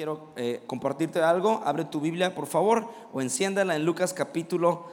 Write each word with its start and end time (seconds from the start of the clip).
quiero 0.00 0.32
eh, 0.34 0.62
compartirte 0.66 1.20
algo. 1.20 1.60
Abre 1.62 1.84
tu 1.84 2.00
Biblia, 2.00 2.34
por 2.34 2.46
favor, 2.46 2.88
o 3.12 3.20
enciéndala 3.20 3.76
en 3.76 3.84
Lucas 3.84 4.14
capítulo 4.14 4.90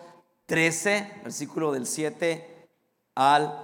13, 0.48 1.22
versículo 1.24 1.72
del 1.72 1.88
7 1.88 2.68
al 3.16 3.58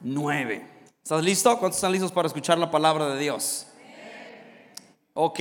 9. 0.00 0.66
¿Estás 1.02 1.22
listo? 1.22 1.58
¿Cuántos 1.58 1.76
están 1.76 1.92
listos 1.92 2.12
para 2.12 2.28
escuchar 2.28 2.56
la 2.56 2.70
palabra 2.70 3.10
de 3.10 3.20
Dios? 3.20 3.66
Ok, 5.12 5.40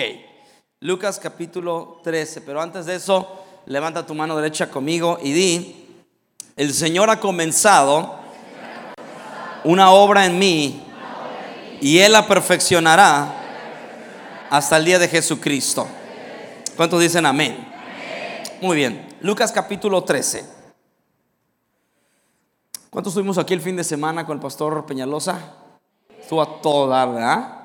Lucas 0.81 1.19
capítulo 1.19 2.01
13, 2.03 2.41
pero 2.41 2.61
antes 2.61 2.85
de 2.85 2.95
eso, 2.95 3.45
levanta 3.65 4.05
tu 4.05 4.13
mano 4.13 4.35
derecha 4.35 4.69
conmigo 4.69 5.19
y 5.23 5.31
di, 5.31 6.05
el 6.57 6.73
Señor 6.73 7.09
ha 7.09 7.21
comenzado 7.21 8.19
una 9.63 9.89
obra 9.91 10.25
en 10.25 10.37
mí 10.37 10.83
y 11.79 11.99
Él 11.99 12.11
la 12.11 12.27
perfeccionará 12.27 13.39
hasta 14.53 14.77
el 14.77 14.85
día 14.85 14.99
de 14.99 15.07
Jesucristo. 15.07 15.87
¿Cuántos 16.77 17.01
dicen 17.01 17.25
amén? 17.25 17.57
Muy 18.61 18.75
bien, 18.75 19.09
Lucas 19.21 19.51
capítulo 19.51 20.03
13. 20.03 20.45
¿Cuántos 22.91 23.13
estuvimos 23.13 23.39
aquí 23.39 23.55
el 23.55 23.61
fin 23.61 23.75
de 23.75 23.83
semana 23.83 24.27
con 24.27 24.37
el 24.37 24.41
pastor 24.41 24.85
Peñalosa? 24.85 25.55
Estuvo 26.21 26.43
a 26.43 26.61
todo 26.61 26.87
¿verdad? 26.87 27.63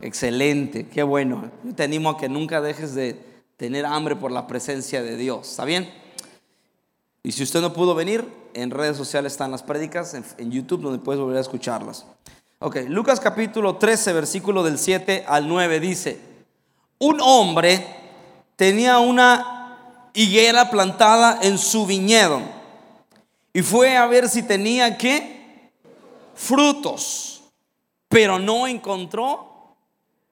Excelente, 0.00 0.88
qué 0.88 1.02
bueno. 1.02 1.50
Yo 1.62 1.74
te 1.74 1.82
animo 1.82 2.08
a 2.08 2.16
que 2.16 2.30
nunca 2.30 2.62
dejes 2.62 2.94
de 2.94 3.42
tener 3.58 3.84
hambre 3.84 4.16
por 4.16 4.32
la 4.32 4.46
presencia 4.46 5.02
de 5.02 5.14
Dios, 5.18 5.50
¿está 5.50 5.66
bien? 5.66 5.92
Y 7.22 7.32
si 7.32 7.42
usted 7.42 7.60
no 7.60 7.74
pudo 7.74 7.94
venir, 7.94 8.26
en 8.54 8.70
redes 8.70 8.96
sociales 8.96 9.32
están 9.32 9.50
las 9.50 9.62
prédicas, 9.62 10.14
en 10.14 10.50
YouTube, 10.50 10.80
donde 10.80 11.00
puedes 11.00 11.20
volver 11.20 11.36
a 11.36 11.42
escucharlas. 11.42 12.06
Ok, 12.60 12.78
Lucas 12.88 13.20
capítulo 13.20 13.76
13, 13.76 14.12
versículo 14.12 14.64
del 14.64 14.80
7 14.80 15.24
al 15.28 15.46
9 15.46 15.78
dice, 15.78 16.18
un 16.98 17.20
hombre 17.20 17.86
tenía 18.56 18.98
una 18.98 20.10
higuera 20.12 20.68
plantada 20.68 21.38
en 21.40 21.56
su 21.56 21.86
viñedo 21.86 22.42
y 23.52 23.62
fue 23.62 23.96
a 23.96 24.06
ver 24.06 24.28
si 24.28 24.42
tenía 24.42 24.98
qué 24.98 25.70
frutos, 26.34 27.44
pero 28.08 28.40
no 28.40 28.66
encontró 28.66 29.76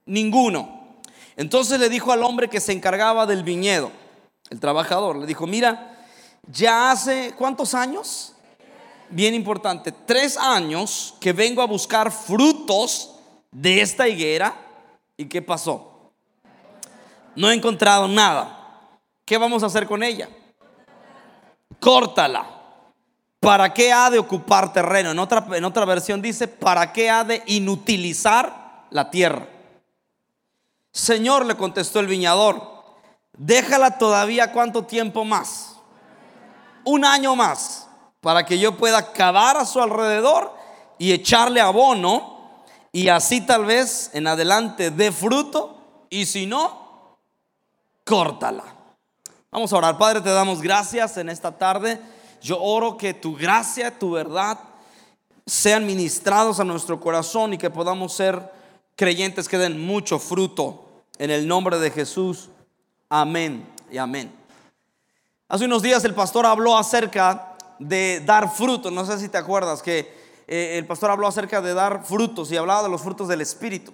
ninguno. 0.04 0.96
Entonces 1.36 1.78
le 1.78 1.88
dijo 1.88 2.10
al 2.10 2.24
hombre 2.24 2.48
que 2.48 2.58
se 2.58 2.72
encargaba 2.72 3.26
del 3.26 3.44
viñedo, 3.44 3.92
el 4.50 4.58
trabajador, 4.58 5.14
le 5.14 5.26
dijo, 5.26 5.46
mira, 5.46 5.96
ya 6.50 6.90
hace 6.90 7.34
cuántos 7.38 7.72
años? 7.72 8.35
Bien 9.10 9.34
importante, 9.34 9.92
tres 9.92 10.36
años 10.36 11.14
que 11.20 11.32
vengo 11.32 11.62
a 11.62 11.66
buscar 11.66 12.10
frutos 12.10 13.14
de 13.50 13.80
esta 13.80 14.08
higuera. 14.08 14.54
¿Y 15.16 15.26
qué 15.26 15.42
pasó? 15.42 16.12
No 17.34 17.50
he 17.50 17.54
encontrado 17.54 18.08
nada. 18.08 18.52
¿Qué 19.24 19.38
vamos 19.38 19.62
a 19.62 19.66
hacer 19.66 19.86
con 19.86 20.02
ella? 20.02 20.28
Córtala. 21.80 22.46
¿Para 23.40 23.72
qué 23.72 23.92
ha 23.92 24.10
de 24.10 24.18
ocupar 24.18 24.72
terreno? 24.72 25.10
En 25.10 25.18
otra, 25.18 25.46
en 25.52 25.64
otra 25.64 25.84
versión 25.84 26.20
dice, 26.20 26.48
¿para 26.48 26.92
qué 26.92 27.10
ha 27.10 27.22
de 27.24 27.42
inutilizar 27.46 28.86
la 28.90 29.10
tierra? 29.10 29.46
Señor, 30.90 31.44
le 31.44 31.56
contestó 31.56 32.00
el 32.00 32.06
viñador, 32.06 32.62
déjala 33.36 33.98
todavía 33.98 34.52
cuánto 34.52 34.84
tiempo 34.84 35.24
más. 35.24 35.76
Un 36.84 37.04
año 37.04 37.36
más 37.36 37.85
para 38.26 38.44
que 38.44 38.58
yo 38.58 38.76
pueda 38.76 39.12
cavar 39.12 39.56
a 39.56 39.64
su 39.64 39.80
alrededor 39.80 40.52
y 40.98 41.12
echarle 41.12 41.60
abono 41.60 42.64
y 42.90 43.06
así 43.06 43.40
tal 43.40 43.66
vez 43.66 44.10
en 44.14 44.26
adelante 44.26 44.90
dé 44.90 45.12
fruto 45.12 45.78
y 46.10 46.26
si 46.26 46.44
no, 46.44 47.20
córtala. 48.04 48.64
Vamos 49.52 49.72
a 49.72 49.76
orar. 49.76 49.96
Padre, 49.96 50.22
te 50.22 50.30
damos 50.30 50.60
gracias 50.60 51.18
en 51.18 51.28
esta 51.28 51.56
tarde. 51.56 52.00
Yo 52.42 52.60
oro 52.60 52.96
que 52.96 53.14
tu 53.14 53.36
gracia, 53.36 53.96
tu 53.96 54.10
verdad 54.10 54.58
sean 55.46 55.86
ministrados 55.86 56.58
a 56.58 56.64
nuestro 56.64 56.98
corazón 56.98 57.52
y 57.52 57.58
que 57.58 57.70
podamos 57.70 58.12
ser 58.12 58.52
creyentes 58.96 59.48
que 59.48 59.56
den 59.56 59.86
mucho 59.86 60.18
fruto. 60.18 61.04
En 61.20 61.30
el 61.30 61.46
nombre 61.46 61.78
de 61.78 61.92
Jesús. 61.92 62.48
Amén 63.08 63.72
y 63.88 63.98
amén. 63.98 64.34
Hace 65.48 65.66
unos 65.66 65.80
días 65.80 66.04
el 66.04 66.12
pastor 66.12 66.44
habló 66.44 66.76
acerca 66.76 67.45
de 67.78 68.20
dar 68.24 68.50
frutos. 68.54 68.92
No 68.92 69.04
sé 69.04 69.18
si 69.18 69.28
te 69.28 69.38
acuerdas 69.38 69.82
que 69.82 70.10
eh, 70.46 70.78
el 70.78 70.86
pastor 70.86 71.10
habló 71.10 71.26
acerca 71.26 71.60
de 71.60 71.74
dar 71.74 72.04
frutos 72.04 72.50
y 72.52 72.56
hablaba 72.56 72.82
de 72.82 72.88
los 72.88 73.02
frutos 73.02 73.28
del 73.28 73.40
Espíritu. 73.40 73.92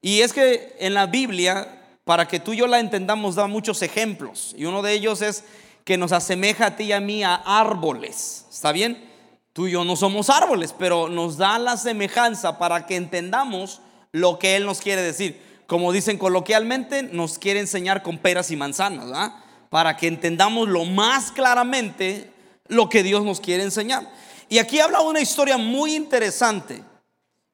Y 0.00 0.20
es 0.20 0.32
que 0.32 0.76
en 0.78 0.94
la 0.94 1.06
Biblia, 1.06 1.82
para 2.04 2.28
que 2.28 2.40
tú 2.40 2.52
y 2.52 2.58
yo 2.58 2.66
la 2.66 2.80
entendamos, 2.80 3.36
da 3.36 3.46
muchos 3.46 3.80
ejemplos. 3.82 4.54
Y 4.58 4.66
uno 4.66 4.82
de 4.82 4.92
ellos 4.92 5.22
es 5.22 5.44
que 5.84 5.96
nos 5.96 6.12
asemeja 6.12 6.66
a 6.66 6.76
ti 6.76 6.84
y 6.84 6.92
a 6.92 7.00
mí 7.00 7.22
a 7.22 7.34
árboles. 7.34 8.46
¿Está 8.50 8.72
bien? 8.72 9.10
Tú 9.52 9.66
y 9.66 9.72
yo 9.72 9.84
no 9.84 9.96
somos 9.96 10.30
árboles, 10.30 10.74
pero 10.76 11.08
nos 11.08 11.36
da 11.36 11.58
la 11.58 11.76
semejanza 11.76 12.58
para 12.58 12.86
que 12.86 12.96
entendamos 12.96 13.80
lo 14.10 14.38
que 14.38 14.56
Él 14.56 14.66
nos 14.66 14.80
quiere 14.80 15.02
decir. 15.02 15.40
Como 15.66 15.92
dicen 15.92 16.18
coloquialmente, 16.18 17.04
nos 17.04 17.38
quiere 17.38 17.60
enseñar 17.60 18.02
con 18.02 18.18
peras 18.18 18.50
y 18.50 18.56
manzanas, 18.56 19.32
Para 19.70 19.96
que 19.96 20.08
entendamos 20.08 20.68
lo 20.68 20.84
más 20.84 21.30
claramente 21.30 22.33
lo 22.68 22.88
que 22.88 23.02
Dios 23.02 23.24
nos 23.24 23.40
quiere 23.40 23.62
enseñar. 23.62 24.10
Y 24.48 24.58
aquí 24.58 24.80
habla 24.80 25.00
una 25.00 25.20
historia 25.20 25.56
muy 25.56 25.94
interesante. 25.94 26.82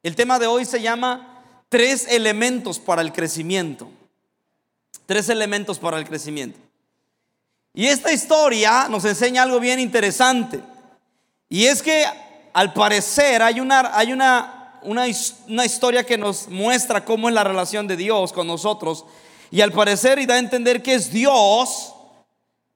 El 0.03 0.17
tema 0.17 0.39
de 0.39 0.47
hoy 0.47 0.65
se 0.65 0.81
llama 0.81 1.43
tres 1.69 2.07
elementos 2.09 2.79
para 2.79 3.03
el 3.03 3.13
crecimiento. 3.13 3.91
Tres 5.07 5.29
elementos 5.29 5.79
para 5.79 5.99
el 5.99 6.07
crecimiento. 6.07 6.59
Y 7.73 7.87
esta 7.87 8.13
historia 8.13 8.89
nos 8.89 9.05
enseña 9.05 9.43
algo 9.43 9.61
bien 9.61 9.79
interesante. 9.79 10.61
Y 11.49 11.67
es 11.67 11.83
que 11.83 12.05
al 12.53 12.73
parecer 12.73 13.43
hay 13.43 13.61
una, 13.61 13.97
hay 13.97 14.13
una, 14.13 14.81
una, 14.83 15.07
historia 15.67 16.05
que 16.05 16.19
nos 16.19 16.49
muestra 16.49 17.05
cómo 17.05 17.29
es 17.29 17.35
la 17.35 17.45
relación 17.45 17.87
de 17.87 17.97
Dios 17.97 18.33
con 18.33 18.47
nosotros. 18.47 19.05
Y 19.51 19.61
al 19.61 19.73
parecer 19.73 20.19
y 20.19 20.27
da 20.27 20.35
a 20.35 20.39
entender 20.39 20.83
que 20.83 20.95
es 20.95 21.13
Dios 21.13 21.93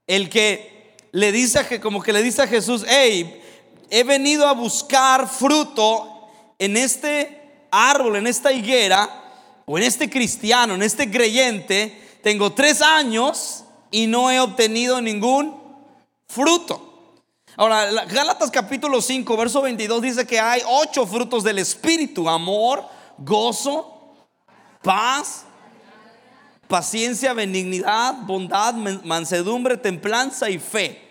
el 0.06 0.28
que 0.28 0.73
le 1.14 1.30
dice 1.30 1.64
que 1.68 1.78
como 1.78 2.02
que 2.02 2.12
le 2.12 2.24
dice 2.24 2.42
a 2.42 2.48
Jesús, 2.48 2.84
hey, 2.88 3.40
he 3.88 4.02
venido 4.02 4.48
a 4.48 4.52
buscar 4.52 5.28
fruto 5.28 6.28
en 6.58 6.76
este 6.76 7.66
árbol, 7.70 8.16
en 8.16 8.26
esta 8.26 8.50
higuera, 8.50 9.08
o 9.64 9.78
en 9.78 9.84
este 9.84 10.10
cristiano, 10.10 10.74
en 10.74 10.82
este 10.82 11.08
creyente, 11.08 12.18
tengo 12.20 12.52
tres 12.52 12.82
años 12.82 13.62
y 13.92 14.08
no 14.08 14.28
he 14.28 14.40
obtenido 14.40 15.00
ningún 15.00 15.56
fruto. 16.26 17.12
Ahora, 17.56 18.06
Gálatas 18.06 18.50
capítulo 18.50 19.00
5, 19.00 19.36
verso 19.36 19.62
22 19.62 20.02
dice 20.02 20.26
que 20.26 20.40
hay 20.40 20.62
ocho 20.66 21.06
frutos 21.06 21.44
del 21.44 21.60
Espíritu, 21.60 22.28
amor, 22.28 22.84
gozo, 23.18 24.16
paz, 24.82 25.44
paciencia, 26.66 27.32
benignidad, 27.34 28.14
bondad, 28.22 28.74
mansedumbre, 28.74 29.76
templanza 29.76 30.50
y 30.50 30.58
fe 30.58 31.03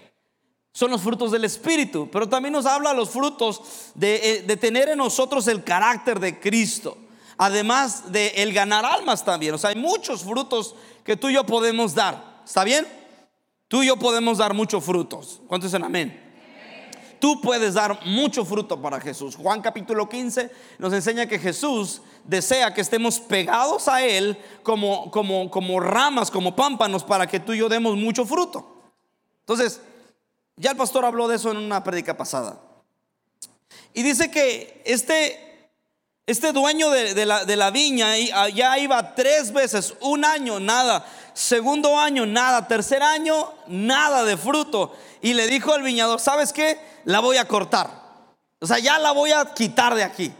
son 0.74 0.90
los 0.90 1.02
frutos 1.02 1.32
del 1.32 1.46
Espíritu, 1.46 2.10
pero 2.12 2.28
también 2.28 2.52
nos 2.52 2.66
habla 2.66 2.90
de 2.90 2.96
los 2.98 3.12
frutos 3.12 3.62
eh, 4.02 4.44
de, 4.46 4.58
tener 4.58 4.90
en 4.90 4.98
nosotros 4.98 5.48
el 5.48 5.64
carácter 5.64 6.20
de 6.20 6.40
Cristo, 6.40 6.98
además 7.38 8.12
de 8.12 8.30
el 8.38 8.52
ganar 8.52 8.84
almas 8.84 9.24
también. 9.24 9.54
O 9.54 9.58
sea, 9.60 9.70
hay 9.70 9.76
muchos 9.76 10.24
frutos 10.24 10.76
que 11.04 11.16
tú 11.16 11.30
y 11.30 11.36
yo 11.36 11.46
podemos 11.46 11.94
dar. 11.94 12.42
¿Está 12.44 12.64
bien? 12.64 12.88
Tú 13.68 13.84
y 13.84 13.88
yo 13.88 13.98
podemos 13.98 14.40
dar 14.40 14.56
muchos 14.56 14.84
frutos. 14.84 15.42
¿Cuántos 15.48 15.72
dicen 15.72 15.84
amén? 15.86 16.20
Tú 17.20 17.40
puedes 17.40 17.76
dar 17.76 18.06
mucho 18.06 18.44
fruto 18.44 18.82
para 18.82 19.00
Jesús. 19.00 19.36
Juan 19.36 19.62
capítulo 19.62 20.10
15 20.10 20.52
nos 20.80 20.92
enseña 20.92 21.28
que 21.28 21.38
Jesús 21.38 22.02
desea 22.24 22.74
que 22.74 22.82
estemos 22.82 23.20
pegados 23.20 23.88
a 23.88 24.04
Él 24.04 24.38
como, 24.64 25.12
como, 25.12 25.52
como 25.52 25.80
ramas, 25.80 26.32
como 26.32 26.56
pámpanos, 26.56 27.04
para 27.04 27.28
que 27.28 27.40
tú 27.40 27.54
y 27.54 27.60
yo 27.60 27.70
demos 27.70 27.96
mucho 27.96 28.26
fruto. 28.26 28.82
Entonces, 29.42 29.80
ya 30.56 30.72
el 30.72 30.78
pastor 30.78 31.06
habló 31.06 31.28
de 31.28 31.36
eso 31.36 31.52
en 31.52 31.58
una 31.58 31.84
prédica 31.84 32.16
pasada. 32.16 32.60
Y 33.94 34.04
dice 34.04 34.30
que 34.30 34.82
este, 34.86 35.70
este 36.26 36.52
dueño 36.52 36.90
de, 36.90 37.26
la, 37.26 37.72
viña 37.72 38.14
ah, 38.34 38.50
ya 38.50 38.78
iba 38.80 39.16
tres 39.16 39.52
veces, 39.52 39.94
un 40.02 40.26
año, 40.26 40.60
nada, 40.60 41.06
segundo 41.34 42.00
año, 42.00 42.26
nada, 42.26 42.68
tercer 42.68 43.04
año, 43.04 43.52
nada 43.68 44.24
de 44.24 44.38
fruto. 44.38 44.96
Y 45.22 45.34
le 45.34 45.48
dijo 45.48 45.74
al 45.74 45.84
viñador, 45.84 46.20
¿sabes 46.20 46.54
qué? 46.54 46.80
La 47.06 47.20
voy 47.20 47.38
a 47.38 47.48
cortar. 47.48 48.04
O 48.60 48.68
sea, 48.68 48.80
ya 48.80 48.98
la 49.00 49.12
voy 49.12 49.32
a 49.32 49.54
quitar 49.54 49.96
de 49.96 50.04
aquí. 50.04 50.34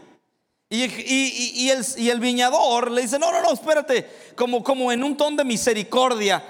Y, 0.70 0.82
el, 0.82 1.84
y, 1.98 2.08
el, 2.10 2.20
viñador 2.20 2.90
le 2.90 3.02
dice, 3.02 3.18
no, 3.18 3.30
no, 3.30 3.40
no, 3.42 3.52
espérate, 3.52 4.32
como, 4.34 4.64
como 4.64 4.90
en 4.90 5.04
un 5.04 5.16
ton 5.16 5.36
de 5.36 5.44
misericordia, 5.44 6.42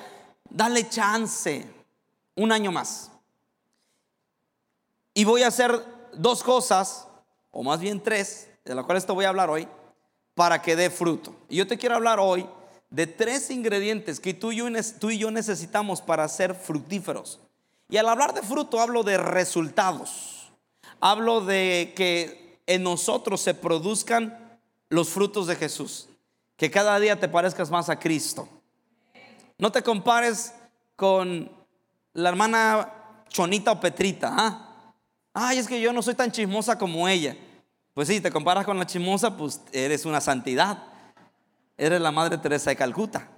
dale 0.48 0.88
chance, 0.88 1.66
un 2.36 2.52
año 2.52 2.72
más. 2.72 3.10
Y 5.14 5.24
voy 5.24 5.44
a 5.44 5.48
hacer 5.48 5.80
dos 6.12 6.42
cosas, 6.42 7.06
o 7.52 7.62
más 7.62 7.78
bien 7.78 8.02
tres, 8.02 8.48
de 8.64 8.74
las 8.74 8.84
cuales 8.84 9.06
te 9.06 9.12
voy 9.12 9.24
a 9.24 9.28
hablar 9.28 9.48
hoy, 9.48 9.68
para 10.34 10.60
que 10.60 10.74
dé 10.74 10.90
fruto. 10.90 11.34
Y 11.48 11.56
yo 11.56 11.66
te 11.68 11.78
quiero 11.78 11.94
hablar 11.94 12.18
hoy 12.18 12.46
de 12.90 13.06
tres 13.06 13.50
ingredientes 13.50 14.18
que 14.18 14.34
tú 14.34 14.50
y, 14.50 14.56
yo, 14.56 14.66
tú 14.98 15.10
y 15.10 15.18
yo 15.18 15.30
necesitamos 15.30 16.02
para 16.02 16.26
ser 16.28 16.54
fructíferos. 16.54 17.40
Y 17.88 17.96
al 17.96 18.08
hablar 18.08 18.34
de 18.34 18.42
fruto 18.42 18.80
hablo 18.80 19.04
de 19.04 19.16
resultados. 19.16 20.52
Hablo 21.00 21.40
de 21.40 21.92
que 21.94 22.60
en 22.66 22.82
nosotros 22.82 23.40
se 23.40 23.54
produzcan 23.54 24.58
los 24.88 25.10
frutos 25.10 25.46
de 25.46 25.54
Jesús. 25.54 26.08
Que 26.56 26.70
cada 26.70 26.98
día 26.98 27.20
te 27.20 27.28
parezcas 27.28 27.70
más 27.70 27.88
a 27.88 27.98
Cristo. 27.98 28.48
No 29.58 29.70
te 29.70 29.82
compares 29.82 30.54
con 30.96 31.50
la 32.14 32.28
hermana 32.28 33.24
Chonita 33.28 33.72
o 33.72 33.80
Petrita. 33.80 34.32
¿ah? 34.32 34.73
Ay, 35.36 35.58
es 35.58 35.66
que 35.66 35.80
yo 35.80 35.92
no 35.92 36.00
soy 36.00 36.14
tan 36.14 36.30
chismosa 36.30 36.78
como 36.78 37.08
ella. 37.08 37.36
Pues 37.92 38.06
sí, 38.06 38.20
te 38.20 38.30
comparas 38.30 38.64
con 38.64 38.78
la 38.78 38.86
chismosa, 38.86 39.36
pues 39.36 39.60
eres 39.72 40.04
una 40.04 40.20
santidad. 40.20 40.84
Eres 41.76 42.00
la 42.00 42.12
Madre 42.12 42.38
Teresa 42.38 42.70
de 42.70 42.76
Calcuta. 42.76 43.28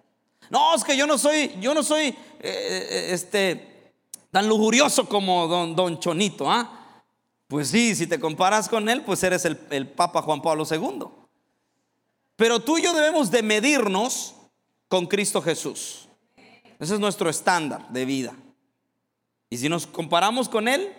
No, 0.50 0.75
es 0.75 0.84
que 0.84 0.94
yo 0.94 1.06
no 1.06 1.16
soy, 1.16 1.56
yo 1.58 1.72
no 1.72 1.82
soy 1.82 2.08
eh, 2.08 2.16
eh, 2.40 3.08
este, 3.12 3.93
tan 4.31 4.46
lujurioso 4.46 5.08
como 5.08 5.48
don, 5.48 5.75
don 5.75 5.98
Chonito. 5.98 6.50
¿ah? 6.50 7.02
Pues 7.48 7.69
sí, 7.69 7.94
si 7.94 8.06
te 8.06 8.20
comparas 8.20 8.69
con 8.69 8.90
él, 8.90 9.02
pues 9.02 9.22
eres 9.22 9.46
el, 9.46 9.58
el 9.70 9.88
Papa 9.88 10.20
Juan 10.20 10.42
Pablo 10.42 10.64
II. 10.70 11.06
Pero 12.37 12.60
tú 12.60 12.76
y 12.76 12.82
yo 12.82 12.92
debemos 12.92 13.31
de 13.31 13.42
medirnos 13.42 14.34
con 14.88 15.06
Cristo 15.06 15.40
Jesús. 15.40 16.08
Ese 16.78 16.94
es 16.94 17.00
nuestro 17.00 17.31
estándar 17.31 17.88
de 17.88 18.04
vida. 18.04 18.34
Y 19.49 19.56
si 19.56 19.70
nos 19.70 19.87
comparamos 19.87 20.49
con 20.50 20.69
Él, 20.69 20.92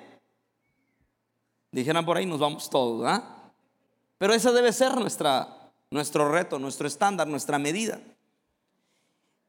dijeran 1.78 2.06
por 2.06 2.18
ahí, 2.18 2.26
nos 2.26 2.40
vamos 2.40 2.70
todos. 2.70 3.06
¿ah? 3.08 3.24
Pero 4.18 4.34
ese 4.34 4.52
debe 4.52 4.74
ser 4.74 4.96
nuestra, 4.96 5.48
nuestro 5.92 6.32
reto, 6.32 6.58
nuestro 6.58 6.88
estándar, 6.88 7.28
nuestra 7.28 7.60
medida. 7.60 8.00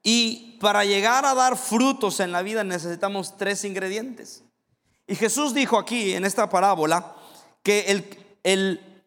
Y 0.03 0.59
para 0.61 0.85
llegar 0.85 1.25
a 1.25 1.35
dar 1.35 1.57
frutos 1.57 2.21
en 2.21 2.33
la 2.33 2.43
vida 2.43 2.65
necesitamos 2.65 3.37
tres 3.37 3.65
ingredientes. 3.65 4.45
Y 5.07 5.15
Jesús 5.15 5.55
dijo 5.55 5.79
aquí 5.79 6.13
en 6.13 6.25
esta 6.25 6.51
parábola 6.51 7.15
que 7.63 7.81
el, 7.87 8.27
el, 8.43 9.03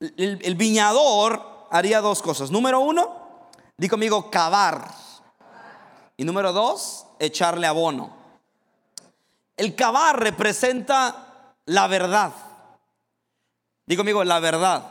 el, 0.00 0.38
el 0.42 0.54
viñador 0.54 1.66
haría 1.70 2.00
dos 2.00 2.22
cosas. 2.22 2.50
Número 2.50 2.80
uno, 2.80 3.48
di 3.76 3.88
conmigo, 3.88 4.30
cavar. 4.30 4.90
Y 6.16 6.24
número 6.24 6.52
dos, 6.54 7.06
echarle 7.18 7.66
abono. 7.66 8.16
El 9.56 9.74
cavar 9.74 10.18
representa 10.18 11.27
la 11.68 11.86
verdad. 11.86 12.32
Digo 13.86 14.00
conmigo, 14.00 14.24
la 14.24 14.40
verdad. 14.40 14.84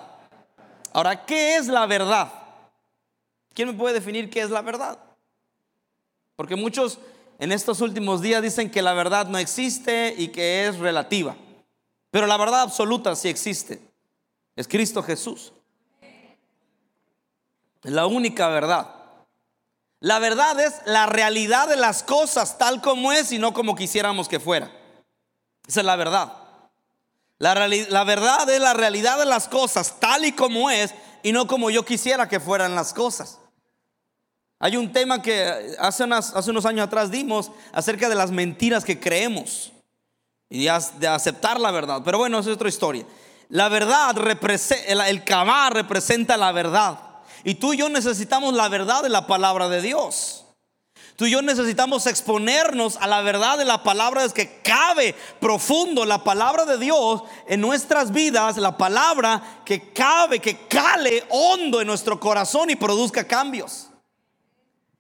Ahora, 0.94 1.26
¿qué 1.26 1.58
es 1.58 1.68
la 1.68 1.86
verdad? 1.88 2.32
¿Quién 3.54 3.70
me 3.70 3.74
puede 3.74 3.96
definir 3.96 4.30
qué 4.30 4.42
es 4.42 4.52
la 4.52 4.62
verdad? 4.62 5.00
Porque 6.36 6.56
muchos 6.56 7.00
en 7.40 7.52
estos 7.52 7.82
últimos 7.82 8.22
días 8.22 8.44
dicen 8.44 8.70
que 8.70 8.84
la 8.84 8.94
verdad 8.94 9.28
no 9.28 9.40
existe 9.40 10.14
y 10.18 10.28
que 10.28 10.68
es 10.68 10.78
relativa. 10.78 11.36
Pero 12.12 12.28
la 12.28 12.38
verdad 12.38 12.62
absoluta 12.62 13.16
sí 13.16 13.28
existe. 13.28 13.82
Es 14.56 14.68
Cristo 14.68 15.02
Jesús. 15.02 15.54
Es 17.84 17.92
la 17.92 18.06
única 18.06 18.50
verdad. 18.50 18.94
La 20.00 20.20
verdad 20.20 20.60
es 20.60 20.76
la 20.86 21.08
realidad 21.08 21.68
de 21.68 21.76
las 21.76 22.04
cosas 22.04 22.60
tal 22.60 22.82
como 22.82 23.12
es 23.12 23.32
y 23.32 23.40
no 23.40 23.54
como 23.54 23.76
quisiéramos 23.76 24.30
que 24.30 24.40
fuera. 24.40 24.72
Esa 25.68 25.80
es 25.80 25.86
la 25.86 25.96
verdad. 25.96 26.47
La, 27.40 27.54
la, 27.68 28.04
verdad 28.04 28.50
es 28.50 28.60
la 28.60 28.74
realidad 28.74 29.20
de 29.20 29.26
las 29.26 29.48
cosas 29.48 30.00
tal 30.00 30.26
y 30.26 30.32
como 30.32 30.70
es 30.70 30.94
y 31.22 31.32
no 31.32 31.46
como 31.46 31.70
yo 31.70 31.86
quisiera 31.86 32.28
que 32.28 32.40
fueran 32.40 32.74
las 32.74 32.94
cosas. 32.94 33.40
Hay 34.60 34.76
un 34.76 34.92
tema 34.92 35.22
que 35.22 35.76
hace, 35.80 36.04
hace 36.04 36.50
unos 36.50 36.66
años 36.66 36.88
atrás 36.88 37.12
dimos 37.12 37.52
acerca 37.72 38.10
de 38.10 38.16
las 38.16 38.32
mentiras 38.32 38.84
que 38.84 39.00
creemos 39.00 39.72
y 40.50 40.64
de 40.64 41.08
aceptar 41.08 41.60
la 41.60 41.72
verdad. 41.72 42.02
Pero 42.04 42.18
bueno, 42.18 42.40
es 42.40 42.48
otra 42.48 42.70
historia. 42.70 43.06
La 43.50 43.70
verdad, 43.70 44.16
el, 44.88 45.24
cavar 45.24 45.74
representa 45.74 46.38
la 46.38 46.52
verdad. 46.52 47.00
Y 47.44 47.56
tú 47.56 47.74
y 47.74 47.78
yo 47.78 47.88
necesitamos 47.88 48.54
la 48.54 48.68
verdad 48.68 49.04
de 49.04 49.10
la 49.10 49.28
palabra 49.28 49.70
de 49.70 49.82
Dios. 49.82 50.47
Tú 51.18 51.26
y 51.26 51.32
yo 51.32 51.42
necesitamos 51.42 52.06
exponernos 52.06 52.96
a 52.98 53.08
la 53.08 53.22
verdad 53.22 53.58
de 53.58 53.66
la 53.66 53.82
palabra, 53.82 54.24
es 54.24 54.34
que 54.34 54.62
cabe 54.62 55.16
profundo 55.40 56.06
la 56.06 56.24
palabra 56.24 56.64
de 56.64 56.78
Dios 56.78 57.24
en 57.48 57.60
nuestras 57.60 58.12
vidas, 58.12 58.58
la 58.58 58.78
palabra 58.78 59.62
que 59.66 59.92
cabe, 59.94 60.40
que 60.40 60.68
cale 60.68 61.26
hondo 61.30 61.82
en 61.82 61.88
nuestro 61.88 62.20
corazón 62.20 62.70
y 62.70 62.76
produzca 62.76 63.26
cambios. 63.26 63.88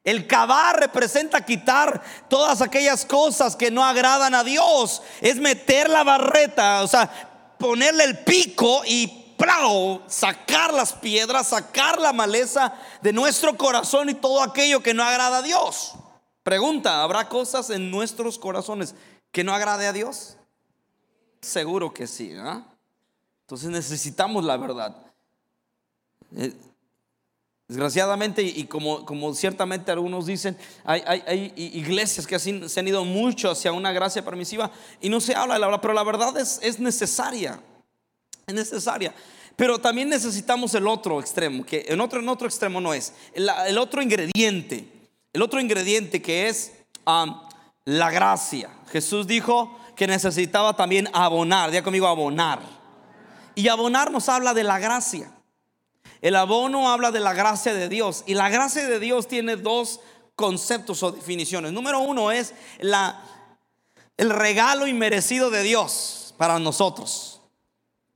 El 0.04 0.26
cavar 0.26 0.80
representa 0.80 1.46
quitar 1.46 2.02
todas 2.28 2.62
aquellas 2.64 3.06
cosas 3.06 3.56
que 3.56 3.70
no 3.70 3.86
agradan 3.86 4.34
a 4.34 4.44
Dios. 4.44 5.04
Es 5.22 5.36
meter 5.36 5.88
la 5.88 6.04
barreta, 6.04 6.82
o 6.82 6.88
sea, 6.88 7.56
ponerle 7.60 8.06
el 8.06 8.18
pico 8.18 8.82
y 8.88 9.28
sacar 10.08 10.74
las 10.74 10.94
piedras, 10.94 11.50
sacar 11.50 12.02
la 12.02 12.12
maleza 12.12 12.74
de 13.02 13.14
nuestro 13.14 13.56
corazón 13.56 14.10
y 14.10 14.16
todo 14.16 14.42
aquello 14.42 14.82
que 14.82 14.96
no 14.96 15.04
agrada 15.04 15.38
a 15.38 15.42
Dios. 15.42 15.94
Pregunta, 16.48 17.04
¿habrá 17.04 17.28
cosas 17.28 17.70
en 17.72 17.92
nuestros 17.92 18.40
corazones 18.40 18.96
que 19.34 19.44
no 19.44 19.54
agrade 19.54 19.86
a 19.86 19.92
Dios? 19.92 20.38
Seguro 21.42 21.94
que 21.94 22.08
sí. 22.08 22.32
Entonces 23.42 23.70
necesitamos 23.70 24.46
la 24.46 24.56
verdad. 24.56 24.96
Eh, 26.38 26.54
desgraciadamente, 27.68 28.44
y 28.44 28.64
como, 28.64 29.34
ciertamente 29.34 29.92
algunos 29.92 30.26
dicen, 30.26 30.58
hay, 30.86 31.52
iglesias 31.58 32.26
que 32.26 32.40
se 32.40 32.80
han 32.80 32.88
ido 32.88 33.04
mucho 33.04 33.52
hacia 33.52 33.74
una 33.74 33.92
gracia 33.92 34.24
permisiva 34.24 34.72
y 35.02 35.10
no 35.10 35.20
se 35.20 35.36
habla 35.36 35.56
de 35.56 35.60
la 35.60 35.68
verdad, 35.68 35.82
pero 35.82 35.94
la 35.94 36.04
verdad 36.06 36.38
es, 36.38 36.62
es 36.64 36.80
necesaria 36.80 37.62
es 38.48 38.56
necesaria. 38.56 39.14
Pero 39.58 39.78
también 39.78 40.08
necesitamos 40.08 40.74
el 40.76 40.88
otro 40.88 41.20
extremo, 41.20 41.66
que 41.66 41.86
en 41.90 42.00
otro, 42.00 42.22
en 42.22 42.30
otro 42.30 42.48
extremo 42.48 42.80
no 42.80 42.94
es. 42.94 43.12
El, 43.34 43.78
otro 43.78 44.02
ingrediente, 44.02 44.88
el 45.34 45.42
otro 45.42 45.60
ingrediente 45.60 46.22
que 46.22 46.48
es 46.48 46.74
la 47.86 48.12
gracia. 48.12 48.70
Jesús 48.92 49.28
dijo 49.28 49.78
que 49.96 50.08
necesitaba 50.08 50.76
también 50.76 51.10
abonar, 51.14 51.72
ya 51.72 51.84
conmigo 51.84 52.08
abonar. 52.08 52.60
Y 53.56 53.68
abonar 53.70 54.12
nos 54.12 54.30
habla 54.30 54.54
de 54.54 54.64
la 54.64 54.80
gracia. 54.80 55.32
El 56.22 56.36
abono 56.36 56.90
habla 56.90 57.12
de 57.12 57.20
la 57.20 57.34
gracia 57.34 57.74
de 57.74 57.90
Dios. 57.90 58.24
Y 58.28 58.34
la 58.34 58.50
gracia 58.50 58.88
de 58.88 59.00
Dios 59.00 59.28
tiene 59.28 59.56
dos 59.56 60.00
conceptos 60.36 61.02
o 61.04 61.12
definiciones. 61.12 61.74
Número 61.74 62.00
uno 62.00 62.32
es 62.32 62.54
la, 62.80 63.22
el 64.18 64.30
regalo 64.30 64.86
inmerecido 64.86 65.50
de 65.50 65.64
Dios 65.64 66.36
para 66.38 66.60
nosotros. 66.60 67.37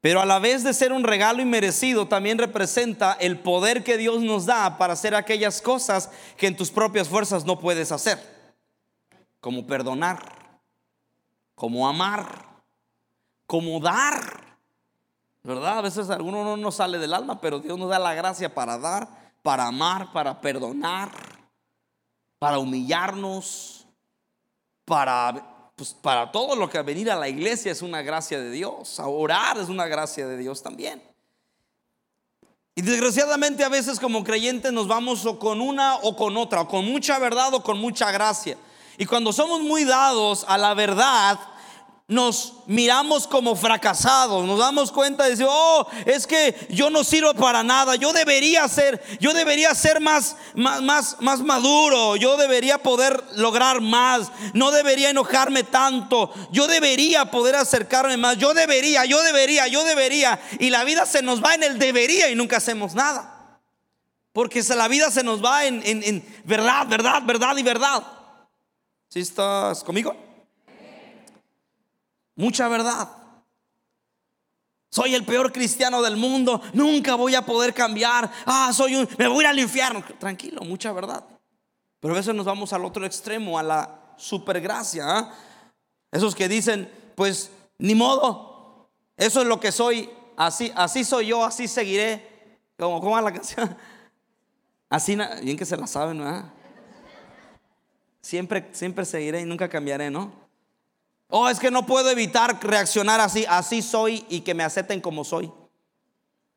Pero 0.02 0.20
a 0.20 0.26
la 0.26 0.40
vez 0.40 0.64
de 0.64 0.74
ser 0.74 0.92
un 0.92 1.04
regalo 1.04 1.44
inmerecido, 1.44 2.08
también 2.08 2.40
representa 2.40 3.14
el 3.14 3.40
poder 3.40 3.84
que 3.84 3.98
Dios 3.98 4.22
nos 4.22 4.48
da 4.48 4.80
para 4.80 4.94
hacer 4.94 5.14
aquellas 5.14 5.62
cosas 5.62 6.10
que 6.38 6.48
en 6.48 6.58
tus 6.58 6.72
propias 6.72 7.08
fuerzas 7.08 7.46
no 7.46 7.60
puedes 7.60 7.92
hacer. 7.92 8.20
Como 9.40 9.68
perdonar, 9.68 10.60
como 11.54 11.88
amar, 11.88 12.64
como 13.46 13.80
dar. 13.80 14.42
¿Verdad? 15.44 15.78
A 15.78 15.82
veces 15.82 16.10
alguno 16.10 16.44
no 16.44 16.58
nos 16.58 16.76
sale 16.76 16.98
del 16.98 17.14
alma, 17.14 17.40
pero 17.40 17.60
Dios 17.60 17.78
nos 17.78 17.90
da 17.90 18.00
la 18.00 18.16
gracia 18.16 18.54
para 18.54 18.80
dar, 18.80 19.08
para 19.44 19.68
amar, 19.68 20.12
para 20.12 20.42
perdonar, 20.42 21.12
para 22.40 22.58
humillarnos, 22.58 23.88
para 24.86 25.61
pues 25.82 25.96
para 25.96 26.32
todo 26.32 26.56
lo 26.56 26.70
que 26.70 26.80
venir 26.84 27.10
a 27.10 27.16
la 27.16 27.28
iglesia 27.28 27.72
es 27.72 27.82
una 27.82 28.04
gracia 28.04 28.40
de 28.40 28.52
Dios. 28.52 29.00
A 29.00 29.08
orar 29.08 29.58
es 29.58 29.68
una 29.68 29.88
gracia 29.88 30.28
de 30.28 30.38
Dios 30.38 30.62
también. 30.62 31.02
Y 32.76 32.84
desgraciadamente 32.84 33.64
a 33.64 33.70
veces 33.70 34.00
como 34.00 34.24
creyentes 34.24 34.72
nos 34.72 34.88
vamos 34.88 35.26
o 35.26 35.40
con 35.40 35.60
una 35.60 35.96
o 36.04 36.16
con 36.16 36.38
otra, 36.38 36.62
o 36.62 36.68
con 36.68 36.86
mucha 36.86 37.18
verdad 37.18 37.52
o 37.56 37.64
con 37.64 37.80
mucha 37.80 38.12
gracia. 38.12 38.58
Y 39.00 39.08
cuando 39.08 39.34
somos 39.34 39.62
muy 39.62 39.84
dados 39.84 40.46
a 40.48 40.60
la 40.60 40.76
verdad, 40.76 41.40
nos 42.12 42.56
miramos 42.68 43.26
como 43.26 43.56
fracasados, 43.56 44.44
nos 44.46 44.60
damos 44.60 44.92
cuenta 44.92 45.24
de 45.24 45.30
decir, 45.30 45.46
oh, 45.50 45.88
es 46.06 46.28
que 46.28 46.68
yo 46.70 46.90
no 46.90 47.06
sirvo 47.06 47.34
para 47.34 47.64
nada, 47.64 47.96
yo 47.96 48.12
debería 48.12 48.68
ser, 48.68 49.02
yo 49.22 49.32
debería 49.32 49.74
ser 49.74 50.02
más, 50.02 50.36
más, 50.54 50.82
más, 50.82 51.16
más 51.22 51.40
maduro, 51.40 52.18
yo 52.18 52.36
debería 52.36 52.80
poder 52.80 53.24
lograr 53.38 53.80
más, 53.80 54.30
no 54.54 54.72
debería 54.72 55.10
enojarme 55.10 55.64
tanto, 55.64 56.34
yo 56.52 56.68
debería 56.68 57.32
poder 57.32 57.56
acercarme 57.56 58.18
más, 58.18 58.38
yo 58.38 58.54
debería, 58.54 59.06
yo 59.06 59.24
debería, 59.24 59.68
yo 59.68 59.86
debería, 59.86 60.38
y 60.60 60.70
la 60.70 60.84
vida 60.84 61.06
se 61.06 61.22
nos 61.22 61.42
va 61.42 61.56
en 61.56 61.64
el 61.64 61.80
debería 61.80 62.30
y 62.30 62.36
nunca 62.36 62.58
hacemos 62.58 62.94
nada. 62.94 63.62
Porque 64.34 64.62
la 64.64 64.90
vida 64.90 65.12
se 65.12 65.24
nos 65.24 65.44
va 65.44 65.66
en, 65.66 65.82
en 65.86 66.42
verdad, 66.44 66.88
verdad, 66.88 67.22
verdad 67.26 67.56
y 67.56 67.64
verdad. 67.64 68.04
¿Sí 69.08 69.22
estás 69.22 69.82
conmigo? 69.82 70.31
Mucha 72.36 72.68
verdad. 72.68 73.10
Soy 74.90 75.16
el 75.16 75.24
peor 75.24 75.54
cristiano 75.54 76.02
del 76.02 76.18
mundo, 76.18 76.62
nunca 76.74 77.16
voy 77.16 77.34
a 77.34 77.46
poder 77.46 77.74
cambiar. 77.74 78.30
Ah, 78.46 78.72
soy 78.74 78.96
un 78.96 79.08
me 79.18 79.28
voy 79.28 79.46
al 79.46 79.58
infierno. 79.58 80.04
Tranquilo, 80.20 80.62
mucha 80.64 80.92
verdad. 80.92 81.24
Pero 82.02 82.14
a 82.14 82.18
veces 82.18 82.36
nos 82.36 82.46
vamos 82.46 82.74
al 82.74 82.84
otro 82.84 83.06
extremo, 83.06 83.58
a 83.58 83.64
la 83.64 84.14
supergracia. 84.18 85.06
¿ah? 85.08 85.34
Esos 86.12 86.36
que 86.36 86.50
dicen, 86.50 86.92
pues 87.16 87.52
ni 87.78 87.96
modo, 87.96 88.90
eso 89.16 89.42
es 89.42 89.48
lo 89.48 89.60
que 89.62 89.72
soy, 89.72 90.10
así, 90.36 90.74
así 90.76 91.06
soy 91.06 91.28
yo, 91.28 91.46
así 91.46 91.68
seguiré. 91.70 92.60
Como, 92.78 93.00
¿Cómo 93.00 93.22
la 93.22 93.32
canción? 93.32 93.78
Así, 94.90 95.16
bien 95.42 95.56
que 95.56 95.64
se 95.64 95.78
la 95.78 95.88
saben, 95.88 96.20
¿verdad? 96.20 96.52
Siempre, 98.20 98.68
siempre 98.74 99.06
seguiré 99.06 99.40
y 99.40 99.46
nunca 99.46 99.70
cambiaré, 99.70 100.12
¿no? 100.12 100.41
Oh, 101.34 101.48
es 101.48 101.60
que 101.60 101.72
no 101.72 101.86
puedo 101.86 102.10
evitar 102.10 102.60
reaccionar 102.62 103.22
así, 103.22 103.46
así 103.48 103.82
soy 103.82 104.26
y 104.30 104.42
que 104.42 104.54
me 104.54 104.64
acepten 104.64 105.00
como 105.00 105.24
soy. 105.24 105.52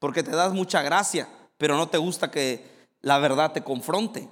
Porque 0.00 0.24
te 0.24 0.32
das 0.32 0.52
mucha 0.52 0.82
gracia, 0.82 1.28
pero 1.56 1.76
no 1.76 1.88
te 1.88 1.96
gusta 1.96 2.30
que 2.30 2.88
la 3.00 3.18
verdad 3.18 3.52
te 3.52 3.62
confronte. 3.62 4.28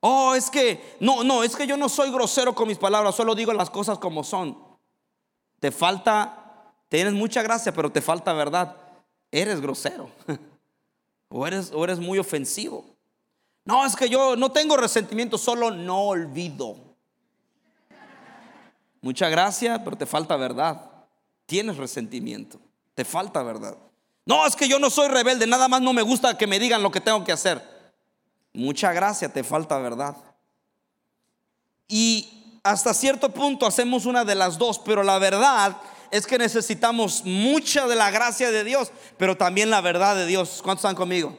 Oh, 0.00 0.34
es 0.34 0.50
que, 0.50 0.96
no, 1.00 1.24
no, 1.24 1.42
es 1.42 1.56
que 1.56 1.66
yo 1.66 1.78
no 1.78 1.88
soy 1.88 2.10
grosero 2.12 2.54
con 2.54 2.68
mis 2.68 2.76
palabras, 2.76 3.14
solo 3.14 3.34
digo 3.34 3.54
las 3.54 3.70
cosas 3.70 3.98
como 3.98 4.22
son. 4.22 4.58
Te 5.60 5.72
falta, 5.72 6.74
tienes 6.90 7.14
mucha 7.14 7.40
gracia, 7.42 7.72
pero 7.72 7.90
te 7.90 8.02
falta 8.02 8.34
verdad. 8.34 8.76
Eres 9.30 9.60
grosero. 9.60 10.10
O 11.36 11.44
eres, 11.48 11.72
o 11.74 11.82
eres 11.82 11.98
muy 11.98 12.20
ofensivo. 12.20 12.84
No, 13.64 13.84
es 13.84 13.96
que 13.96 14.08
yo 14.08 14.36
no 14.36 14.52
tengo 14.52 14.76
resentimiento, 14.76 15.36
solo 15.36 15.72
no 15.72 16.02
olvido. 16.02 16.76
Mucha 19.04 19.28
gracia, 19.28 19.84
pero 19.84 19.98
te 19.98 20.06
falta 20.06 20.34
verdad. 20.34 20.80
Tienes 21.44 21.76
resentimiento, 21.76 22.58
te 22.94 23.04
falta 23.04 23.42
verdad. 23.42 23.76
No, 24.24 24.46
es 24.46 24.56
que 24.56 24.66
yo 24.66 24.78
no 24.78 24.88
soy 24.88 25.08
rebelde, 25.08 25.46
nada 25.46 25.68
más 25.68 25.82
no 25.82 25.92
me 25.92 26.00
gusta 26.00 26.38
que 26.38 26.46
me 26.46 26.58
digan 26.58 26.82
lo 26.82 26.90
que 26.90 27.02
tengo 27.02 27.22
que 27.22 27.30
hacer. 27.30 27.62
Mucha 28.54 28.94
gracia, 28.94 29.30
te 29.30 29.44
falta 29.44 29.76
verdad. 29.76 30.16
Y 31.86 32.60
hasta 32.62 32.94
cierto 32.94 33.28
punto 33.28 33.66
hacemos 33.66 34.06
una 34.06 34.24
de 34.24 34.36
las 34.36 34.56
dos, 34.56 34.78
pero 34.78 35.02
la 35.02 35.18
verdad 35.18 35.76
es 36.10 36.26
que 36.26 36.38
necesitamos 36.38 37.26
mucha 37.26 37.86
de 37.86 37.96
la 37.96 38.10
gracia 38.10 38.50
de 38.50 38.64
Dios, 38.64 38.90
pero 39.18 39.36
también 39.36 39.68
la 39.68 39.82
verdad 39.82 40.16
de 40.16 40.24
Dios. 40.24 40.60
¿Cuántos 40.64 40.82
están 40.82 40.96
conmigo? 40.96 41.36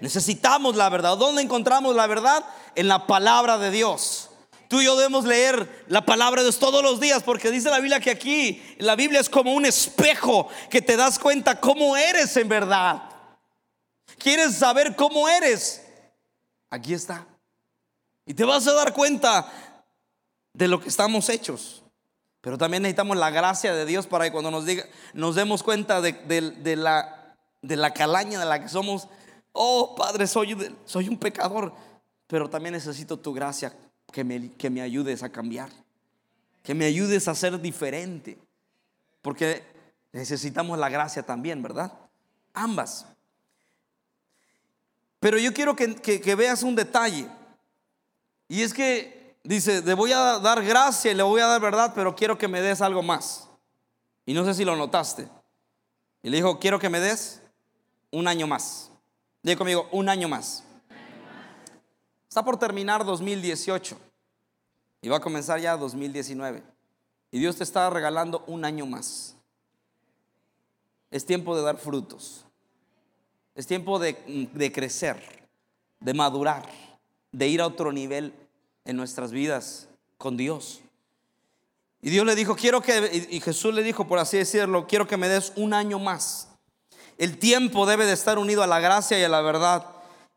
Necesitamos 0.00 0.74
la 0.74 0.88
verdad. 0.88 1.16
¿Dónde 1.16 1.42
encontramos 1.42 1.94
la 1.94 2.08
verdad? 2.08 2.44
En 2.74 2.88
la 2.88 3.06
palabra 3.06 3.56
de 3.56 3.70
Dios. 3.70 4.30
Tú 4.68 4.80
y 4.80 4.84
yo 4.84 4.96
debemos 4.96 5.24
leer 5.24 5.84
la 5.88 6.04
palabra 6.04 6.40
de 6.40 6.46
Dios 6.46 6.58
todos 6.58 6.82
los 6.82 6.98
días 6.98 7.22
porque 7.22 7.50
dice 7.50 7.70
la 7.70 7.78
Biblia 7.78 8.00
que 8.00 8.10
aquí 8.10 8.62
la 8.78 8.96
Biblia 8.96 9.20
es 9.20 9.30
como 9.30 9.54
un 9.54 9.64
espejo 9.64 10.48
que 10.70 10.82
te 10.82 10.96
das 10.96 11.18
cuenta 11.18 11.60
cómo 11.60 11.96
eres 11.96 12.36
en 12.36 12.48
verdad. 12.48 13.02
¿Quieres 14.18 14.56
saber 14.56 14.96
cómo 14.96 15.28
eres? 15.28 15.84
Aquí 16.68 16.94
está. 16.94 17.26
Y 18.24 18.34
te 18.34 18.44
vas 18.44 18.66
a 18.66 18.72
dar 18.72 18.92
cuenta 18.92 19.52
de 20.52 20.66
lo 20.66 20.80
que 20.80 20.88
estamos 20.88 21.28
hechos. 21.28 21.84
Pero 22.40 22.58
también 22.58 22.82
necesitamos 22.82 23.16
la 23.16 23.30
gracia 23.30 23.72
de 23.72 23.84
Dios 23.84 24.06
para 24.06 24.24
que 24.24 24.32
cuando 24.32 24.50
nos 24.50 24.64
diga, 24.64 24.84
nos 25.12 25.36
demos 25.36 25.62
cuenta 25.62 26.00
de, 26.00 26.76
la, 26.76 27.36
de 27.62 27.76
la 27.76 27.92
calaña 27.92 28.38
de 28.38 28.46
la 28.46 28.60
que 28.60 28.68
somos, 28.68 29.08
oh 29.52 29.94
Padre, 29.94 30.26
soy, 30.26 30.76
soy 30.84 31.08
un 31.08 31.18
pecador, 31.18 31.72
pero 32.26 32.48
también 32.48 32.72
necesito 32.72 33.18
tu 33.18 33.32
gracia 33.32 33.72
que 34.16 34.24
me, 34.24 34.50
que 34.52 34.70
me 34.70 34.80
ayudes 34.80 35.22
a 35.22 35.28
cambiar, 35.28 35.68
que 36.62 36.74
me 36.74 36.86
ayudes 36.86 37.28
a 37.28 37.34
ser 37.34 37.60
diferente, 37.60 38.38
porque 39.20 39.62
necesitamos 40.10 40.78
la 40.78 40.88
gracia 40.88 41.22
también, 41.22 41.62
¿verdad? 41.62 41.92
Ambas. 42.54 43.04
Pero 45.20 45.36
yo 45.36 45.52
quiero 45.52 45.76
que, 45.76 45.96
que, 45.96 46.34
veas 46.34 46.62
un 46.62 46.74
detalle, 46.74 47.28
y 48.48 48.62
es 48.62 48.72
que 48.72 49.36
dice, 49.44 49.82
le 49.82 49.92
voy 49.92 50.12
a 50.12 50.38
dar 50.38 50.64
gracia 50.64 51.12
y 51.12 51.14
le 51.14 51.22
voy 51.22 51.42
a 51.42 51.46
dar 51.48 51.60
verdad, 51.60 51.92
pero 51.94 52.16
quiero 52.16 52.38
que 52.38 52.48
me 52.48 52.62
des 52.62 52.80
algo 52.80 53.02
más. 53.02 53.50
Y 54.24 54.32
no 54.32 54.46
sé 54.46 54.54
si 54.54 54.64
lo 54.64 54.76
notaste. 54.76 55.28
Y 56.22 56.30
le 56.30 56.38
dijo, 56.38 56.58
quiero 56.58 56.78
que 56.78 56.88
me 56.88 57.00
des 57.00 57.42
un 58.10 58.26
año 58.26 58.46
más. 58.46 58.90
Diga 59.42 59.58
conmigo, 59.58 59.90
un 59.92 60.08
año 60.08 60.26
más. 60.26 60.64
Está 62.30 62.42
por 62.42 62.58
terminar 62.58 63.04
2018 63.04 64.05
y 65.06 65.08
va 65.08 65.18
a 65.18 65.20
comenzar 65.20 65.60
ya 65.60 65.76
2019. 65.76 66.64
Y 67.30 67.38
Dios 67.38 67.54
te 67.54 67.62
está 67.62 67.88
regalando 67.90 68.42
un 68.48 68.64
año 68.64 68.86
más. 68.86 69.36
Es 71.12 71.24
tiempo 71.24 71.56
de 71.56 71.62
dar 71.62 71.76
frutos. 71.78 72.44
Es 73.54 73.68
tiempo 73.68 74.00
de, 74.00 74.16
de 74.52 74.72
crecer, 74.72 75.46
de 76.00 76.12
madurar, 76.12 76.68
de 77.30 77.46
ir 77.46 77.60
a 77.60 77.68
otro 77.68 77.92
nivel 77.92 78.34
en 78.84 78.96
nuestras 78.96 79.30
vidas 79.30 79.86
con 80.18 80.36
Dios. 80.36 80.80
Y 82.02 82.10
Dios 82.10 82.26
le 82.26 82.34
dijo, 82.34 82.56
quiero 82.56 82.80
que, 82.80 83.28
y 83.30 83.38
Jesús 83.38 83.72
le 83.72 83.84
dijo, 83.84 84.08
por 84.08 84.18
así 84.18 84.38
decirlo, 84.38 84.88
quiero 84.88 85.06
que 85.06 85.16
me 85.16 85.28
des 85.28 85.52
un 85.54 85.72
año 85.72 86.00
más. 86.00 86.48
El 87.16 87.38
tiempo 87.38 87.86
debe 87.86 88.06
de 88.06 88.12
estar 88.12 88.40
unido 88.40 88.64
a 88.64 88.66
la 88.66 88.80
gracia 88.80 89.16
y 89.20 89.22
a 89.22 89.28
la 89.28 89.40
verdad. 89.40 89.86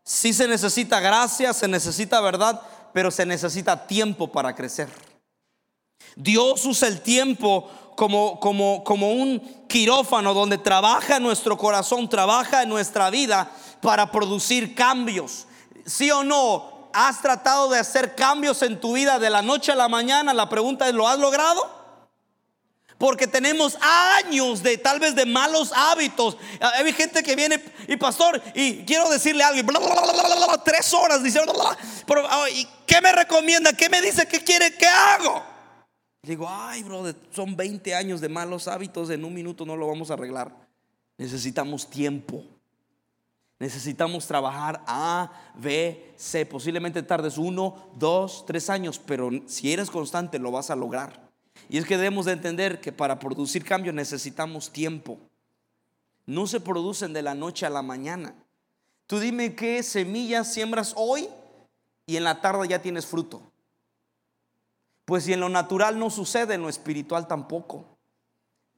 Si 0.03 0.31
se 0.31 0.47
necesita 0.47 0.99
gracia, 0.99 1.53
se 1.53 1.67
necesita 1.67 2.21
verdad, 2.21 2.61
pero 2.93 3.11
se 3.11 3.25
necesita 3.25 3.87
tiempo 3.87 4.31
para 4.31 4.55
crecer. 4.55 4.89
Dios 6.15 6.65
usa 6.65 6.87
el 6.87 7.01
tiempo 7.01 7.69
como, 7.95 8.39
como, 8.39 8.83
como 8.83 9.11
un 9.11 9.39
quirófano 9.67 10.33
donde 10.33 10.57
trabaja 10.57 11.19
nuestro 11.19 11.57
corazón, 11.57 12.09
trabaja 12.09 12.63
en 12.63 12.69
nuestra 12.69 13.09
vida 13.09 13.51
para 13.81 14.11
producir 14.11 14.75
cambios. 14.75 15.45
¿Sí 15.85 16.09
o 16.11 16.23
no? 16.23 16.89
¿Has 16.93 17.21
tratado 17.21 17.69
de 17.69 17.79
hacer 17.79 18.15
cambios 18.15 18.61
en 18.61 18.79
tu 18.79 18.93
vida 18.93 19.19
de 19.19 19.29
la 19.29 19.41
noche 19.41 19.71
a 19.71 19.75
la 19.75 19.87
mañana? 19.87 20.33
La 20.33 20.49
pregunta 20.49 20.87
es, 20.87 20.93
¿lo 20.93 21.07
has 21.07 21.19
logrado? 21.19 21.78
Porque 22.99 23.27
tenemos 23.27 23.77
años 23.81 24.61
de 24.61 24.77
tal 24.77 24.99
vez 24.99 25.15
de 25.15 25.25
malos 25.25 25.71
hábitos. 25.73 26.37
Hay 26.59 26.91
gente 26.91 27.23
que 27.23 27.35
viene 27.35 27.63
y 27.87 27.95
pastor, 27.95 28.39
y 28.53 28.83
quiero 28.83 29.09
decirle 29.09 29.41
algo, 29.41 29.61
tres 30.63 30.93
horas 30.93 31.23
diciendo, 31.23 31.53
pero, 32.05 32.27
¿y 32.49 32.67
qué 32.85 33.01
me 33.01 33.13
recomienda? 33.13 33.71
¿Qué 33.73 33.89
me 33.89 34.01
dice? 34.01 34.27
¿Qué 34.27 34.43
quiere 34.43 34.75
que 34.75 34.85
hago? 34.85 35.41
digo, 36.21 36.45
ay, 36.47 36.83
brother, 36.83 37.15
son 37.31 37.55
20 37.55 37.95
años 37.95 38.19
de 38.19 38.27
malos 38.27 38.67
hábitos, 38.67 39.09
en 39.09 39.23
un 39.23 39.33
minuto 39.33 39.65
no 39.65 39.77
lo 39.77 39.87
vamos 39.87 40.11
a 40.11 40.15
arreglar. 40.15 40.53
Necesitamos 41.17 41.89
tiempo. 41.89 42.43
Necesitamos 43.59 44.27
trabajar 44.27 44.83
A, 44.85 45.31
B, 45.55 46.13
C. 46.17 46.45
Posiblemente 46.45 47.01
tardes 47.03 47.37
uno, 47.37 47.91
dos, 47.95 48.45
tres 48.45 48.69
años, 48.69 48.99
pero 49.03 49.29
si 49.47 49.71
eres 49.71 49.89
constante 49.89 50.37
lo 50.37 50.51
vas 50.51 50.69
a 50.69 50.75
lograr. 50.75 51.28
Y 51.69 51.77
es 51.77 51.85
que 51.85 51.97
debemos 51.97 52.25
de 52.25 52.33
entender 52.33 52.81
que 52.81 52.91
para 52.91 53.19
producir 53.19 53.63
cambio 53.63 53.93
necesitamos 53.93 54.71
tiempo. 54.71 55.19
No 56.25 56.47
se 56.47 56.59
producen 56.59 57.13
de 57.13 57.21
la 57.21 57.35
noche 57.35 57.65
a 57.65 57.69
la 57.69 57.83
mañana. 57.83 58.33
Tú 59.05 59.19
dime 59.19 59.55
qué 59.55 59.83
semillas 59.83 60.51
siembras 60.51 60.93
hoy 60.97 61.29
y 62.07 62.17
en 62.17 62.23
la 62.23 62.41
tarde 62.41 62.67
ya 62.67 62.81
tienes 62.81 63.05
fruto. 63.05 63.41
Pues 65.05 65.23
si 65.23 65.33
en 65.33 65.39
lo 65.39 65.49
natural 65.49 65.97
no 65.97 66.09
sucede, 66.09 66.55
en 66.55 66.63
lo 66.63 66.69
espiritual 66.69 67.27
tampoco. 67.27 67.85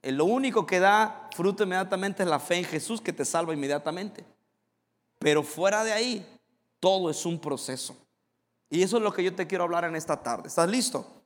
En 0.02 0.18
lo 0.18 0.26
único 0.26 0.66
que 0.66 0.80
da 0.80 1.30
fruto 1.34 1.64
inmediatamente 1.64 2.22
es 2.22 2.28
la 2.28 2.40
fe 2.40 2.56
en 2.56 2.64
Jesús 2.64 3.00
que 3.00 3.12
te 3.12 3.24
salva 3.24 3.54
inmediatamente. 3.54 4.24
Pero 5.18 5.42
fuera 5.42 5.84
de 5.84 5.92
ahí, 5.92 6.26
todo 6.80 7.08
es 7.08 7.24
un 7.24 7.38
proceso. 7.38 7.96
Y 8.68 8.82
eso 8.82 8.96
es 8.98 9.02
lo 9.02 9.12
que 9.12 9.22
yo 9.22 9.34
te 9.34 9.46
quiero 9.46 9.64
hablar 9.64 9.84
en 9.84 9.96
esta 9.96 10.22
tarde. 10.22 10.48
¿Estás 10.48 10.68
listo? 10.68 11.21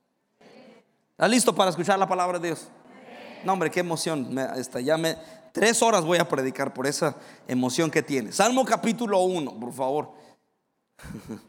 ¿Estás 1.17 1.31
listo 1.31 1.55
para 1.55 1.71
escuchar 1.71 1.97
la 1.97 2.07
palabra 2.07 2.37
de 2.37 2.49
Dios? 2.49 2.67
No, 3.43 3.53
hombre, 3.53 3.71
qué 3.71 3.79
emoción. 3.79 4.31
Me, 4.31 4.47
ya 4.83 4.97
me, 4.97 5.17
tres 5.51 5.81
horas 5.81 6.05
voy 6.05 6.19
a 6.19 6.29
predicar 6.29 6.75
por 6.75 6.85
esa 6.85 7.15
emoción 7.47 7.89
que 7.89 8.03
tiene. 8.03 8.31
Salmo 8.31 8.63
capítulo 8.63 9.21
1, 9.21 9.59
por 9.59 9.73
favor. 9.73 10.11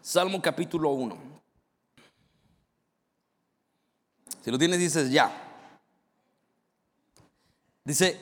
Salmo 0.00 0.40
capítulo 0.40 0.88
1. 0.88 1.18
Si 4.42 4.50
lo 4.50 4.58
tienes, 4.58 4.78
dices 4.78 5.10
ya. 5.10 5.30
Dice, 7.84 8.18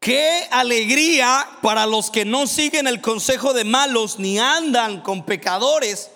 qué 0.00 0.48
alegría 0.50 1.46
para 1.60 1.84
los 1.84 2.10
que 2.10 2.24
no 2.24 2.46
siguen 2.46 2.86
el 2.86 3.02
consejo 3.02 3.52
de 3.52 3.64
malos 3.64 4.18
ni 4.18 4.38
andan 4.38 5.02
con 5.02 5.26
pecadores 5.26 6.10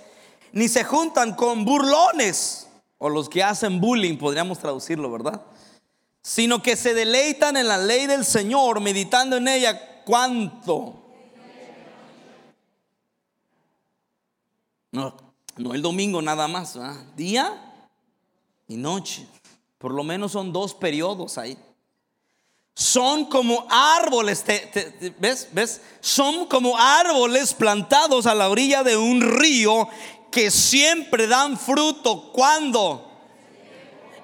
ni 0.57 0.69
se 0.69 0.85
juntan 0.85 1.35
con 1.35 1.67
burlones 1.67 2.67
o 2.97 3.11
los 3.11 3.29
que 3.29 3.43
hacen 3.43 3.79
bullying, 3.79 4.17
podríamos 4.17 4.59
traducirlo, 4.59 5.11
¿verdad? 5.11 5.43
Sino 6.23 6.63
que 6.63 6.77
se 6.77 6.95
deleitan 6.95 7.59
en 7.59 7.69
la 7.69 7.77
ley 7.77 8.07
del 8.07 8.25
Señor, 8.25 8.81
meditando 8.81 9.37
en 9.37 9.49
ella 9.49 10.03
cuánto. 10.07 10.95
No, 14.93 15.15
no 15.59 15.75
el 15.75 15.83
domingo 15.83 16.23
nada 16.23 16.49
más, 16.49 16.79
día 17.15 17.75
y 18.67 18.79
noche. 18.79 19.27
Por 19.77 19.93
lo 19.93 20.05
menos 20.05 20.33
son 20.33 20.55
dos 20.55 20.73
periodos 20.73 21.37
ahí. 21.37 21.59
Son 22.79 23.25
como 23.27 23.67
árboles, 23.71 24.45
¿ves? 25.19 25.49
¿ves? 25.53 25.81
Son 26.01 26.47
como 26.47 26.77
árboles 26.79 27.55
plantados 27.55 28.27
a 28.27 28.35
la 28.35 28.51
orilla 28.51 28.83
de 28.83 28.99
un 28.99 29.23
río 29.23 29.89
que 30.31 30.51
siempre 30.51 31.27
dan 31.27 31.59
fruto. 31.59 32.31
¿Cuándo? 32.33 33.07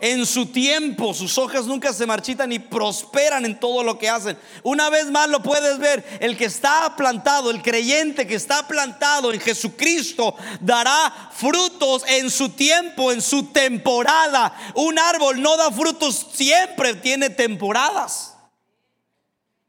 en 0.03 0.27
su 0.27 0.47
tiempo. 0.47 1.15
Sus 1.15 1.39
hojas 1.39 1.65
nunca 1.65 1.93
se 1.93 2.05
marchitan 2.05 2.51
y 2.51 2.59
prosperan 2.59 3.47
en 3.47 3.59
todo 3.59 3.85
lo 3.85 3.99
que 3.99 4.11
hacen. 4.11 4.37
Una 4.65 4.91
vez 4.91 5.07
más 5.07 5.29
lo 5.29 5.43
puedes 5.43 5.79
ver. 5.79 6.05
El 6.21 6.37
que 6.37 6.47
está 6.47 6.95
plantado, 6.97 7.53
el 7.53 7.63
creyente 7.63 8.27
que 8.27 8.35
está 8.35 8.67
plantado 8.67 9.33
en 9.33 9.41
Jesucristo, 9.41 10.35
dará 10.61 11.31
frutos 11.33 12.03
en 12.09 12.31
su 12.31 12.49
tiempo, 12.49 13.13
en 13.13 13.23
su 13.23 13.45
temporada. 13.45 14.53
Un 14.75 14.99
árbol 14.99 15.41
no 15.41 15.57
da 15.57 15.71
frutos 15.71 16.27
siempre, 16.33 16.95
tiene 16.95 17.31
temporadas. 17.31 18.35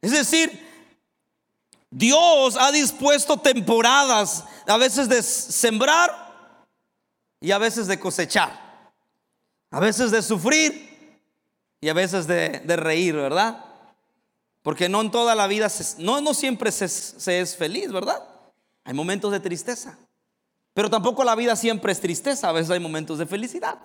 Es 0.01 0.11
decir, 0.11 0.67
Dios 1.91 2.57
ha 2.59 2.71
dispuesto 2.71 3.37
temporadas, 3.37 4.45
a 4.65 4.77
veces 4.77 5.07
de 5.07 5.21
sembrar 5.21 6.22
y 7.43 7.51
a 7.51 7.57
veces 7.57 7.87
de 7.87 7.99
cosechar. 7.99 8.57
A 9.69 9.81
veces 9.81 10.11
de 10.11 10.21
sufrir 10.21 11.19
y 11.81 11.89
a 11.89 11.93
veces 11.93 12.25
de, 12.25 12.77
reír, 12.77 13.15
¿verdad? 13.15 13.65
Porque 14.61 14.87
no 14.87 15.01
en 15.01 15.11
toda 15.11 15.35
la 15.35 15.45
vida, 15.47 15.67
no, 15.97 16.21
no 16.21 16.33
siempre 16.33 16.71
se, 16.71 16.87
se 16.87 17.41
es 17.41 17.57
feliz, 17.57 17.91
¿verdad? 17.91 18.23
Hay 18.85 18.93
momentos 18.93 19.29
de 19.33 19.41
tristeza. 19.41 19.97
Pero 20.73 20.89
tampoco 20.89 21.25
la 21.25 21.35
vida 21.35 21.57
siempre 21.57 21.91
es 21.91 21.99
tristeza, 21.99 22.47
a 22.47 22.53
veces 22.53 22.71
hay 22.71 22.79
momentos 22.79 23.19
de 23.19 23.25
felicidad. 23.25 23.77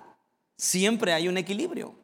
Siempre 0.56 1.12
hay 1.12 1.26
un 1.26 1.36
equilibrio. 1.36 1.96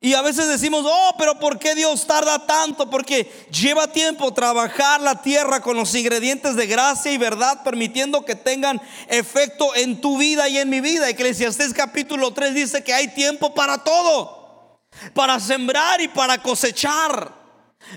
Y 0.00 0.14
a 0.14 0.22
veces 0.22 0.46
decimos, 0.46 0.84
oh, 0.86 1.14
pero 1.18 1.40
¿por 1.40 1.58
qué 1.58 1.74
Dios 1.74 2.06
tarda 2.06 2.46
tanto? 2.46 2.88
Porque 2.88 3.24
lleva 3.50 3.90
tiempo 3.90 4.32
trabajar 4.32 5.00
la 5.00 5.22
tierra 5.22 5.60
con 5.60 5.76
los 5.76 5.92
ingredientes 5.96 6.54
de 6.54 6.68
gracia 6.68 7.10
y 7.10 7.18
verdad, 7.18 7.64
permitiendo 7.64 8.24
que 8.24 8.36
tengan 8.36 8.80
efecto 9.08 9.74
en 9.74 10.00
tu 10.00 10.16
vida 10.16 10.48
y 10.48 10.58
en 10.58 10.70
mi 10.70 10.80
vida. 10.80 11.08
Eclesiastés 11.08 11.74
capítulo 11.74 12.32
3 12.32 12.54
dice 12.54 12.84
que 12.84 12.94
hay 12.94 13.08
tiempo 13.08 13.54
para 13.54 13.78
todo, 13.78 14.86
para 15.14 15.40
sembrar 15.40 16.00
y 16.00 16.06
para 16.06 16.40
cosechar. 16.40 17.36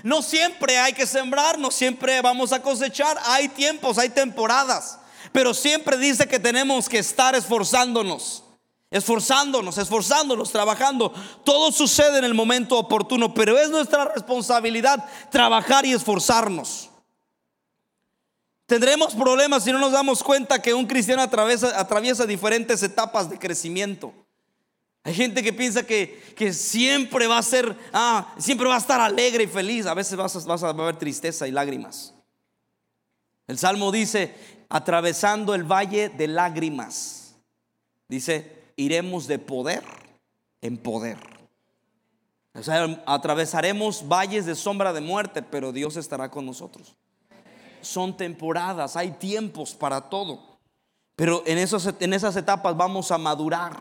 No 0.02 0.22
siempre 0.22 0.78
hay 0.78 0.94
que 0.94 1.06
sembrar, 1.06 1.56
no 1.56 1.70
siempre 1.70 2.20
vamos 2.20 2.52
a 2.52 2.62
cosechar, 2.62 3.16
hay 3.26 3.48
tiempos, 3.48 3.98
hay 3.98 4.08
temporadas, 4.08 4.98
pero 5.30 5.54
siempre 5.54 5.96
dice 5.96 6.26
que 6.26 6.40
tenemos 6.40 6.88
que 6.88 6.98
estar 6.98 7.36
esforzándonos 7.36 8.42
esforzándonos, 8.92 9.78
esforzándonos, 9.78 10.52
trabajando. 10.52 11.12
Todo 11.42 11.72
sucede 11.72 12.18
en 12.18 12.24
el 12.24 12.34
momento 12.34 12.78
oportuno, 12.78 13.34
pero 13.34 13.58
es 13.58 13.70
nuestra 13.70 14.04
responsabilidad 14.04 15.04
trabajar 15.30 15.84
y 15.84 15.92
esforzarnos. 15.92 16.90
Tendremos 18.66 19.14
problemas 19.14 19.64
si 19.64 19.72
no 19.72 19.78
nos 19.78 19.92
damos 19.92 20.22
cuenta 20.22 20.62
que 20.62 20.72
un 20.72 20.86
cristiano 20.86 21.22
atraviesa, 21.22 22.26
diferentes 22.26 22.82
etapas 22.82 23.28
de 23.28 23.38
crecimiento. 23.38 24.12
Hay 25.04 25.14
gente 25.14 25.42
que 25.42 25.52
piensa 25.52 25.84
que, 25.84 26.34
que 26.36 26.52
siempre 26.52 27.26
va 27.26 27.38
a 27.38 27.42
ser, 27.42 27.76
ah, 27.92 28.32
siempre 28.38 28.68
va 28.68 28.76
a 28.76 28.78
estar 28.78 29.00
alegre 29.00 29.44
y 29.44 29.48
feliz. 29.48 29.86
A 29.86 29.94
veces 29.94 30.16
vas, 30.16 30.46
vas 30.46 30.62
a 30.62 30.72
ver 30.72 30.96
tristeza 30.96 31.48
y 31.48 31.50
lágrimas. 31.50 32.14
El 33.48 33.58
Salmo 33.58 33.90
dice, 33.90 34.34
atravesando 34.68 35.54
el 35.54 35.64
valle 35.64 36.08
de 36.08 36.28
lágrimas. 36.28 37.34
Dice, 38.08 38.61
iremos 38.76 39.26
de 39.26 39.38
poder 39.38 39.82
en 40.60 40.76
poder. 40.76 41.18
O 42.54 42.62
sea, 42.62 43.02
atravesaremos 43.06 44.06
valles 44.06 44.44
de 44.44 44.54
sombra 44.54 44.92
de 44.92 45.00
muerte, 45.00 45.42
pero 45.42 45.72
Dios 45.72 45.96
estará 45.96 46.30
con 46.30 46.44
nosotros. 46.44 46.96
Son 47.80 48.16
temporadas, 48.16 48.96
hay 48.96 49.12
tiempos 49.12 49.74
para 49.74 50.02
todo. 50.02 50.58
Pero 51.16 51.42
en, 51.46 51.58
esos, 51.58 51.88
en 51.98 52.12
esas 52.12 52.36
etapas 52.36 52.76
vamos 52.76 53.10
a 53.10 53.18
madurar. 53.18 53.76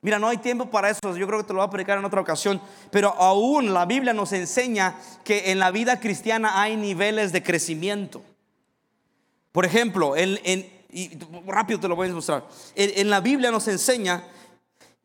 Mira, 0.00 0.18
no 0.18 0.28
hay 0.28 0.38
tiempo 0.38 0.66
para 0.66 0.90
eso, 0.90 1.16
yo 1.16 1.26
creo 1.26 1.40
que 1.40 1.46
te 1.46 1.52
lo 1.52 1.58
voy 1.58 1.66
a 1.66 1.70
predicar 1.70 1.98
en 1.98 2.04
otra 2.04 2.20
ocasión, 2.20 2.60
pero 2.90 3.14
aún 3.18 3.74
la 3.74 3.84
Biblia 3.84 4.12
nos 4.12 4.32
enseña 4.32 4.96
que 5.24 5.50
en 5.50 5.58
la 5.58 5.72
vida 5.72 5.98
cristiana 5.98 6.60
hay 6.60 6.76
niveles 6.76 7.32
de 7.32 7.42
crecimiento. 7.42 8.22
Por 9.50 9.64
ejemplo, 9.64 10.14
en, 10.16 10.38
y 10.90 11.10
rápido 11.46 11.80
te 11.80 11.88
lo 11.88 11.96
voy 11.96 12.08
a 12.08 12.12
mostrar, 12.14 12.46
en 12.74 13.10
la 13.10 13.20
Biblia 13.20 13.50
nos 13.50 13.68
enseña 13.68 14.24